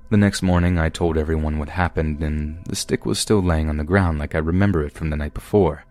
[0.09, 3.75] The next morning, I told everyone what happened, and the stick was still laying on
[3.75, 5.83] the ground like I remember it from the night before.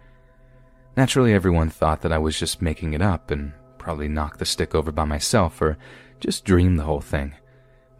[0.96, 4.74] Naturally, everyone thought that I was just making it up and probably knocked the stick
[4.74, 5.76] over by myself or
[6.18, 7.34] just dreamed the whole thing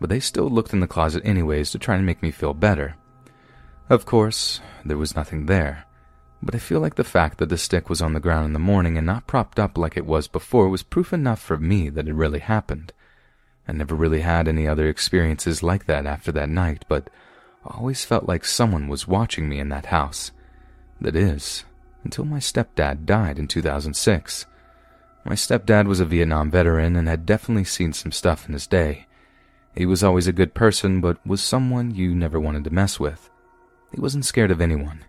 [0.02, 2.96] but they still looked in the closet anyways to try and make me feel better.
[3.88, 5.84] Of course, there was nothing there,
[6.42, 8.58] but I feel like the fact that the stick was on the ground in the
[8.58, 12.08] morning and not propped up like it was before was proof enough for me that
[12.08, 12.92] it really happened.
[13.68, 17.08] I never really had any other experiences like that after that night, but
[17.64, 20.32] I always felt like someone was watching me in that house.
[21.00, 21.64] That is,
[22.02, 24.46] until my stepdad died in 2006.
[25.24, 29.06] My stepdad was a Vietnam veteran and had definitely seen some stuff in his day.
[29.74, 33.31] He was always a good person, but was someone you never wanted to mess with.
[33.94, 35.05] He wasn't scared of anyone.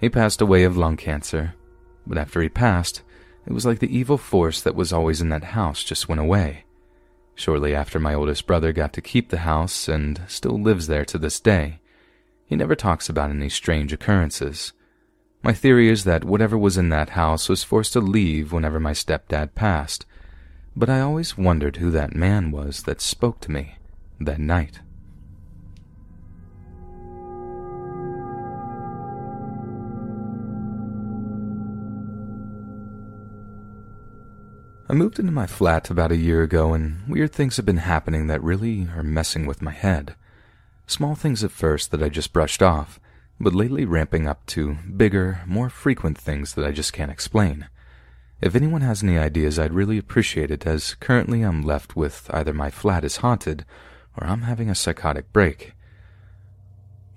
[0.00, 1.54] He passed away of lung cancer,
[2.06, 3.02] but after he passed,
[3.46, 6.64] it was like the evil force that was always in that house just went away.
[7.34, 11.18] Shortly after, my oldest brother got to keep the house and still lives there to
[11.18, 11.80] this day.
[12.46, 14.72] He never talks about any strange occurrences.
[15.42, 18.92] My theory is that whatever was in that house was forced to leave whenever my
[18.92, 20.06] stepdad passed,
[20.74, 23.76] but I always wondered who that man was that spoke to me
[24.20, 24.80] that night.
[34.88, 38.26] I moved into my flat about a year ago, and weird things have been happening
[38.26, 40.14] that really are messing with my head.
[40.86, 43.00] Small things at first that I just brushed off,
[43.40, 47.68] but lately ramping up to bigger, more frequent things that I just can't explain.
[48.42, 52.52] If anyone has any ideas, I'd really appreciate it, as currently I'm left with either
[52.52, 53.64] my flat is haunted
[54.16, 55.74] or I'm having a psychotic break.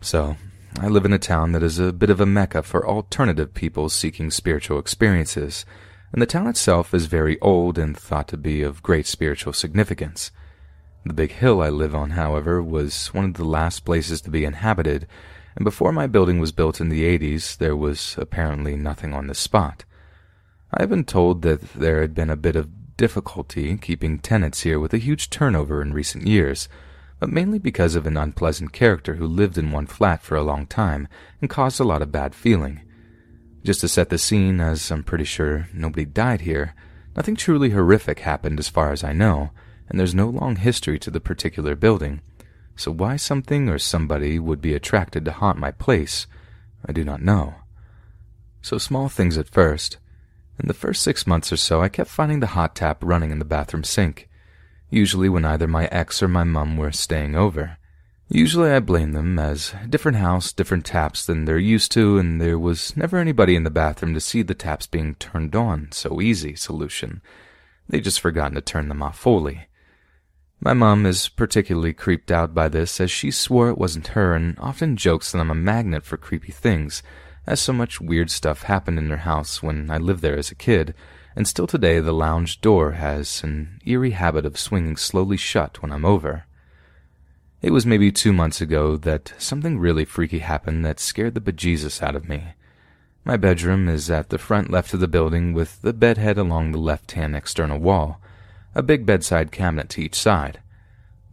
[0.02, 0.38] So,
[0.80, 3.90] I live in a town that is a bit of a mecca for alternative people
[3.90, 5.66] seeking spiritual experiences,
[6.14, 10.30] and the town itself is very old and thought to be of great spiritual significance.
[11.08, 14.46] The big hill I live on, however, was one of the last places to be
[14.46, 15.08] inhabited,
[15.56, 19.34] and before my building was built in the 80s, there was apparently nothing on the
[19.34, 19.86] spot.
[20.72, 24.80] I have been told that there had been a bit of difficulty keeping tenants here
[24.80, 26.68] with a huge turnover in recent years,
[27.20, 30.66] but mainly because of an unpleasant character who lived in one flat for a long
[30.66, 31.08] time
[31.42, 32.82] and caused a lot of bad feeling.
[33.64, 36.76] Just to set the scene, as I'm pretty sure nobody died here,
[37.16, 39.52] nothing truly horrific happened as far as I know,
[39.90, 42.22] and there's no long history to the particular building,
[42.76, 46.28] so why something or somebody would be attracted to haunt my place,
[46.86, 47.56] I do not know.
[48.62, 49.98] So small things at first.
[50.60, 53.40] In the first six months or so, I kept finding the hot tap running in
[53.40, 54.30] the bathroom sink,
[54.90, 57.78] usually when either my ex or my mum were staying over.
[58.30, 62.58] Usually I blame them, as different house, different taps than they're used to, and there
[62.58, 66.56] was never anybody in the bathroom to see the taps being turned on, so easy
[66.56, 67.22] solution.
[67.88, 69.68] They just forgotten to turn them off fully.
[70.60, 74.58] My mom is particularly creeped out by this, as she swore it wasn't her and
[74.58, 77.04] often jokes that I'm a magnet for creepy things,
[77.48, 80.56] as so much weird stuff happened in her house when I lived there as a
[80.56, 80.94] kid,
[81.36, 85.92] and still today the lounge door has an eerie habit of swinging slowly shut when
[85.92, 86.46] I'm over.
[87.62, 92.02] It was maybe two months ago that something really freaky happened that scared the bejesus
[92.02, 92.54] out of me.
[93.24, 96.78] My bedroom is at the front left of the building with the bedhead along the
[96.78, 98.22] left-hand external wall,
[98.76, 100.60] a big bedside cabinet to each side.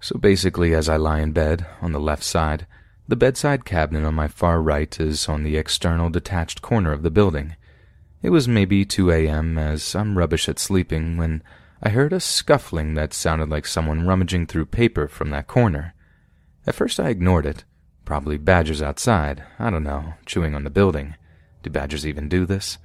[0.01, 2.67] So basically, as I lie in bed, on the left side,
[3.13, 7.11] the bedside cabinet on my far right is on the external detached corner of the
[7.11, 7.55] building.
[8.23, 11.43] It was maybe 2 a.m., as I'm rubbish at sleeping, when
[11.83, 15.93] I heard a scuffling that sounded like someone rummaging through paper from that corner.
[16.67, 17.65] At first I ignored it.
[18.07, 21.15] Probably badgers outside, I don't know, chewing on the building.
[21.63, 22.79] Do badgers even do this?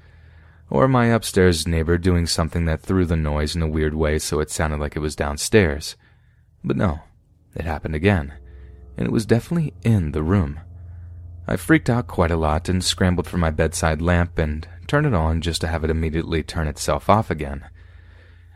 [0.69, 4.41] or my upstairs neighbor doing something that threw the noise in a weird way so
[4.41, 5.95] it sounded like it was downstairs.
[6.65, 6.99] But no,
[7.55, 8.33] it happened again,
[8.97, 10.59] and it was definitely in the room.
[11.47, 15.13] I freaked out quite a lot and scrambled for my bedside lamp and turned it
[15.13, 17.65] on just to have it immediately turn itself off again.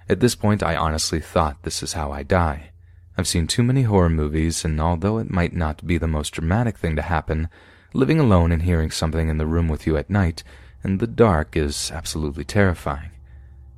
[0.09, 2.71] At this point, I honestly thought this is how I die.
[3.17, 6.77] I've seen too many horror movies, and although it might not be the most dramatic
[6.77, 7.47] thing to happen,
[7.93, 10.43] living alone and hearing something in the room with you at night
[10.83, 13.11] in the dark is absolutely terrifying.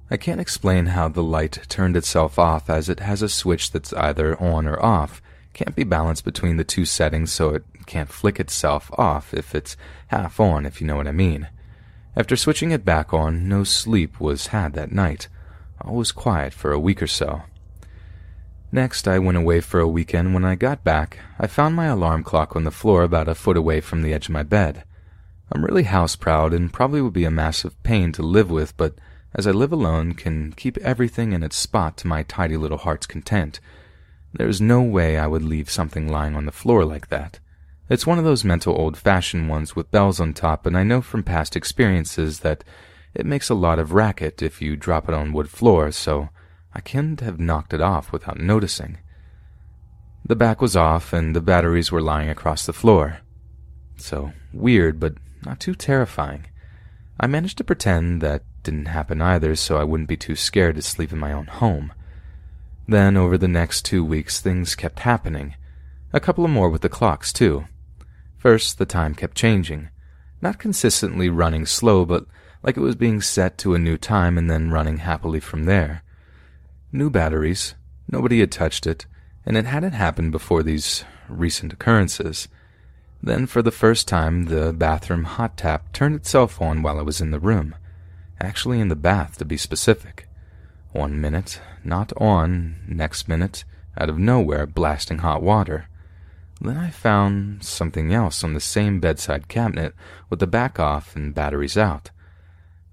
[0.10, 3.94] I can't explain how the light turned itself off as it has a switch that's
[3.94, 5.22] either on or off,
[5.53, 9.77] can't be balanced between the two settings so it can't flick itself off if it's
[10.07, 11.47] half on, if you know what I mean.
[12.15, 15.27] After switching it back on, no sleep was had that night.
[15.81, 17.43] All was quiet for a week or so.
[18.71, 20.34] Next, I went away for a weekend.
[20.34, 23.57] When I got back, I found my alarm clock on the floor about a foot
[23.57, 24.84] away from the edge of my bed.
[25.51, 28.95] I'm really house proud and probably would be a massive pain to live with, but
[29.35, 33.05] as I live alone, can keep everything in its spot to my tidy little heart's
[33.05, 33.59] content.
[34.34, 37.39] There's no way I would leave something lying on the floor like that.
[37.89, 41.01] It's one of those mental old fashioned ones with bells on top, and I know
[41.01, 42.64] from past experiences that
[43.14, 46.30] it makes a lot of racket if you drop it on wood floor, so
[46.73, 48.97] I couldn't have knocked it off without noticing.
[50.26, 53.19] The back was off, and the batteries were lying across the floor.
[53.97, 55.15] So weird, but
[55.45, 56.45] not too terrifying.
[57.19, 60.81] I managed to pretend that didn't happen either so I wouldn't be too scared to
[60.81, 61.93] sleep in my own home.
[62.88, 65.55] Then, over the next two weeks, things kept happening.
[66.11, 67.65] A couple of more with the clocks, too.
[68.38, 69.89] First, the time kept changing.
[70.41, 72.26] Not consistently running slow, but
[72.61, 76.03] like it was being set to a new time and then running happily from there.
[76.91, 77.76] New batteries.
[78.10, 79.05] Nobody had touched it,
[79.45, 82.47] and it hadn't happened before these recent occurrences.
[83.22, 87.22] Then, for the first time, the bathroom hot tap turned itself on while I was
[87.22, 87.76] in the room.
[88.41, 90.27] Actually, in the bath, to be specific.
[90.93, 93.63] One minute, not on, next minute,
[93.97, 95.87] out of nowhere, blasting hot water.
[96.61, 99.95] Then I found something else on the same bedside cabinet
[100.29, 102.11] with the back off and batteries out.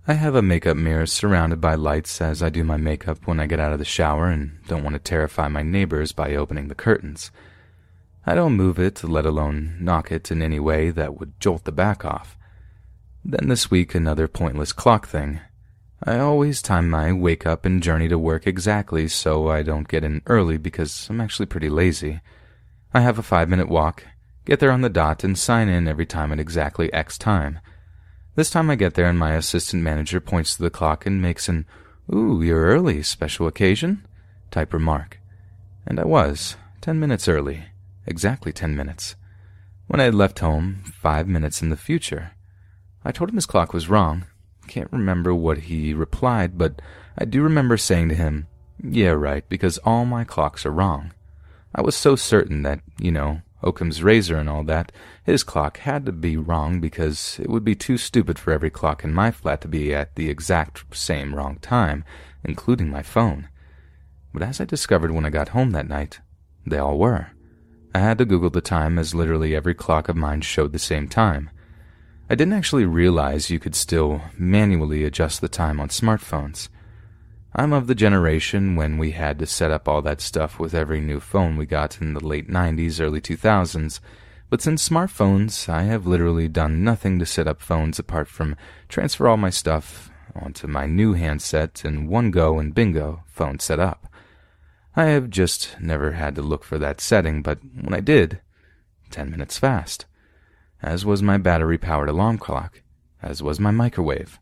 [0.08, 3.46] I have a makeup mirror surrounded by lights as I do my makeup when I
[3.46, 6.74] get out of the shower and don't want to terrify my neighbors by opening the
[6.74, 7.30] curtains.
[8.24, 11.70] I don't move it, let alone knock it in any way that would jolt the
[11.70, 12.38] back off.
[13.22, 15.40] Then this week, another pointless clock thing.
[16.02, 20.04] I always time my wake up and journey to work exactly so I don't get
[20.04, 22.20] in early because I'm actually pretty lazy.
[22.94, 24.04] I have a five minute walk,
[24.44, 27.60] get there on the dot, and sign in every time at exactly X time.
[28.34, 31.48] This time I get there and my assistant manager points to the clock and makes
[31.48, 31.66] an,
[32.12, 34.06] Ooh, you're early, special occasion?
[34.50, 35.20] type remark.
[35.86, 37.64] And I was, ten minutes early
[38.06, 39.14] exactly ten minutes.
[39.86, 42.32] when I had left home five minutes in the future.
[43.04, 44.24] I told him his clock was wrong.
[44.70, 46.80] Can't remember what he replied, but
[47.18, 48.46] I do remember saying to him,
[48.80, 51.12] Yeah, right, because all my clocks are wrong.
[51.74, 54.92] I was so certain that, you know, Occam's razor and all that,
[55.24, 59.02] his clock had to be wrong because it would be too stupid for every clock
[59.02, 62.04] in my flat to be at the exact same wrong time,
[62.44, 63.48] including my phone.
[64.32, 66.20] But as I discovered when I got home that night,
[66.64, 67.32] they all were.
[67.92, 71.08] I had to Google the time as literally every clock of mine showed the same
[71.08, 71.50] time.
[72.30, 76.68] I didn't actually realize you could still manually adjust the time on smartphones.
[77.56, 81.00] I'm of the generation when we had to set up all that stuff with every
[81.00, 83.98] new phone we got in the late 90s, early 2000s,
[84.48, 88.54] but since smartphones, I have literally done nothing to set up phones apart from
[88.88, 93.80] transfer all my stuff onto my new handset and one go and bingo, phone set
[93.80, 94.06] up.
[94.94, 98.40] I have just never had to look for that setting, but when I did,
[99.10, 100.06] ten minutes fast.
[100.82, 102.82] As was my battery powered alarm clock,
[103.22, 104.38] as was my microwave.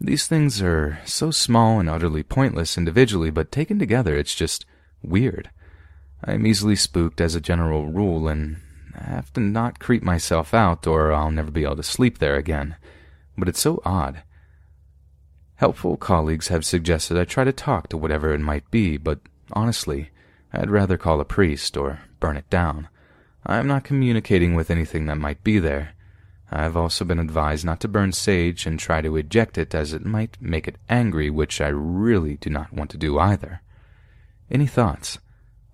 [0.00, 4.64] These things are so small and utterly pointless individually, but taken together, it's just
[5.02, 5.50] weird.
[6.24, 8.60] I am easily spooked as a general rule, and
[8.98, 12.36] I have to not creep myself out, or I'll never be able to sleep there
[12.36, 12.76] again.
[13.36, 14.22] But it's so odd.
[15.56, 19.20] Helpful colleagues have suggested I try to talk to whatever it might be, but
[19.52, 20.10] Honestly,
[20.52, 22.88] I'd rather call a priest or burn it down.
[23.44, 25.94] I'm not communicating with anything that might be there.
[26.50, 30.04] I've also been advised not to burn sage and try to eject it as it
[30.04, 33.62] might make it angry, which I really do not want to do either.
[34.50, 35.18] Any thoughts?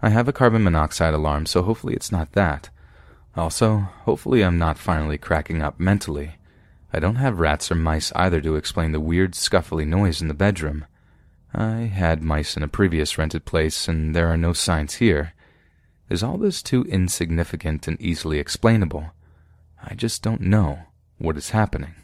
[0.02, 2.68] I have a carbon monoxide alarm, so hopefully it's not that.
[3.34, 6.36] Also, hopefully I'm not finally cracking up mentally.
[6.92, 10.34] I don't have rats or mice either to explain the weird scuffly noise in the
[10.34, 10.84] bedroom.
[11.54, 15.32] I had mice in a previous rented place, and there are no signs here.
[16.08, 19.10] Is all this too insignificant and easily explainable?
[19.82, 20.78] I just don't know
[21.18, 21.94] what is happening.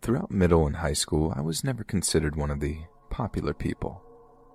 [0.00, 2.78] Throughout middle and high school, I was never considered one of the
[3.10, 4.00] popular people,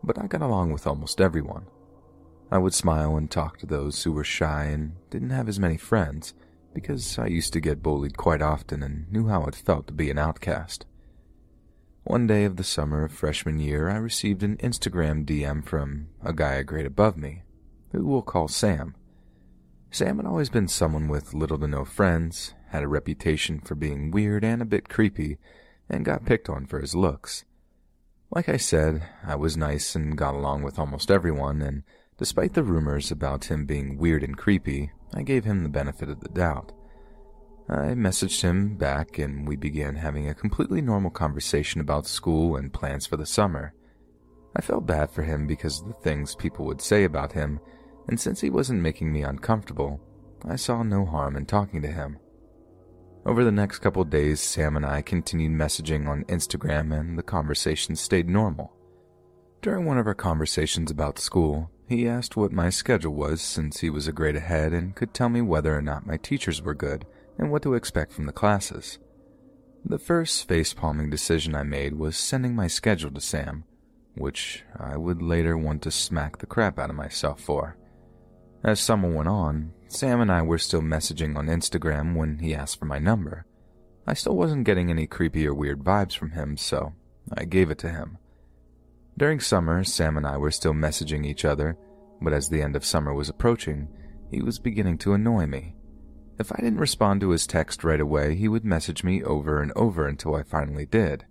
[0.02, 1.66] but I got along with almost everyone.
[2.50, 5.76] I would smile and talk to those who were shy and didn't have as many
[5.76, 6.34] friends,
[6.74, 10.10] because I used to get bullied quite often and knew how it felt to be
[10.10, 10.86] an outcast.
[12.04, 16.34] One day of the summer of freshman year, I received an Instagram DM from a
[16.34, 17.44] guy a grade above me,
[17.92, 18.96] who we'll call Sam.
[19.92, 24.10] Sam had always been someone with little to no friends, had a reputation for being
[24.10, 25.38] weird and a bit creepy,
[25.90, 27.44] and got picked on for his looks.
[28.32, 31.84] Like I said, I was nice and got along with almost everyone, and
[32.22, 36.20] Despite the rumors about him being weird and creepy, I gave him the benefit of
[36.20, 36.72] the doubt.
[37.70, 42.74] I messaged him back and we began having a completely normal conversation about school and
[42.74, 43.74] plans for the summer.
[44.56, 47.60] I felt bad for him because of the things people would say about him,
[48.08, 50.02] and since he wasn't making me uncomfortable,
[50.46, 52.18] I saw no harm in talking to him.
[53.26, 57.96] Over the next couple days, Sam and I continued messaging on Instagram and the conversation
[57.96, 58.74] stayed normal.
[59.62, 63.90] During one of our conversations about school, he asked what my schedule was since he
[63.90, 67.06] was a grade ahead and could tell me whether or not my teachers were good
[67.38, 68.98] and what to expect from the classes.
[69.84, 73.66] The first face-palming decision I made was sending my schedule to Sam,
[74.16, 77.78] which I would later want to smack the crap out of myself for.
[78.64, 82.80] As summer went on, Sam and I were still messaging on Instagram when he asked
[82.80, 83.46] for my number.
[84.08, 86.94] I still wasn't getting any creepy or weird vibes from him, so
[87.34, 88.18] I gave it to him.
[89.18, 91.78] During summer, Sam and I were still messaging each other,
[92.22, 93.88] but as the end of summer was approaching,
[94.30, 95.76] he was beginning to annoy me.
[96.40, 99.72] If I didn't respond to his text right away, he would message me over and
[99.76, 101.26] over until I finally did.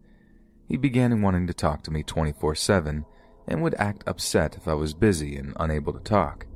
[0.68, 3.04] He began wanting to talk to me 24 7
[3.48, 6.46] and would act upset if I was busy and unable to talk.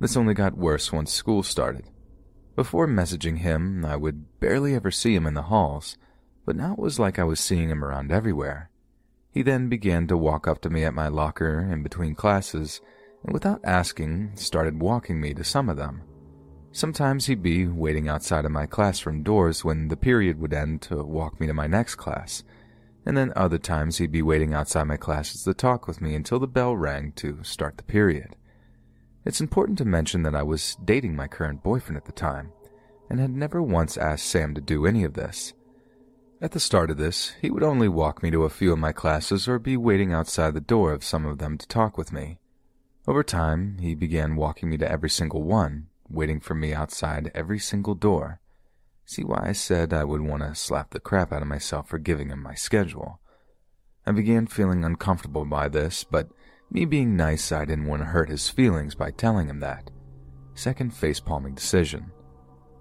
[0.00, 1.88] This only got worse once school started.
[2.54, 5.96] Before messaging him, I would barely ever see him in the halls,
[6.44, 8.70] but now it was like I was seeing him around everywhere.
[9.30, 12.80] He then began to walk up to me at my locker in between classes,
[13.24, 16.02] and without asking, started walking me to some of them.
[16.72, 21.02] Sometimes he'd be waiting outside of my classroom doors when the period would end to
[21.02, 22.44] walk me to my next class,
[23.06, 26.38] and then other times he'd be waiting outside my classes to talk with me until
[26.38, 28.36] the bell rang to start the period.
[29.24, 32.52] It's important to mention that I was dating my current boyfriend at the time,
[33.10, 35.54] and had never once asked Sam to do any of this.
[36.40, 38.92] At the start of this, he would only walk me to a few of my
[38.92, 42.38] classes or be waiting outside the door of some of them to talk with me.
[43.08, 47.58] Over time, he began walking me to every single one, waiting for me outside every
[47.58, 48.40] single door.
[49.04, 51.98] See why I said I would want to slap the crap out of myself for
[51.98, 53.18] giving him my schedule.
[54.06, 56.28] I began feeling uncomfortable by this, but
[56.70, 59.90] me being nice, I didn't want to hurt his feelings by telling him that.
[60.54, 62.12] Second face-palming decision.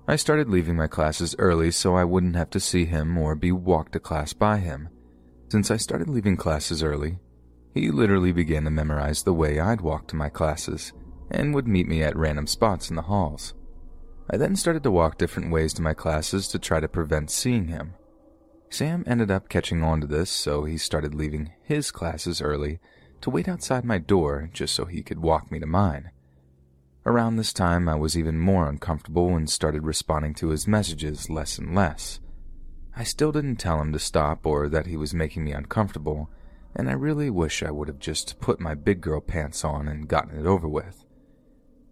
[0.09, 3.51] I started leaving my classes early so I wouldn't have to see him or be
[3.51, 4.87] walked to class by him.
[5.49, 7.19] Since I started leaving classes early,
[7.73, 10.93] he literally began to memorize the way I'd walk to my classes
[11.29, 13.53] and would meet me at random spots in the halls.
[14.29, 17.67] I then started to walk different ways to my classes to try to prevent seeing
[17.67, 17.93] him.
[18.69, 22.79] Sam ended up catching on to this, so he started leaving his classes early
[23.19, 26.11] to wait outside my door just so he could walk me to mine.
[27.07, 31.57] Around this time, I was even more uncomfortable and started responding to his messages less
[31.57, 32.19] and less.
[32.97, 36.29] I still didn't tell him to stop or that he was making me uncomfortable,
[36.75, 40.09] and I really wish I would have just put my big girl pants on and
[40.09, 41.05] gotten it over with.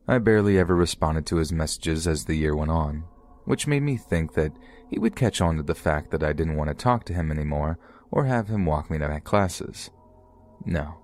[0.06, 3.06] I barely ever responded to his messages as the year went on,
[3.46, 4.52] which made me think that
[4.90, 7.32] he would catch on to the fact that I didn't want to talk to him
[7.32, 7.80] anymore
[8.12, 9.92] or have him walk me to my classes.
[10.66, 10.96] No.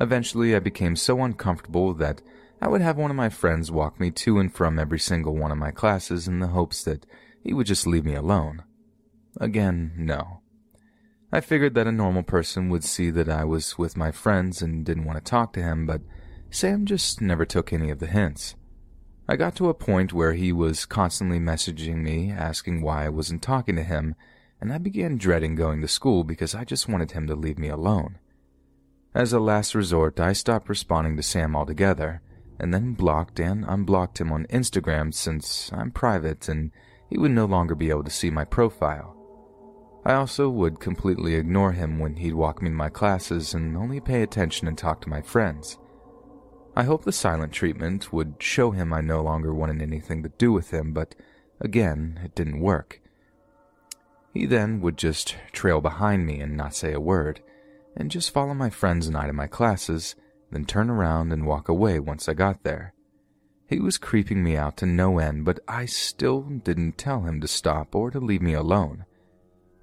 [0.00, 2.20] Eventually, I became so uncomfortable that
[2.60, 5.52] I would have one of my friends walk me to and from every single one
[5.52, 7.06] of my classes in the hopes that
[7.42, 8.64] he would just leave me alone.
[9.40, 10.40] Again, no.
[11.30, 14.84] I figured that a normal person would see that I was with my friends and
[14.84, 16.00] didn't want to talk to him, but
[16.50, 18.56] Sam just never took any of the hints.
[19.28, 23.42] I got to a point where he was constantly messaging me asking why I wasn't
[23.42, 24.14] talking to him,
[24.60, 27.68] and I began dreading going to school because I just wanted him to leave me
[27.68, 28.18] alone.
[29.14, 32.22] As a last resort, I stopped responding to Sam altogether,
[32.58, 36.72] and then blocked and unblocked him on Instagram since I'm private and
[37.08, 39.14] he would no longer be able to see my profile.
[40.04, 44.00] I also would completely ignore him when he'd walk me to my classes and only
[44.00, 45.78] pay attention and talk to my friends.
[46.76, 50.52] I hoped the silent treatment would show him I no longer wanted anything to do
[50.52, 51.14] with him, but
[51.60, 53.00] again, it didn't work.
[54.32, 57.40] He then would just trail behind me and not say a word,
[57.96, 60.14] and just follow my friends and I to my classes,
[60.50, 62.94] then turn around and walk away once I got there.
[63.68, 67.48] He was creeping me out to no end, but I still didn't tell him to
[67.48, 69.04] stop or to leave me alone.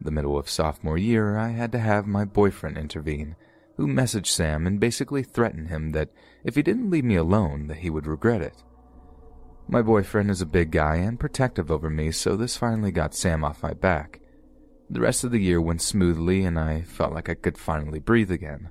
[0.01, 3.35] The middle of sophomore year, I had to have my boyfriend intervene,
[3.77, 6.09] who messaged Sam and basically threatened him that
[6.43, 8.63] if he didn't leave me alone, that he would regret it.
[9.67, 13.43] My boyfriend is a big guy and protective over me, so this finally got Sam
[13.43, 14.19] off my back.
[14.89, 18.31] The rest of the year went smoothly, and I felt like I could finally breathe
[18.31, 18.69] again.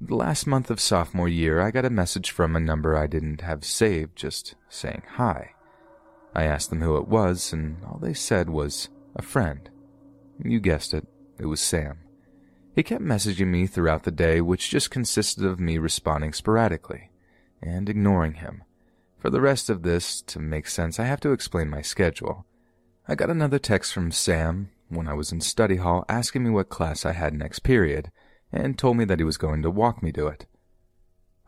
[0.00, 3.40] The last month of sophomore year, I got a message from a number I didn't
[3.40, 5.54] have saved just saying hi.
[6.36, 9.68] I asked them who it was, and all they said was a friend.
[10.44, 11.08] You guessed it,
[11.40, 11.98] it was Sam.
[12.76, 17.10] He kept messaging me throughout the day, which just consisted of me responding sporadically
[17.60, 18.62] and ignoring him.
[19.18, 22.46] For the rest of this to make sense, I have to explain my schedule.
[23.08, 26.68] I got another text from Sam when I was in study hall asking me what
[26.68, 28.12] class I had next period
[28.52, 30.46] and told me that he was going to walk me to it.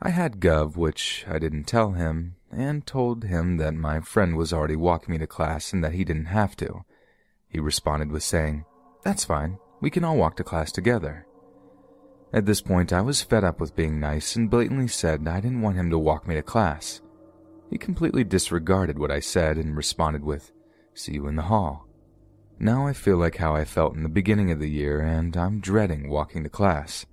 [0.02, 4.52] I had Gov, which I didn't tell him, and told him that my friend was
[4.52, 6.84] already walking me to class and that he didn't have to.
[7.48, 8.64] He responded with saying,
[9.02, 9.58] That's fine.
[9.80, 11.26] We can all walk to class together.
[12.32, 15.62] At this point, I was fed up with being nice and blatantly said I didn't
[15.62, 17.00] want him to walk me to class.
[17.68, 20.52] He completely disregarded what I said and responded with,
[20.94, 21.86] See you in the hall.
[22.62, 25.60] Now I feel like how I felt in the beginning of the year, and I'm
[25.60, 27.06] dreading walking to class.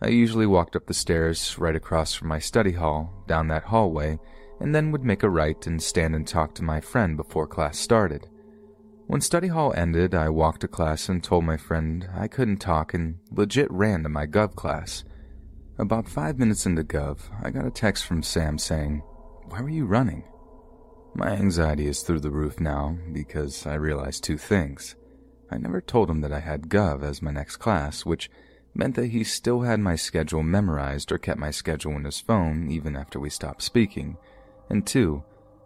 [0.00, 4.18] I usually walked up the stairs right across from my study hall, down that hallway,
[4.58, 7.78] and then would make a right and stand and talk to my friend before class
[7.78, 8.26] started.
[9.06, 12.94] When study hall ended, I walked to class and told my friend I couldn't talk
[12.94, 15.04] and legit ran to my Gov class.
[15.78, 19.02] About five minutes into Gov, I got a text from Sam saying,
[19.50, 20.24] Why were you running?
[21.18, 24.96] My anxiety is through the roof now because I realized two things.
[25.50, 28.30] I never told him that I had Gov as my next class, which
[28.74, 32.70] meant that he still had my schedule memorized or kept my schedule in his phone
[32.70, 34.18] even after we stopped speaking.
[34.68, 35.24] And two,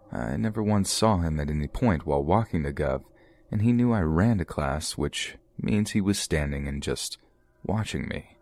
[0.09, 3.03] I never once saw him at any point while walking to Gov,
[3.51, 7.17] and he knew I ran to class, which means he was standing and just
[7.65, 8.37] watching me.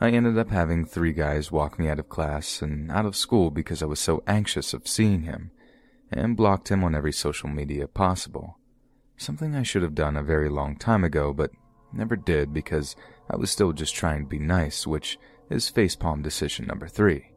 [0.00, 3.52] I ended up having three guys walk me out of class and out of school
[3.52, 5.52] because I was so anxious of seeing him,
[6.10, 8.58] and blocked him on every social media possible.
[9.16, 11.50] Something I should have done a very long time ago, but
[11.92, 12.96] never did because
[13.30, 15.18] I was still just trying to be nice, which
[15.50, 17.30] is facepalm decision number three.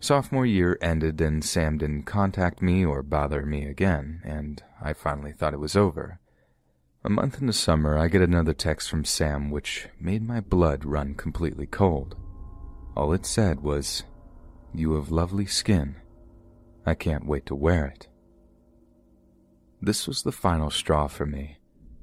[0.00, 5.32] Sophomore year ended and Sam didn't contact me or bother me again, and I finally
[5.32, 6.20] thought it was over.
[7.04, 11.14] A month into summer, I get another text from Sam which made my blood run
[11.14, 12.16] completely cold.
[12.96, 14.04] All it said was,
[14.74, 15.96] You have lovely skin.
[16.90, 18.08] I can't wait to wear it.
[19.80, 21.58] This was the final straw for me.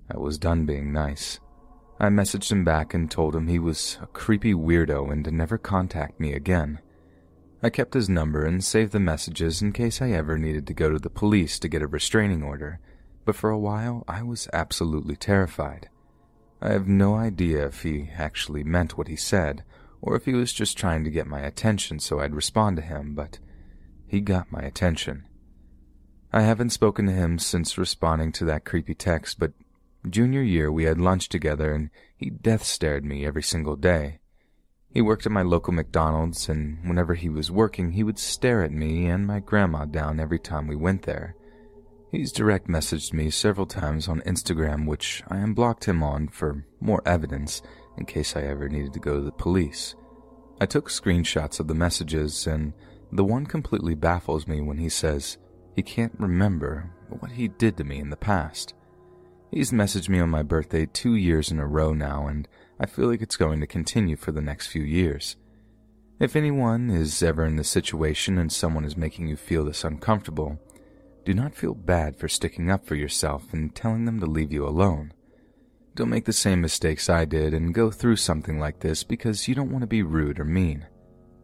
[0.09, 1.41] I was done being nice.
[1.99, 5.57] I messaged him back and told him he was a creepy weirdo and to never
[5.57, 6.79] contact me again.
[7.61, 10.89] I kept his number and saved the messages in case I ever needed to go
[10.89, 12.79] to the police to get a restraining order,
[13.25, 15.89] but for a while I was absolutely terrified.
[16.61, 19.65] I have no idea if he actually meant what he said,
[20.01, 23.15] or if he was just trying to get my attention so I'd respond to him,
[23.15, 23.39] but
[24.07, 25.25] he got my attention.
[26.33, 29.53] I haven't spoken to him since responding to that creepy text, but
[30.09, 34.19] junior year we had lunch together and he death stared me every single day.
[34.89, 38.71] He worked at my local McDonald's, and whenever he was working, he would stare at
[38.71, 41.35] me and my grandma down every time we went there.
[42.09, 47.01] He's direct messaged me several times on Instagram, which I unblocked him on for more
[47.05, 47.61] evidence
[47.97, 49.93] in case I ever needed to go to the police.
[50.59, 52.73] I took screenshots of the messages, and
[53.11, 55.37] the one completely baffles me when he says
[55.75, 58.73] he can't remember what he did to me in the past.
[59.51, 62.47] He's messaged me on my birthday two years in a row now, and
[62.79, 65.37] I feel like it's going to continue for the next few years.
[66.19, 70.59] If anyone is ever in this situation and someone is making you feel this uncomfortable,
[71.23, 74.67] do not feel bad for sticking up for yourself and telling them to leave you
[74.67, 75.13] alone.
[75.95, 79.55] Don't make the same mistakes I did and go through something like this because you
[79.55, 80.87] don't want to be rude or mean.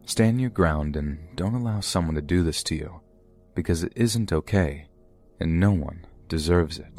[0.06, 3.02] Stand your ground and don't allow someone to do this to you
[3.56, 4.88] because it isn't okay
[5.40, 6.94] and no one deserves it.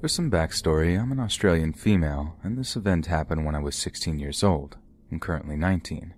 [0.00, 4.18] For some backstory, I'm an Australian female, and this event happened when I was 16
[4.18, 4.76] years old.
[5.12, 6.14] I'm currently 19.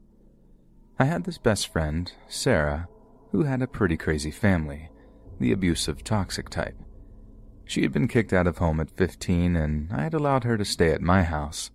[0.98, 2.89] I had this best friend, Sarah,
[3.31, 4.89] who had a pretty crazy family,
[5.39, 6.77] the abusive, toxic type.
[7.65, 10.65] She had been kicked out of home at 15, and I had allowed her to
[10.65, 11.70] stay at my house.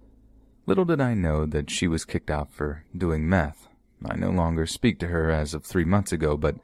[0.65, 3.67] Little did I know that she was kicked out for doing meth.
[4.05, 6.55] I no longer speak to her as of three months ago, but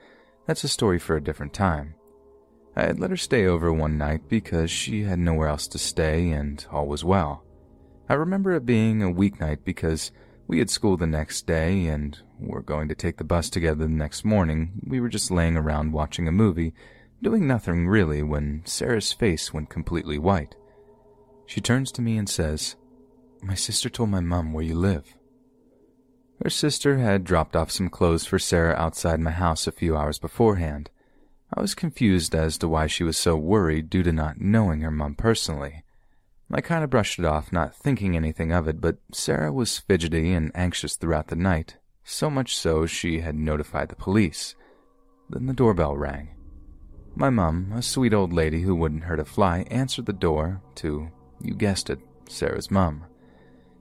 [0.45, 1.95] that's a story for a different time.
[2.75, 6.29] I had let her stay over one night because she had nowhere else to stay
[6.29, 7.43] and all was well.
[8.07, 10.11] I remember it being a weeknight because
[10.47, 13.89] we had school the next day and were going to take the bus together the
[13.89, 14.81] next morning.
[14.85, 16.73] We were just laying around watching a movie,
[17.21, 20.55] doing nothing really, when Sarah's face went completely white.
[21.47, 22.75] She turns to me and says,
[23.41, 25.15] My sister told my mom where you live.
[26.43, 30.19] Her sister had dropped off some clothes for Sarah outside my house a few hours
[30.19, 30.89] beforehand.
[31.53, 34.91] I was confused as to why she was so worried due to not knowing her
[34.91, 35.84] mom personally.
[36.51, 40.31] I kind of brushed it off, not thinking anything of it, but Sarah was fidgety
[40.31, 44.55] and anxious throughout the night, so much so she had notified the police.
[45.29, 46.29] Then the doorbell rang.
[47.15, 51.09] My mum, a sweet old lady who wouldn't hurt a fly, answered the door to,
[51.41, 51.99] you guessed it,
[52.29, 53.05] Sarah's mum.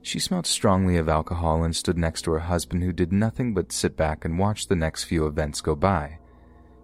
[0.01, 3.73] She smelled strongly of alcohol and stood next to her husband, who did nothing but
[3.73, 6.19] sit back and watch the next few events go by.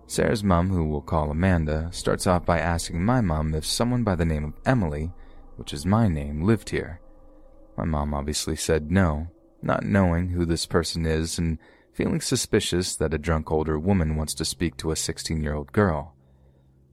[0.06, 4.14] Sarah's mum, who we'll call Amanda, starts off by asking my mum if someone by
[4.14, 5.12] the name of Emily,
[5.60, 7.02] which is my name, lived here.
[7.76, 9.28] My mom obviously said no,
[9.60, 11.58] not knowing who this person is and
[11.92, 15.70] feeling suspicious that a drunk older woman wants to speak to a 16 year old
[15.72, 16.14] girl.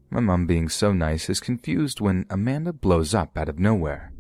[0.10, 4.12] My mom, being so nice, is confused when Amanda blows up out of nowhere.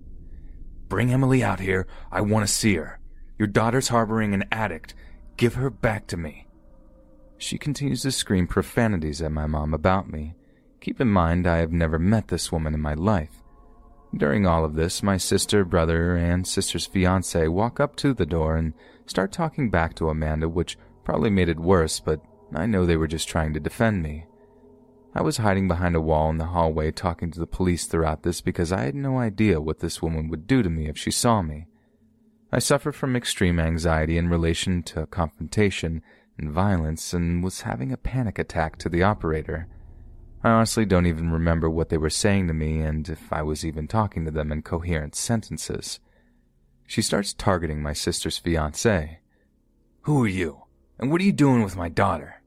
[0.87, 1.85] Bring Emily out here.
[2.09, 3.01] I want to see her.
[3.37, 4.95] Your daughter's harboring an addict.
[5.35, 6.47] Give her back to me.
[7.37, 10.35] She continues to scream profanities at my mom about me.
[10.79, 13.43] Keep in mind, I have never met this woman in my life.
[14.17, 18.55] During all of this, my sister, brother, and sister's fiance walk up to the door
[18.55, 18.73] and
[19.05, 22.19] start talking back to Amanda, which probably made it worse, but
[22.55, 24.25] I know they were just trying to defend me.
[25.13, 28.41] I was hiding behind a wall in the hallway talking to the police throughout this
[28.41, 31.43] because I had no idea what this woman would do to me if she saw
[31.43, 31.67] me.
[32.51, 36.01] I suffer from extreme anxiety in relation to confrontation
[36.39, 39.67] and violence and was having a panic attack to the operator.
[40.47, 43.65] I honestly don't even remember what they were saying to me and if I was
[43.65, 45.99] even talking to them in coherent sentences.
[46.85, 49.19] She starts targeting my sister's fiance.
[50.03, 50.61] Who are you?
[50.99, 52.41] And what are you doing with my daughter?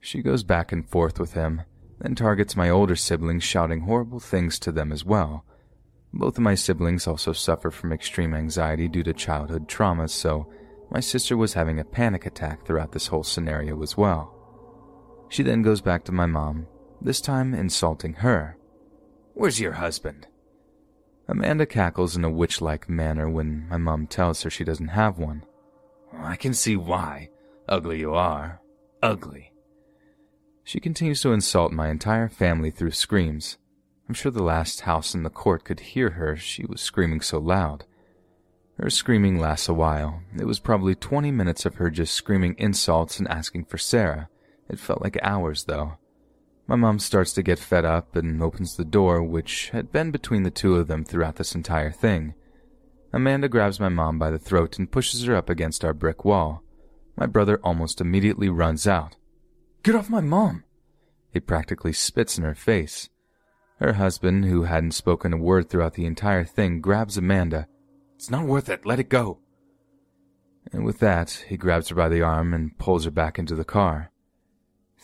[0.00, 1.60] She goes back and forth with him,
[2.00, 5.44] then targets my older siblings, shouting horrible things to them as well.
[6.14, 10.50] Both of my siblings also suffer from extreme anxiety due to childhood traumas, so
[10.90, 14.34] my sister was having a panic attack throughout this whole scenario as well.
[15.28, 16.66] She then goes back to my mom,
[17.04, 18.56] this time insulting her.
[19.34, 20.26] Where's your husband?
[21.28, 25.18] Amanda cackles in a witch like manner when my mom tells her she doesn't have
[25.18, 25.44] one.
[26.12, 27.30] I can see why.
[27.68, 28.60] Ugly you are.
[29.02, 29.52] Ugly.
[30.64, 33.58] She continues to insult my entire family through screams.
[34.08, 37.38] I'm sure the last house in the court could hear her, she was screaming so
[37.38, 37.84] loud.
[38.78, 40.22] Her screaming lasts a while.
[40.38, 44.28] It was probably 20 minutes of her just screaming insults and asking for Sarah.
[44.68, 45.98] It felt like hours, though.
[46.66, 50.42] My mom starts to get fed up and opens the door, which had been between
[50.42, 52.34] the two of them throughout this entire thing.
[53.12, 56.62] Amanda grabs my mom by the throat and pushes her up against our brick wall.
[57.16, 59.16] My brother almost immediately runs out.
[59.82, 60.64] Get off my mom!
[61.32, 63.08] He practically spits in her face.
[63.80, 67.66] Her husband, who hadn't spoken a word throughout the entire thing, grabs Amanda.
[68.14, 69.40] It's not worth it, let it go.
[70.72, 73.64] And with that, he grabs her by the arm and pulls her back into the
[73.64, 74.11] car.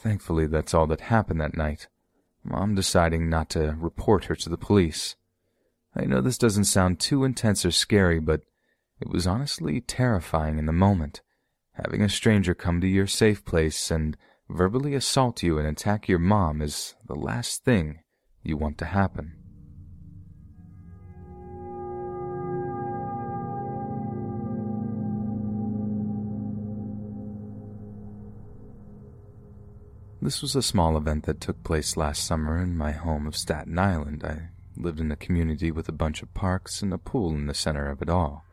[0.00, 1.88] Thankfully, that's all that happened that night.
[2.44, 5.16] Mom deciding not to report her to the police.
[5.94, 8.42] I know this doesn't sound too intense or scary, but
[9.00, 11.20] it was honestly terrifying in the moment.
[11.72, 14.16] Having a stranger come to your safe place and
[14.48, 17.98] verbally assault you and attack your mom is the last thing
[18.44, 19.37] you want to happen.
[30.20, 33.78] This was a small event that took place last summer in my home of Staten
[33.78, 34.24] Island.
[34.24, 37.54] I lived in a community with a bunch of parks and a pool in the
[37.54, 38.44] center of it all.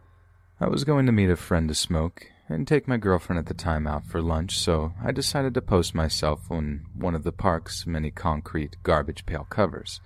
[0.59, 3.55] I was going to meet a friend to smoke and take my girlfriend at the
[3.55, 7.87] time out for lunch, so I decided to post myself on one of the park's
[7.87, 10.01] many concrete garbage pail covers.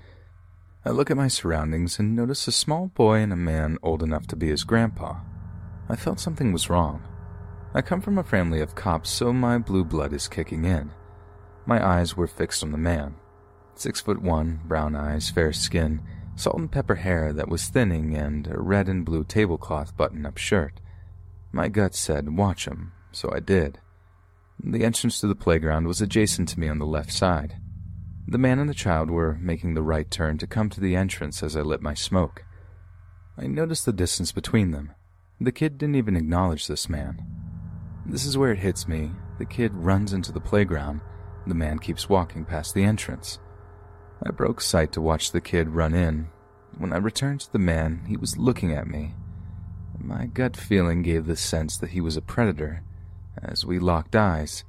[0.86, 4.28] I look at my surroundings and notice a small boy and a man old enough
[4.28, 5.18] to be his grandpa.
[5.90, 7.04] I felt something was wrong.
[7.74, 10.92] I come from a family of cops, so my blue blood is kicking in.
[11.70, 13.14] My eyes were fixed on the man.
[13.76, 16.02] Six foot one, brown eyes, fair skin,
[16.36, 20.38] salt and pepper hair that was thinning, and a red and blue tablecloth button up
[20.38, 20.82] shirt.
[21.52, 23.80] My gut said, watch him, so I did.
[24.60, 27.58] The entrance to the playground was adjacent to me on the left side.
[28.28, 31.44] The man and the child were making the right turn to come to the entrance
[31.44, 32.46] as I lit my smoke.
[33.38, 34.94] I noticed the distance between them.
[35.40, 37.24] The kid didn't even acknowledge this man.
[38.08, 39.12] This is where it hits me.
[39.38, 41.02] The kid runs into the playground.
[41.48, 43.40] The man keeps walking past the entrance.
[44.24, 46.30] I broke sight to watch the kid run in.
[46.78, 49.16] When I returned to the man, he was looking at me.
[49.98, 52.84] My gut feeling gave the sense that he was a predator.
[53.42, 54.64] As we locked eyes,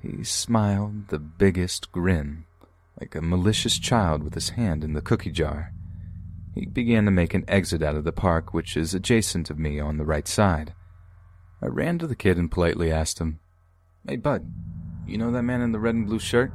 [0.00, 2.44] he smiled the biggest grin,
[3.00, 5.72] like a malicious child with his hand in the cookie jar.
[6.54, 9.80] He began to make an exit out of the park, which is adjacent of me
[9.80, 10.74] on the right side.
[11.62, 13.38] I ran to the kid and politely asked him,
[14.06, 14.52] Hey, bud,
[15.06, 16.52] you know that man in the red and blue shirt?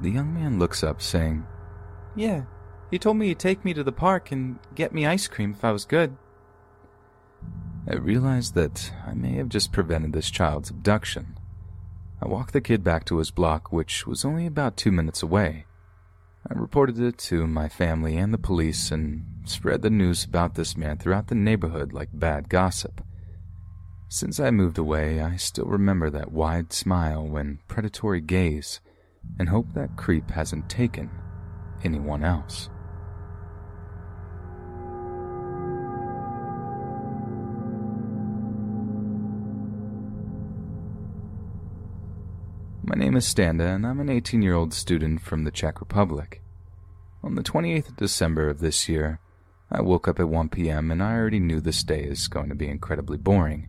[0.00, 1.46] The young man looks up, saying,
[2.16, 2.44] Yeah,
[2.90, 5.64] he told me he'd take me to the park and get me ice cream if
[5.64, 6.16] I was good.
[7.88, 11.38] I realized that I may have just prevented this child's abduction.
[12.22, 15.66] I walked the kid back to his block, which was only about two minutes away.
[16.48, 20.76] I reported it to my family and the police and spread the news about this
[20.76, 23.02] man throughout the neighborhood like bad gossip.
[24.12, 28.80] Since I moved away, I still remember that wide smile when predatory gaze
[29.38, 31.08] and hope that creep hasn't taken
[31.84, 32.68] anyone else.
[42.82, 46.42] My name is Standa, and I'm an 18 year old student from the Czech Republic.
[47.22, 49.20] On the 28th of December of this year,
[49.70, 50.90] I woke up at 1 p.m.
[50.90, 53.68] and I already knew this day is going to be incredibly boring.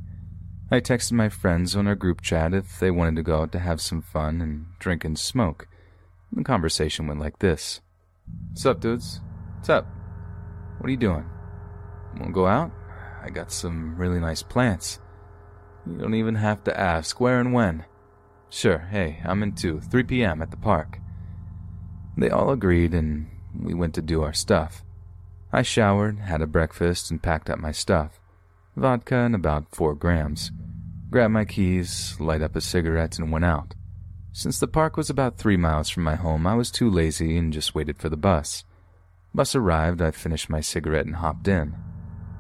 [0.73, 3.59] I texted my friends on our group chat if they wanted to go out to
[3.59, 5.67] have some fun and drink and smoke.
[6.31, 7.81] The conversation went like this
[8.51, 9.19] What's up, dudes?
[9.57, 9.85] What's up?
[10.77, 11.25] What are you doing?
[12.17, 12.71] Wanna go out?
[13.21, 14.99] I got some really nice plants.
[15.85, 17.83] You don't even have to ask where and when.
[18.49, 19.81] Sure, hey, I'm in too.
[19.81, 20.41] 3 p.m.
[20.41, 20.99] at the park.
[22.15, 23.27] They all agreed and
[23.61, 24.85] we went to do our stuff.
[25.51, 28.20] I showered, had a breakfast, and packed up my stuff
[28.75, 30.51] vodka and about four grams
[31.11, 33.75] grabbed my keys, light up a cigarette, and went out.
[34.31, 37.51] Since the park was about three miles from my home, I was too lazy and
[37.51, 38.63] just waited for the bus.
[39.33, 41.75] Bus arrived, I finished my cigarette and hopped in.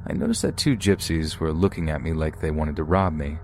[0.07, 3.37] I noticed that two gypsies were looking at me like they wanted to rob me.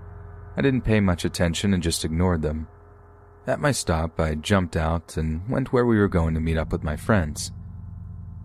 [0.56, 2.66] I didn't pay much attention and just ignored them.
[3.46, 6.72] At my stop, I jumped out and went where we were going to meet up
[6.72, 7.52] with my friends.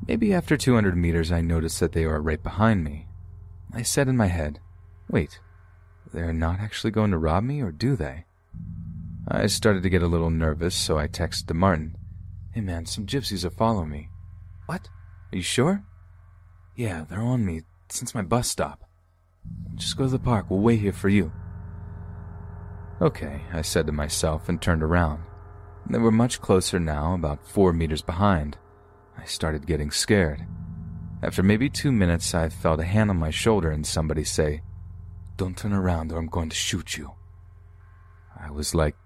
[0.06, 3.08] Maybe after 200 meters, I noticed that they were right behind me.
[3.74, 4.60] I said in my head,
[5.10, 5.40] Wait,
[6.14, 8.26] they're not actually going to rob me, or do they?
[9.28, 11.98] I started to get a little nervous, so I texted Martin.
[12.52, 14.10] Hey man, some gypsies are following me.
[14.68, 14.90] What?
[15.32, 15.84] Are you sure?
[16.76, 18.84] Yeah, they're on me since my bus stop.
[19.76, 21.32] Just go to the park, we'll wait here for you.
[23.02, 25.24] Okay, I said to myself and turned around.
[25.90, 28.58] They were much closer now, about four meters behind.
[29.18, 30.46] I started getting scared.
[31.24, 34.62] After maybe two minutes, I felt a hand on my shoulder and somebody say,
[35.38, 37.14] Don't turn around or I'm going to shoot you.
[38.38, 38.98] I was like,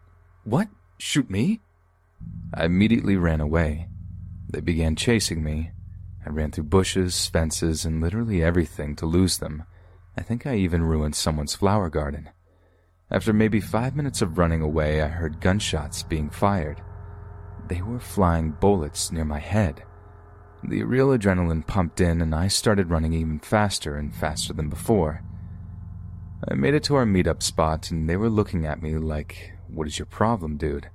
[0.44, 0.68] What?
[0.98, 1.62] Shoot me?
[2.52, 3.90] I immediately ran away.
[4.50, 5.70] They began chasing me.
[6.26, 9.66] I ran through bushes, fences, and literally everything to lose them.
[10.18, 12.32] I think I even ruined someone's flower garden.
[13.12, 16.82] After maybe five minutes of running away, I heard gunshots being fired.
[17.68, 19.84] They were flying bullets near my head.
[20.64, 25.22] The real adrenaline pumped in, and I started running even faster and faster than before.
[26.50, 29.88] I made it to our meetup spot, and they were looking at me like, What
[29.88, 30.90] is your problem, dude?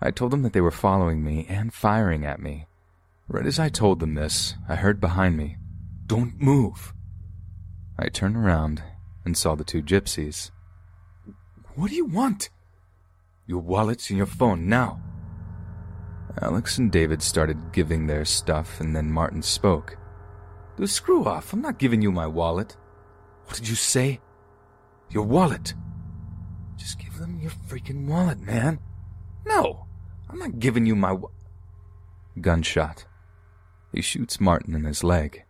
[0.00, 2.66] I told them that they were following me and firing at me.
[3.28, 5.56] Right as I told them this, I heard behind me,
[6.06, 6.92] Don't move.
[7.98, 8.82] I turned around
[9.24, 10.50] and saw the two gypsies.
[11.74, 12.50] What do you want?
[13.46, 15.00] Your wallets and your phone now.
[16.40, 19.96] Alex and David started giving their stuff, and then Martin spoke.
[20.76, 21.52] The screw off.
[21.52, 22.76] I'm not giving you my wallet.
[23.44, 24.20] What did you say?
[25.10, 25.74] Your wallet.
[26.76, 28.78] Just give them your freaking wallet, man.
[29.46, 29.86] No,
[30.30, 31.12] I'm not giving you my.
[31.12, 31.28] Wa-
[32.40, 33.04] Gunshot.
[33.92, 35.44] He shoots Martin in his leg.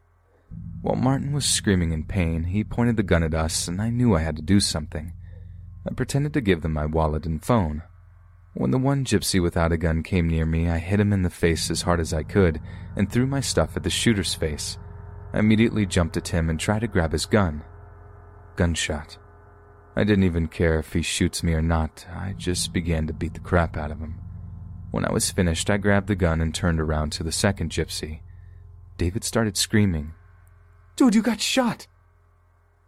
[0.80, 4.16] While Martin was screaming in pain, he pointed the gun at us, and I knew
[4.16, 5.12] I had to do something.
[5.88, 7.82] I pretended to give them my wallet and phone.
[8.54, 11.30] When the one gypsy without a gun came near me, I hit him in the
[11.30, 12.60] face as hard as I could
[12.96, 14.76] and threw my stuff at the shooter's face.
[15.32, 17.64] I immediately jumped at him and tried to grab his gun.
[18.56, 19.16] Gunshot.
[19.96, 23.34] I didn't even care if he shoots me or not, I just began to beat
[23.34, 24.20] the crap out of him.
[24.90, 28.20] When I was finished, I grabbed the gun and turned around to the second gypsy.
[28.98, 30.12] David started screaming,
[30.96, 31.86] Dude, you got shot!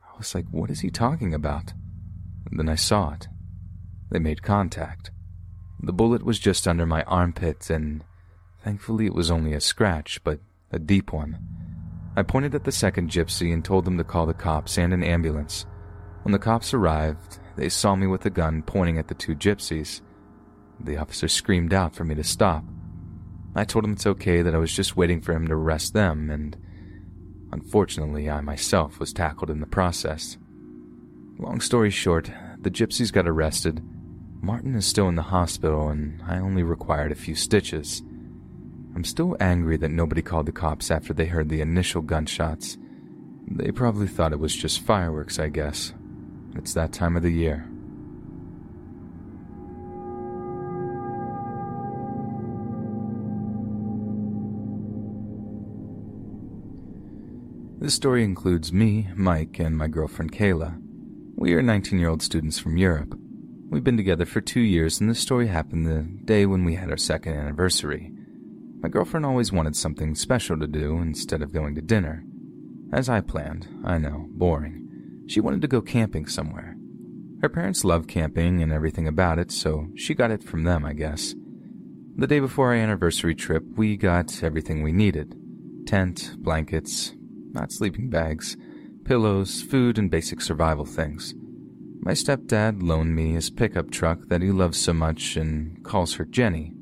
[0.02, 1.72] I was like, what is he talking about?
[2.50, 3.28] And then I saw it.
[4.10, 5.10] They made contact.
[5.84, 8.02] The bullet was just under my armpit, and
[8.62, 10.40] thankfully it was only a scratch, but
[10.72, 11.38] a deep one.
[12.16, 15.04] I pointed at the second gypsy and told them to call the cops and an
[15.04, 15.66] ambulance.
[16.22, 20.00] When the cops arrived, they saw me with a gun pointing at the two gypsies.
[20.80, 22.64] The officer screamed out for me to stop.
[23.54, 26.30] I told him it's okay that I was just waiting for him to arrest them,
[26.30, 26.56] and
[27.52, 30.38] unfortunately, I myself was tackled in the process.
[31.38, 33.82] Long story short, the gypsies got arrested.
[34.44, 38.02] Martin is still in the hospital, and I only required a few stitches.
[38.94, 42.76] I'm still angry that nobody called the cops after they heard the initial gunshots.
[43.48, 45.94] They probably thought it was just fireworks, I guess.
[46.56, 47.66] It's that time of the year.
[57.78, 60.78] This story includes me, Mike, and my girlfriend Kayla.
[61.34, 63.18] We are 19 year old students from Europe.
[63.70, 66.90] We've been together for two years, and this story happened the day when we had
[66.90, 68.12] our second anniversary.
[68.80, 72.24] My girlfriend always wanted something special to do instead of going to dinner.
[72.92, 75.24] As I planned, I know, boring.
[75.26, 76.76] She wanted to go camping somewhere.
[77.40, 80.92] Her parents love camping and everything about it, so she got it from them, I
[80.92, 81.34] guess.
[82.16, 85.34] The day before our anniversary trip, we got everything we needed
[85.86, 87.14] tent, blankets,
[87.52, 88.56] not sleeping bags,
[89.04, 91.34] pillows, food, and basic survival things.
[92.04, 96.26] My stepdad loaned me his pickup truck that he loves so much and calls her
[96.26, 96.74] Jenny.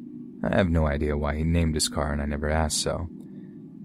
[0.42, 3.08] I have no idea why he named his car and I never asked so.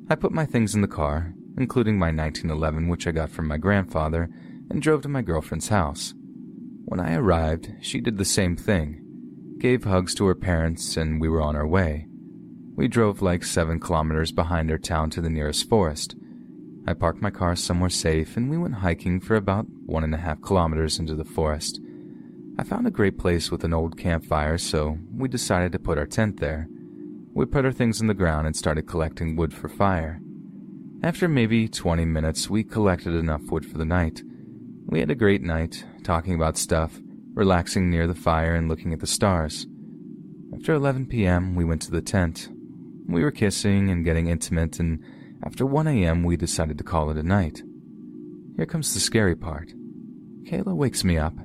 [0.10, 3.58] I put my things in the car, including my 1911 which I got from my
[3.58, 4.32] grandfather,
[4.72, 6.16] and drove to my girlfriend's house.
[6.86, 11.30] When I arrived, she did the same thing, gave hugs to her parents, and we
[11.30, 12.08] were on our way.
[12.76, 16.16] We drove like seven kilometers behind our town to the nearest forest.
[16.88, 20.18] I parked my car somewhere safe and we went hiking for about one and a
[20.18, 21.82] half kilometers into the forest.
[22.58, 26.06] I found a great place with an old campfire, so we decided to put our
[26.06, 26.68] tent there.
[27.34, 30.22] We put our things in the ground and started collecting wood for fire.
[31.04, 34.24] After maybe 20 minutes, we collected enough wood for the night.
[34.86, 37.00] We had a great night, talking about stuff,
[37.34, 39.68] relaxing near the fire and looking at the stars.
[40.56, 42.50] After 11 p.m., we went to the tent.
[43.08, 45.04] We were kissing and getting intimate, and
[45.44, 47.62] after 1 a.m., we decided to call it a night.
[48.56, 49.74] Here comes the scary part.
[50.44, 51.36] Kayla wakes me up.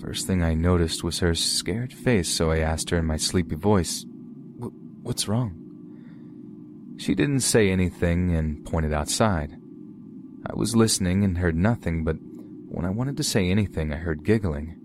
[0.00, 3.56] First thing I noticed was her scared face, so I asked her in my sleepy
[3.56, 4.04] voice,
[5.02, 5.56] What's wrong?
[6.98, 9.56] She didn't say anything and pointed outside.
[10.46, 14.24] I was listening and heard nothing, but when I wanted to say anything, I heard
[14.24, 14.76] giggling.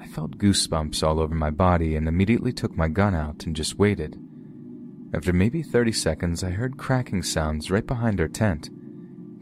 [0.00, 3.78] I felt goosebumps all over my body and immediately took my gun out and just
[3.78, 4.18] waited.
[5.14, 8.70] After maybe 30 seconds, I heard cracking sounds right behind our tent.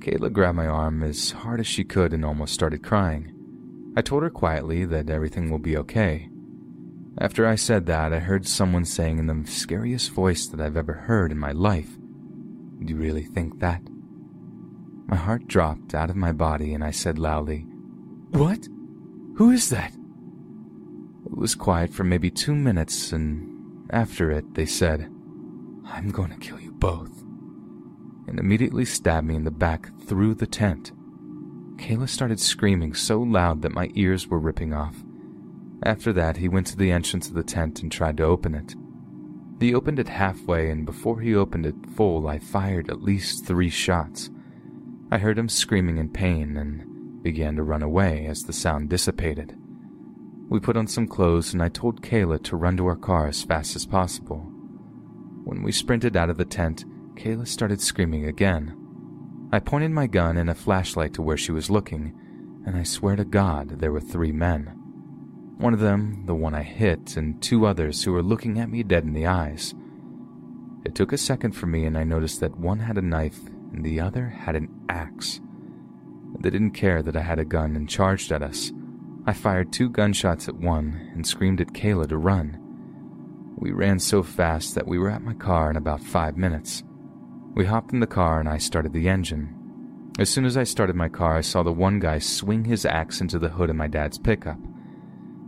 [0.01, 3.33] Kayla grabbed my arm as hard as she could and almost started crying.
[3.97, 6.29] I told her quietly that everything will be okay.
[7.19, 10.95] After I said that, I heard someone saying in the scariest voice that I've ever
[10.95, 11.99] heard in my life,
[12.85, 13.83] Do you really think that?
[15.07, 17.67] My heart dropped out of my body and I said loudly,
[18.31, 18.67] What?
[19.37, 19.93] Who is that?
[21.27, 25.10] It was quiet for maybe two minutes, and after it, they said,
[25.91, 27.23] I'm going to kill you both.
[28.29, 30.93] And immediately stabbed me in the back through the tent.
[31.77, 34.97] Kayla started screaming so loud that my ears were ripping off.
[35.83, 38.75] After that, he went to the entrance of the tent and tried to open it.
[39.59, 43.71] He opened it halfway, and before he opened it full, I fired at least three
[43.71, 44.31] shots.
[45.11, 49.57] I heard him screaming in pain and began to run away as the sound dissipated.
[50.49, 53.43] We put on some clothes, and I told Kayla to run to our car as
[53.43, 54.50] fast as possible.
[55.51, 56.85] When we sprinted out of the tent,
[57.17, 58.73] Kayla started screaming again.
[59.51, 62.15] I pointed my gun and a flashlight to where she was looking,
[62.65, 64.67] and I swear to God there were three men.
[65.59, 68.85] One of them, the one I hit, and two others who were looking at me
[68.85, 69.75] dead in the eyes.
[70.85, 73.41] It took a second for me, and I noticed that one had a knife
[73.73, 75.41] and the other had an axe.
[76.39, 78.71] They didn't care that I had a gun and charged at us.
[79.27, 82.70] I fired two gunshots at one and screamed at Kayla to run.
[83.61, 86.83] We ran so fast that we were at my car in about five minutes.
[87.55, 89.55] We hopped in the car and I started the engine.
[90.19, 93.21] As soon as I started my car, I saw the one guy swing his axe
[93.21, 94.59] into the hood of my dad's pickup.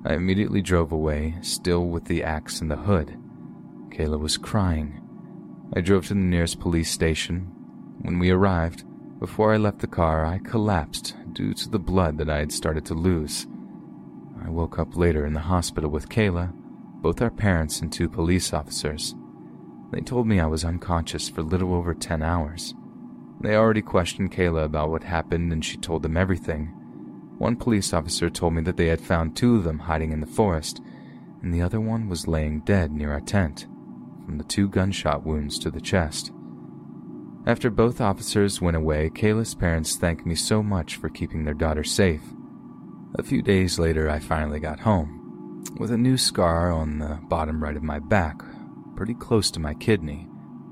[0.05, 3.17] I immediately drove away, still with the axe in the hood.
[3.89, 5.01] Kayla was crying.
[5.75, 7.51] I drove to the nearest police station.
[8.03, 8.85] When we arrived,
[9.21, 12.85] before I left the car, I collapsed due to the blood that I had started
[12.87, 13.47] to lose.
[14.45, 16.53] I woke up later in the hospital with Kayla,
[17.03, 19.15] both our parents, and two police officers.
[19.91, 22.75] They told me I was unconscious for little over 10 hours.
[23.41, 26.67] They already questioned Kayla about what happened, and she told them everything.
[27.39, 30.27] One police officer told me that they had found two of them hiding in the
[30.27, 30.81] forest,
[31.43, 33.67] and the other one was laying dead near our tent,
[34.25, 36.31] from the two gunshot wounds to the chest.
[37.45, 41.83] After both officers went away, Kayla's parents thanked me so much for keeping their daughter
[41.83, 42.23] safe.
[43.17, 45.22] A few days later, I finally got home,
[45.79, 48.43] with a new scar on the bottom right of my back,
[48.97, 50.29] pretty close to my kidney.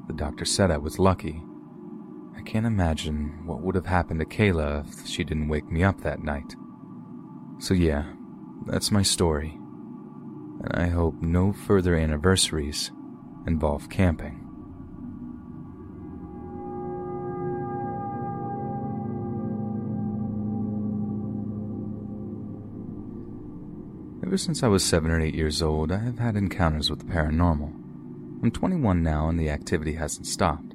[0.06, 1.42] The doctor said I was lucky.
[2.36, 6.00] I can't imagine what would have happened to Kayla if she didn't wake me up
[6.00, 6.54] that night.
[7.58, 8.04] So, yeah,
[8.66, 9.58] that's my story.
[10.62, 12.90] And I hope no further anniversaries
[13.46, 14.39] involve camping.
[24.31, 27.12] Ever since I was seven or eight years old, I have had encounters with the
[27.12, 27.74] paranormal.
[28.44, 30.73] I'm 21 now and the activity hasn't stopped.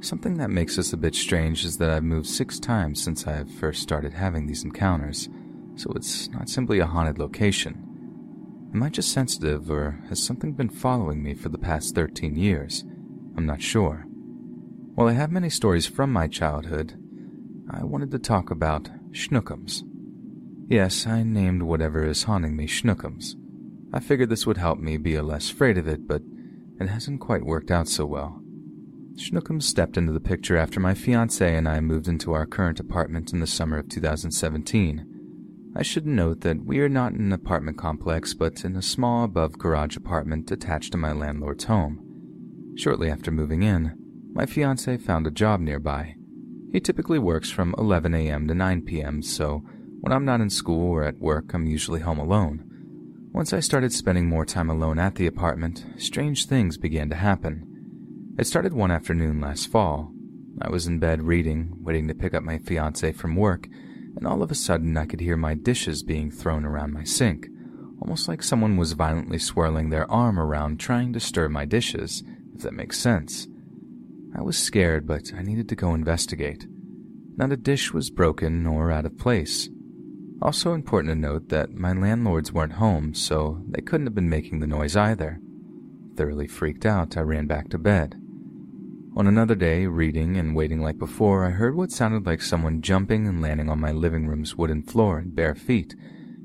[0.00, 3.44] Something that makes this a bit strange is that I've moved six times since I
[3.44, 5.30] first started having these encounters,
[5.76, 8.68] so it's not simply a haunted location.
[8.74, 12.84] Am I just sensitive, or has something been following me for the past 13 years?
[13.34, 14.04] I'm not sure.
[14.94, 17.00] While I have many stories from my childhood,
[17.70, 19.84] I wanted to talk about Schnookums.
[20.68, 23.34] Yes, I named whatever is haunting me Schnookums.
[23.92, 26.22] I figured this would help me be less afraid of it, but
[26.80, 28.40] it hasn't quite worked out so well.
[29.16, 33.32] Schnookums stepped into the picture after my fiance and I moved into our current apartment
[33.32, 35.06] in the summer of 2017.
[35.76, 39.24] I should note that we are not in an apartment complex, but in a small
[39.24, 42.00] above garage apartment attached to my landlord's home.
[42.76, 43.96] Shortly after moving in,
[44.32, 46.16] my fiance found a job nearby.
[46.72, 48.48] He typically works from 11 a.m.
[48.48, 49.64] to 9 p.m., so
[50.04, 52.62] when I'm not in school or at work, I'm usually home alone.
[53.32, 58.34] Once I started spending more time alone at the apartment, strange things began to happen.
[58.38, 60.12] It started one afternoon last fall.
[60.60, 63.66] I was in bed reading, waiting to pick up my fiance from work,
[64.14, 67.48] and all of a sudden I could hear my dishes being thrown around my sink,
[68.02, 72.22] almost like someone was violently swirling their arm around trying to stir my dishes,
[72.54, 73.48] if that makes sense.
[74.36, 76.66] I was scared, but I needed to go investigate.
[77.38, 79.70] Not a dish was broken or out of place.
[80.42, 84.60] Also important to note that my landlords weren't home, so they couldn't have been making
[84.60, 85.40] the noise either.
[86.16, 88.16] Thoroughly freaked out, I ran back to bed.
[89.16, 93.28] On another day, reading and waiting like before, I heard what sounded like someone jumping
[93.28, 95.94] and landing on my living room's wooden floor in bare feet,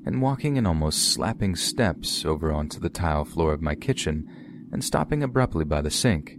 [0.06, 4.84] and walking in almost slapping steps over onto the tile floor of my kitchen and
[4.84, 6.38] stopping abruptly by the sink.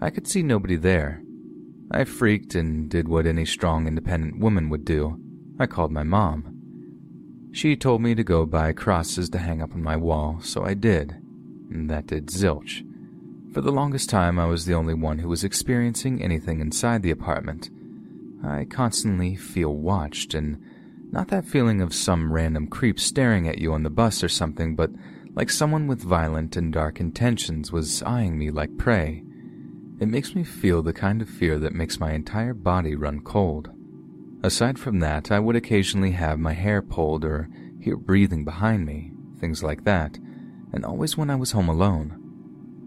[0.00, 1.22] I could see nobody there.
[1.90, 5.18] I freaked and did what any strong, independent woman would do.
[5.58, 6.55] I called my mom.
[7.56, 10.74] She told me to go buy crosses to hang up on my wall, so I
[10.74, 11.12] did.
[11.70, 12.84] And that did zilch.
[13.54, 17.10] For the longest time, I was the only one who was experiencing anything inside the
[17.10, 17.70] apartment.
[18.44, 20.62] I constantly feel watched, and
[21.12, 24.76] not that feeling of some random creep staring at you on the bus or something,
[24.76, 24.90] but
[25.34, 29.24] like someone with violent and dark intentions was eyeing me like prey.
[29.98, 33.70] It makes me feel the kind of fear that makes my entire body run cold.
[34.42, 37.48] Aside from that, I would occasionally have my hair pulled or
[37.80, 40.18] hear breathing behind me, things like that,
[40.72, 42.22] and always when I was home alone.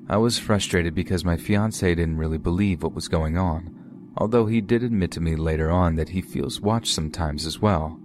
[0.10, 4.62] I was frustrated because my fiance didn't really believe what was going on, although he
[4.62, 8.00] did admit to me later on that he feels watched sometimes as well.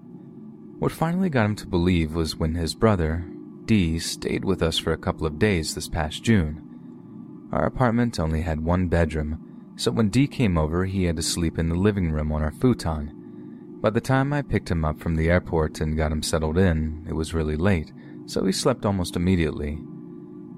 [0.79, 3.25] What finally got him to believe was when his brother,
[3.65, 6.61] D, stayed with us for a couple of days this past June.
[7.53, 11.59] Our apartment only had one bedroom, so when D came over, he had to sleep
[11.59, 13.24] in the living room on our futon.
[13.85, 17.05] By the time I picked him up from the airport and got him settled in,
[17.07, 17.93] it was really late,
[18.25, 19.79] so he slept almost immediately.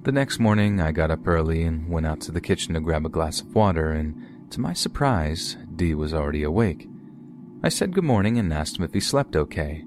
[0.05, 3.05] The next morning, I got up early and went out to the kitchen to grab
[3.05, 4.15] a glass of water, and
[4.51, 6.89] to my surprise, D was already awake.
[7.65, 9.85] I said good morning and asked him if he slept okay.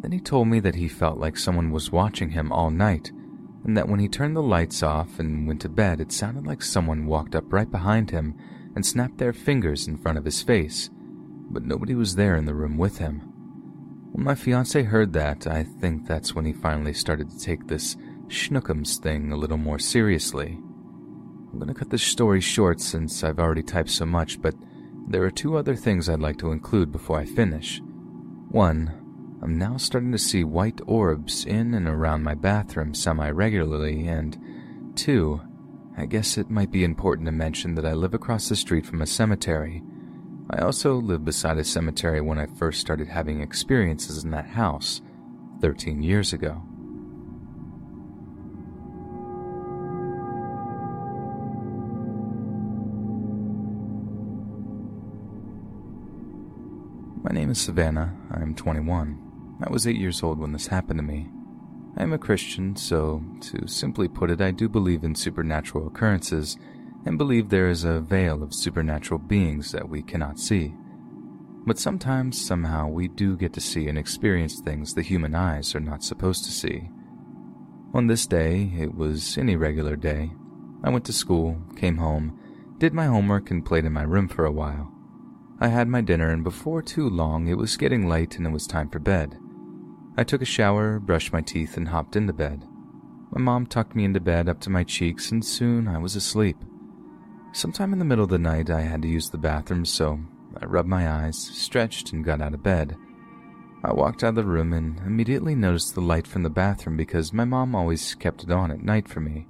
[0.00, 3.12] Then he told me that he felt like someone was watching him all night,
[3.62, 6.62] and that when he turned the lights off and went to bed, it sounded like
[6.62, 8.34] someone walked up right behind him
[8.74, 10.90] and snapped their fingers in front of his face,
[11.50, 13.20] but nobody was there in the room with him.
[14.12, 17.96] When my fiance heard that, I think that's when he finally started to take this
[18.28, 20.58] Schnookums thing a little more seriously.
[21.52, 24.54] I'm gonna cut this story short since I've already typed so much, but
[25.08, 27.80] there are two other things I'd like to include before I finish.
[28.48, 34.06] One, I'm now starting to see white orbs in and around my bathroom semi regularly,
[34.06, 34.36] and
[34.96, 35.40] two,
[35.96, 39.02] I guess it might be important to mention that I live across the street from
[39.02, 39.82] a cemetery.
[40.48, 45.02] I also lived beside a cemetery when I first started having experiences in that house
[45.60, 46.62] 13 years ago.
[57.24, 58.16] My name is Savannah.
[58.30, 59.58] I am 21.
[59.66, 61.28] I was 8 years old when this happened to me.
[61.96, 66.56] I am a Christian, so to simply put it, I do believe in supernatural occurrences
[67.06, 70.74] and believe there is a veil of supernatural beings that we cannot see.
[71.64, 75.80] But sometimes, somehow, we do get to see and experience things the human eyes are
[75.80, 76.90] not supposed to see.
[77.94, 80.32] On this day, it was any regular day.
[80.84, 82.38] I went to school, came home,
[82.78, 84.92] did my homework, and played in my room for a while.
[85.60, 88.66] I had my dinner, and before too long, it was getting late and it was
[88.66, 89.38] time for bed.
[90.16, 92.64] I took a shower, brushed my teeth, and hopped into bed.
[93.30, 96.56] My mom tucked me into bed up to my cheeks, and soon I was asleep.
[97.56, 100.20] Sometime in the middle of the night, I had to use the bathroom, so
[100.60, 102.98] I rubbed my eyes, stretched, and got out of bed.
[103.82, 107.32] I walked out of the room and immediately noticed the light from the bathroom because
[107.32, 109.46] my mom always kept it on at night for me.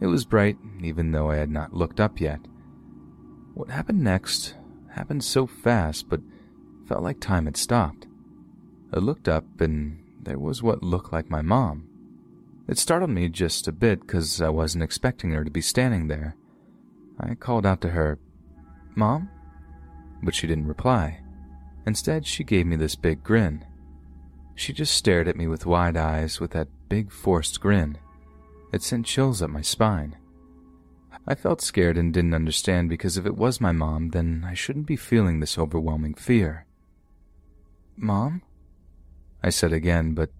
[0.00, 2.40] It was bright, even though I had not looked up yet.
[3.52, 4.54] What happened next
[4.92, 6.22] happened so fast, but
[6.88, 8.06] felt like time had stopped.
[8.94, 11.86] I looked up, and there was what looked like my mom.
[12.66, 16.34] It startled me just a bit because I wasn't expecting her to be standing there.
[17.22, 18.18] I called out to her,
[18.94, 19.30] Mom?
[20.22, 21.20] But she didn't reply.
[21.86, 23.64] Instead, she gave me this big grin.
[24.54, 27.98] She just stared at me with wide eyes with that big forced grin.
[28.72, 30.16] It sent chills up my spine.
[31.26, 34.86] I felt scared and didn't understand because if it was my mom, then I shouldn't
[34.86, 36.66] be feeling this overwhelming fear.
[37.96, 38.42] Mom?
[39.42, 40.30] I said again, but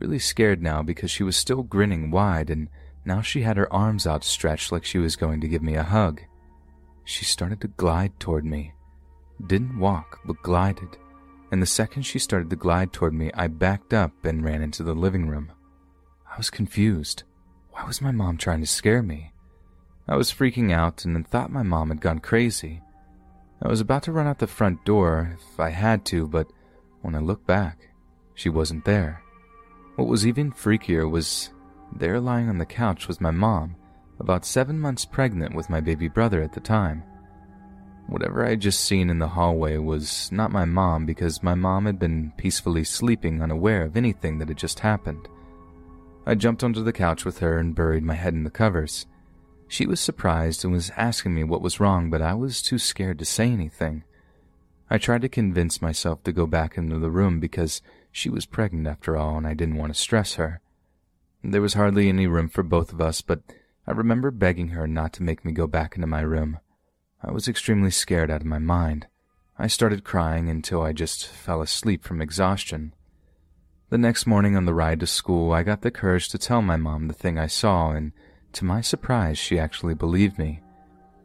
[0.00, 2.68] really scared now because she was still grinning wide and
[3.04, 6.22] now she had her arms outstretched like she was going to give me a hug.
[7.04, 8.72] She started to glide toward me.
[9.46, 10.96] Didn't walk, but glided.
[11.50, 14.82] And the second she started to glide toward me, I backed up and ran into
[14.82, 15.52] the living room.
[16.30, 17.24] I was confused.
[17.70, 19.32] Why was my mom trying to scare me?
[20.08, 22.80] I was freaking out and thought my mom had gone crazy.
[23.62, 26.46] I was about to run out the front door if I had to, but
[27.02, 27.88] when I looked back,
[28.34, 29.22] she wasn't there.
[29.96, 31.50] What was even freakier was
[31.96, 33.76] there lying on the couch was my mom,
[34.18, 37.02] about seven months pregnant with my baby brother at the time.
[38.06, 41.86] Whatever I had just seen in the hallway was not my mom because my mom
[41.86, 45.26] had been peacefully sleeping unaware of anything that had just happened.
[46.26, 49.06] I jumped onto the couch with her and buried my head in the covers.
[49.68, 53.18] She was surprised and was asking me what was wrong, but I was too scared
[53.18, 54.04] to say anything.
[54.90, 57.80] I tried to convince myself to go back into the room because
[58.12, 60.60] she was pregnant after all and I didn't want to stress her.
[61.46, 63.42] There was hardly any room for both of us, but
[63.86, 66.58] I remember begging her not to make me go back into my room.
[67.22, 69.08] I was extremely scared out of my mind.
[69.58, 72.94] I started crying until I just fell asleep from exhaustion.
[73.90, 76.76] The next morning on the ride to school, I got the courage to tell my
[76.76, 78.12] mom the thing I saw, and
[78.54, 80.62] to my surprise, she actually believed me.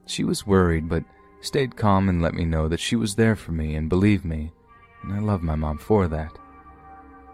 [0.05, 1.05] She was worried, but
[1.39, 4.51] stayed calm and let me know that she was there for me and believed me,
[5.01, 6.37] and I love my mom for that.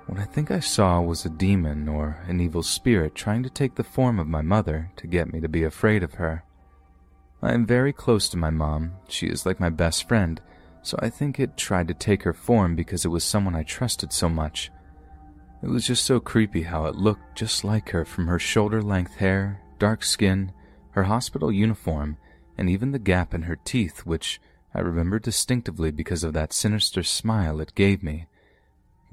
[0.07, 3.73] What I think I saw was a demon or an evil spirit trying to take
[3.73, 6.44] the form of my mother to get me to be afraid of her.
[7.41, 8.94] I am very close to my mom.
[9.07, 10.40] She is like my best friend,
[10.84, 14.14] so I think it tried to take her form because it was someone I trusted
[14.14, 14.72] so much.
[15.64, 19.15] It was just so creepy how it looked just like her from her shoulder length
[19.15, 20.52] hair, dark skin,
[20.91, 22.18] her hospital uniform,
[22.57, 24.40] and even the gap in her teeth, which
[24.73, 28.27] I remember distinctively because of that sinister smile it gave me.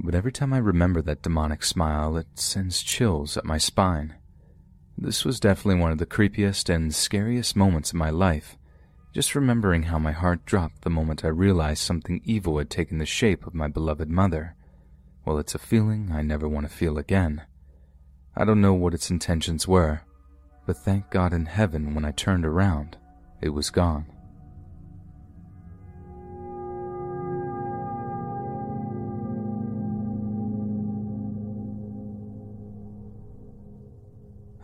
[0.05, 4.17] But every time I remember that demonic smile, it sends chills up my spine.
[4.99, 8.57] This was definitely one of the creepiest and scariest moments of my life,
[9.15, 13.07] just remembering how my heart dropped the moment I realized something evil had taken the
[13.07, 14.57] shape of my beloved mother.
[15.25, 17.43] Well, it's a feeling I never want to feel again.
[18.35, 20.01] I don't know what its intentions were,
[20.67, 22.97] but thank God in heaven when I turned around,
[23.41, 24.07] it was gone.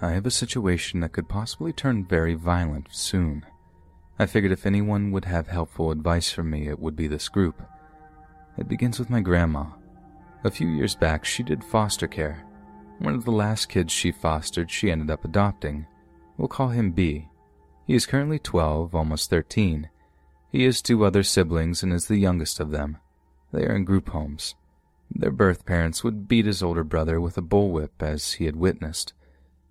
[0.01, 3.45] I have a situation that could possibly turn very violent soon.
[4.19, 7.61] I figured if anyone would have helpful advice for me, it would be this group.
[8.57, 9.67] It begins with my grandma.
[10.45, 12.45] A few years back, she did foster care.
[12.99, 15.87] One of the last kids she fostered, she ended up adopting.
[16.37, 17.29] We'll call him B.
[17.87, 19.89] He is currently 12, almost 13.
[20.51, 22.99] He has two other siblings and is the youngest of them.
[23.53, 24.55] They are in group homes.
[25.11, 29.13] Their birth parents would beat his older brother with a bullwhip as he had witnessed.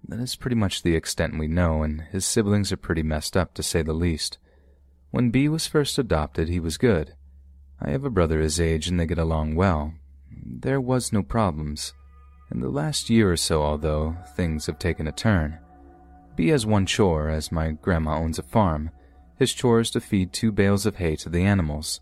[0.08, 3.54] That is pretty much the extent we know, and his siblings are pretty messed up
[3.54, 4.38] to say the least.
[5.12, 7.14] When B was first adopted, he was good.
[7.80, 9.94] I have a brother his age and they get along well.
[10.32, 11.94] There was no problems.
[12.52, 15.60] In the last year or so, although, things have taken a turn.
[16.36, 18.92] B has one chore, as my grandma owns a farm.
[19.38, 22.00] His chore is to feed two bales of hay to the animals.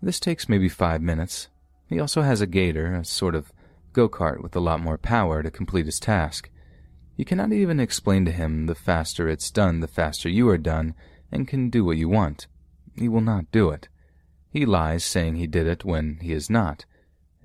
[0.00, 1.48] This takes maybe five minutes.
[1.88, 3.52] He also has a gator, a sort of
[3.92, 6.50] go-kart with a lot more power to complete his task.
[7.18, 10.94] You cannot even explain to him the faster it's done, the faster you are done,
[11.32, 12.46] and can do what you want.
[12.94, 13.88] He will not do it.
[14.50, 16.84] He lies saying he did it when he is not.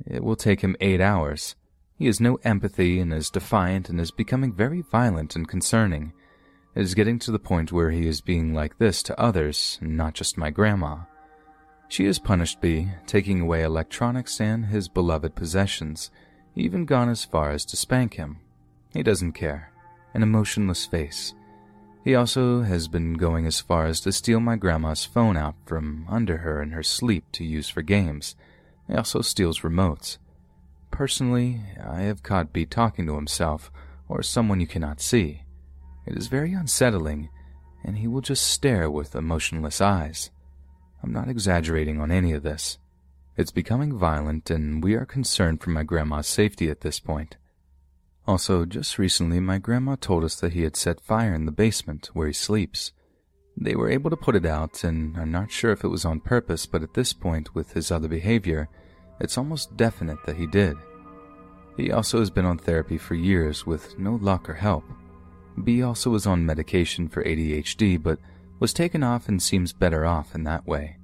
[0.05, 1.55] It will take him eight hours.
[1.97, 6.13] He has no empathy and is defiant and is becoming very violent and concerning.
[6.75, 10.13] It is getting to the point where he is being like this to others, not
[10.13, 10.97] just my grandma.
[11.87, 16.11] She has punished B, taking away electronics and his beloved possessions,
[16.55, 18.39] even gone as far as to spank him.
[18.93, 19.71] He doesn't care.
[20.13, 21.33] An emotionless face.
[22.03, 26.05] He also has been going as far as to steal my grandma's phone out from
[26.09, 28.35] under her in her sleep to use for games.
[28.87, 30.17] He also steals remotes.
[30.91, 33.71] Personally, I have caught B talking to himself
[34.07, 35.43] or someone you cannot see.
[36.05, 37.29] It is very unsettling,
[37.83, 40.29] and he will just stare with emotionless eyes.
[41.01, 42.77] I'm not exaggerating on any of this.
[43.37, 47.37] It's becoming violent, and we are concerned for my grandma's safety at this point.
[48.25, 52.09] Also, just recently, my grandma told us that he had set fire in the basement
[52.13, 52.93] where he sleeps.
[53.57, 56.21] They were able to put it out and are not sure if it was on
[56.21, 58.69] purpose, but at this point, with his other behavior,
[59.19, 60.77] it's almost definite that he did.
[61.75, 64.85] He also has been on therapy for years with no luck or help.
[65.63, 68.19] B also was on medication for ADHD, but
[68.59, 70.97] was taken off and seems better off in that way.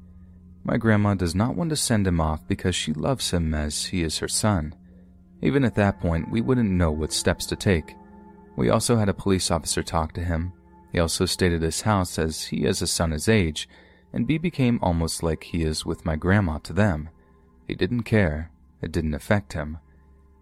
[0.63, 4.03] My grandma does not want to send him off because she loves him as he
[4.03, 4.73] is her son.
[5.41, 7.95] Even at that point, we wouldn't know what steps to take.
[8.55, 10.51] We also had a police officer talk to him.
[10.91, 13.69] He also stayed at his house as he has a son his age,
[14.11, 17.09] and B became almost like he is with my grandma to them.
[17.67, 18.51] He didn't care.
[18.81, 19.77] It didn't affect him.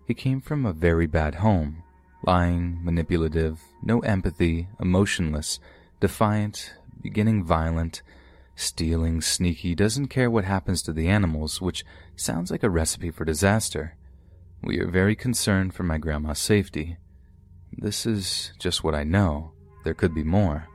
[0.08, 1.84] He came from a very bad home.
[2.24, 5.59] Lying, manipulative, no empathy, emotionless,
[6.00, 8.01] defiant, beginning violent,
[8.56, 11.85] stealing, sneaky, doesn't care what happens to the animals, which
[12.16, 13.97] sounds like a recipe for disaster.
[14.67, 16.97] We are very concerned for my grandma's safety.
[17.71, 19.53] This is just what I know.
[19.85, 20.67] There could be more.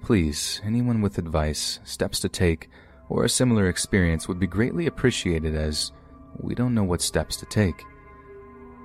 [0.00, 2.70] Please, anyone with advice, steps to take,
[3.08, 5.90] or a similar experience would be greatly appreciated as
[6.38, 7.82] we don't know what steps to take.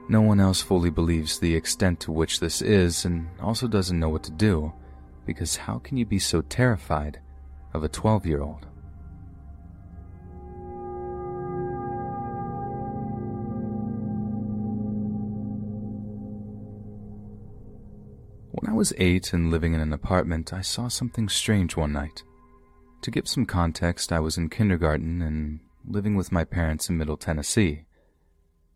[0.09, 4.09] No one else fully believes the extent to which this is and also doesn't know
[4.09, 4.73] what to do,
[5.27, 7.19] because how can you be so terrified
[7.75, 8.65] of a 12 year old?
[18.57, 22.23] When I was eight and living in an apartment, I saw something strange one night.
[23.01, 27.17] To give some context, I was in kindergarten and living with my parents in Middle
[27.17, 27.83] Tennessee.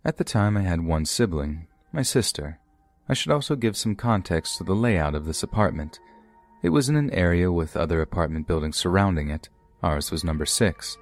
[0.03, 2.59] At the time, I had one sibling, my sister.
[3.07, 6.01] I should also give some context to the layout of this apartment.
[6.61, 9.47] It was in an area with other apartment buildings surrounding it.
[9.81, 10.97] Ours was number six.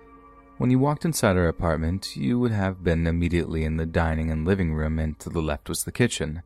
[0.60, 4.46] When you walked inside our apartment, you would have been immediately in the dining and
[4.46, 6.44] living room, and to the left was the kitchen.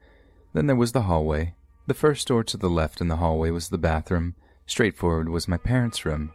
[0.53, 1.56] Then there was the hallway,
[1.91, 4.33] the first door to the left in the hallway was the bathroom,
[4.65, 6.31] Straight forward was my parents' room.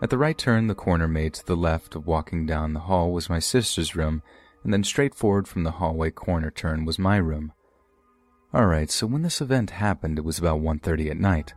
[0.00, 3.10] At the right turn, the corner made to the left of walking down the hall
[3.10, 4.22] was my sister's room,
[4.62, 7.52] and then straight forward from the hallway corner turn was my room.
[8.54, 11.54] Alright, so when this event happened, it was about 1.30 at night.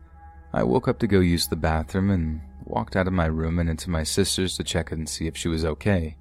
[0.52, 3.70] I woke up to go use the bathroom and walked out of my room and
[3.70, 6.18] into my sister's to check and see if she was okay.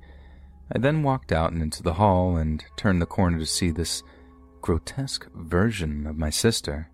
[0.70, 4.02] I then walked out and into the hall and turned the corner to see this
[4.60, 6.90] grotesque version of my sister.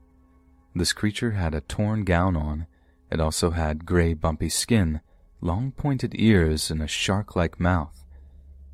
[0.79, 2.69] This creature had a torn gown on.
[3.11, 5.01] It also had gray, bumpy skin,
[5.41, 8.05] long pointed ears, and a shark like mouth.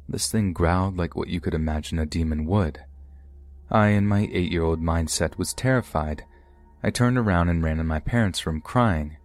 [0.07, 2.85] This thing growled like what you could imagine a demon would.
[3.71, 6.27] I, in my eight year old mindset, was terrified.
[6.83, 9.17] I turned around and ran in my parents' room crying.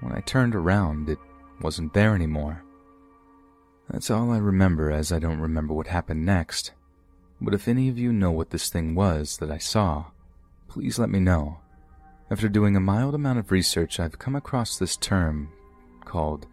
[0.00, 1.18] When I turned around, it
[1.60, 2.64] wasn't there anymore.
[3.88, 6.72] That's all I remember, as I don't remember what happened next.
[7.40, 10.06] But if any of you know what this thing was that I saw,
[10.66, 11.58] please let me know.
[12.30, 15.50] After doing a mild amount of research, I've come across this term
[16.04, 16.46] called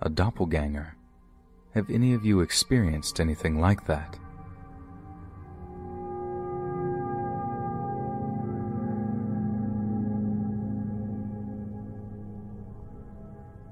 [0.00, 0.94] a doppelganger.
[1.74, 4.16] Have any of you experienced anything like that?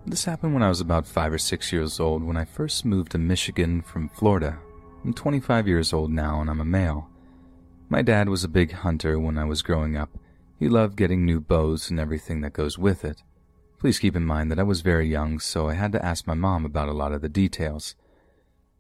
[0.07, 3.13] This happened when I was about five or six years old when I first moved
[3.13, 4.59] to Michigan from Florida.
[5.05, 7.09] I'm 25 years old now and I'm a male.
[7.89, 10.11] My dad was a big hunter when I was growing up.
[10.65, 13.23] He loved getting new bows and everything that goes with it.
[13.79, 16.33] Please keep in mind that I was very young, so I had to ask my
[16.33, 17.97] mom about a lot of the details.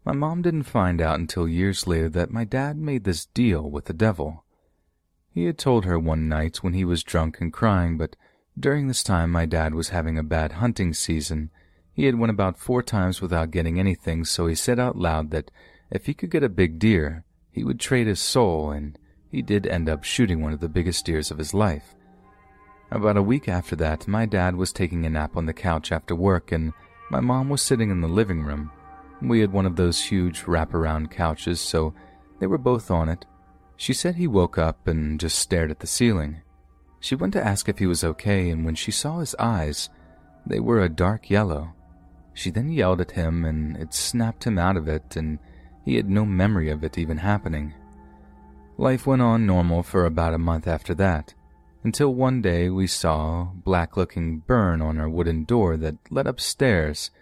[0.02, 3.84] My mom didn't find out until years later that my dad made this deal with
[3.84, 4.46] the devil.
[5.28, 8.16] He had told her one night when he was drunk and crying, but
[8.58, 11.50] during this time my dad was having a bad hunting season.
[11.92, 15.50] He had went about four times without getting anything, so he said out loud that
[15.90, 18.98] if he could get a big deer, he would trade his soul, and
[19.34, 21.96] he did end up shooting one of the biggest deers of his life.
[22.92, 26.14] About a week after that, my dad was taking a nap on the couch after
[26.14, 26.72] work, and
[27.10, 28.70] my mom was sitting in the living room.
[29.20, 31.94] We had one of those huge wraparound couches, so
[32.38, 33.24] they were both on it.
[33.76, 36.42] She said he woke up and just stared at the ceiling.
[37.00, 39.90] She went to ask if he was okay, and when she saw his eyes,
[40.46, 41.74] they were a dark yellow.
[42.34, 45.40] She then yelled at him, and it snapped him out of it, and
[45.84, 47.74] he had no memory of it even happening.
[48.76, 51.32] Life went on normal for about a month after that,
[51.84, 56.26] until one day we saw a black looking burn on our wooden door that led
[56.26, 57.12] upstairs.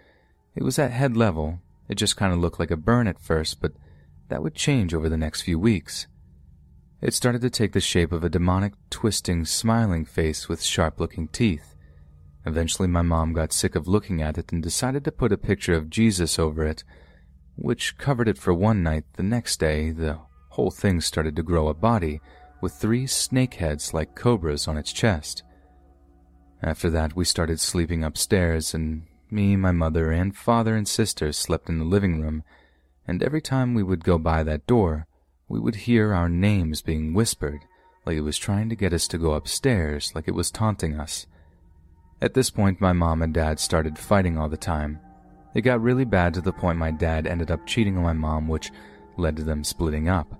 [0.55, 1.59] It was at head level.
[1.87, 3.73] It just kind of looked like a burn at first, but
[4.29, 6.07] that would change over the next few weeks.
[7.01, 11.27] It started to take the shape of a demonic, twisting, smiling face with sharp looking
[11.27, 11.75] teeth.
[12.47, 15.75] Eventually, my mom got sick of looking at it and decided to put a picture
[15.75, 16.83] of Jesus over it,
[17.55, 19.03] which covered it for one night.
[19.13, 20.19] The next day, the
[20.53, 22.21] whole thing started to grow a body
[22.61, 25.41] with three snake heads like cobras on its chest.
[26.61, 31.69] After that, we started sleeping upstairs, and me, my mother, and father and sister slept
[31.69, 32.43] in the living room,
[33.07, 35.07] and every time we would go by that door,
[35.49, 37.61] we would hear our names being whispered,
[38.05, 41.25] like it was trying to get us to go upstairs, like it was taunting us.
[42.21, 44.99] At this point, my mom and dad started fighting all the time.
[45.55, 48.47] It got really bad to the point my dad ended up cheating on my mom,
[48.47, 48.71] which
[49.17, 50.39] led to them splitting up.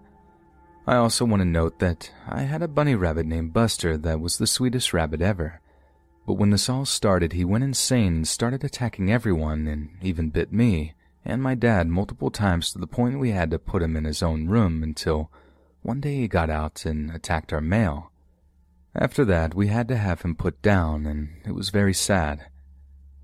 [0.86, 4.38] I also want to note that I had a bunny rabbit named Buster that was
[4.38, 5.62] the sweetest rabbit ever.
[6.28, 10.52] But when this all started, he went insane and started attacking everyone and even bit
[10.52, 10.94] me
[11.26, 14.22] and my dad multiple times to the point we had to put him in his
[14.22, 15.32] own room until
[15.82, 18.12] one day he got out and attacked our mail.
[18.96, 22.46] After that, we had to have him put down, and it was very sad.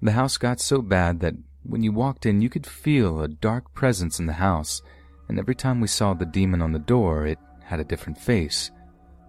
[0.01, 3.73] The house got so bad that when you walked in, you could feel a dark
[3.73, 4.81] presence in the house,
[5.27, 7.37] and every time we saw the demon on the door, it
[7.69, 8.71] had a different face.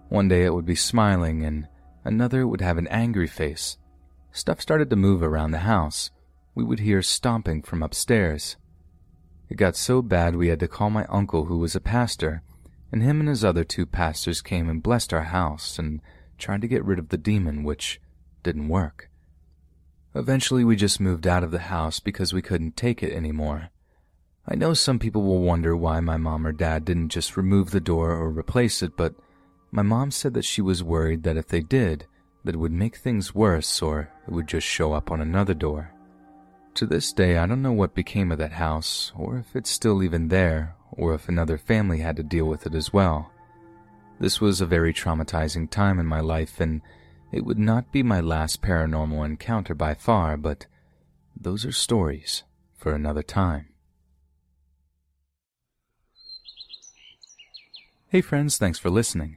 [0.08, 1.68] One day it would be smiling, and
[2.04, 3.76] another would have an angry face.
[4.32, 6.10] Stuff started to move around the house.
[6.54, 8.56] We would hear stomping from upstairs.
[9.50, 12.42] It got so bad we had to call my uncle, who was a pastor,
[12.90, 16.00] and him and his other two pastors came and blessed our house and
[16.38, 18.00] tried to get rid of the demon, which
[18.42, 19.10] didn't work.
[20.14, 23.68] Eventually, we just moved out of the house because we couldn't take it anymore.
[24.52, 27.78] I know some people will wonder why my mom or dad didn't just remove the
[27.78, 29.14] door or replace it, but
[29.70, 32.06] my mom said that she was worried that if they did,
[32.42, 35.94] that it would make things worse or it would just show up on another door.
[36.74, 40.02] To this day, I don't know what became of that house, or if it's still
[40.02, 43.30] even there, or if another family had to deal with it as well.
[44.18, 46.82] This was a very traumatizing time in my life, and
[47.30, 50.66] it would not be my last paranormal encounter by far, but
[51.36, 52.42] those are stories
[52.76, 53.69] for another time.
[58.12, 59.36] Hey friends, thanks for listening.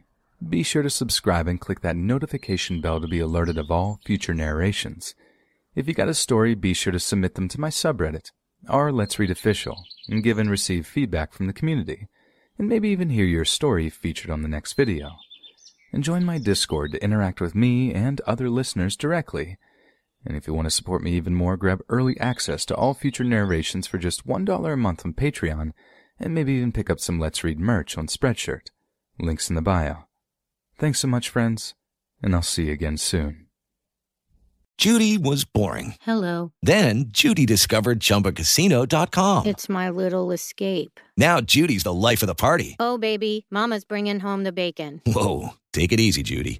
[0.49, 4.33] Be sure to subscribe and click that notification bell to be alerted of all future
[4.33, 5.13] narrations.
[5.75, 8.31] If you got a story, be sure to submit them to my subreddit,
[8.67, 12.07] or Let's Read Official, and give and receive feedback from the community,
[12.57, 15.11] and maybe even hear your story featured on the next video.
[15.91, 19.59] And join my Discord to interact with me and other listeners directly.
[20.25, 23.23] And if you want to support me even more, grab early access to all future
[23.23, 25.73] narrations for just $1 a month on Patreon,
[26.19, 28.67] and maybe even pick up some Let's Read merch on Spreadshirt.
[29.19, 30.05] Links in the bio.
[30.77, 31.75] Thanks so much, friends,
[32.21, 33.47] and I'll see you again soon.
[34.77, 35.95] Judy was boring.
[36.01, 36.51] Hello.
[36.63, 39.45] Then Judy discovered ChumbaCasino.com.
[39.45, 40.99] It's my little escape.
[41.15, 42.75] Now Judy's the life of the party.
[42.79, 45.01] Oh, baby, Mama's bringing home the bacon.
[45.05, 46.59] Whoa, take it easy, Judy.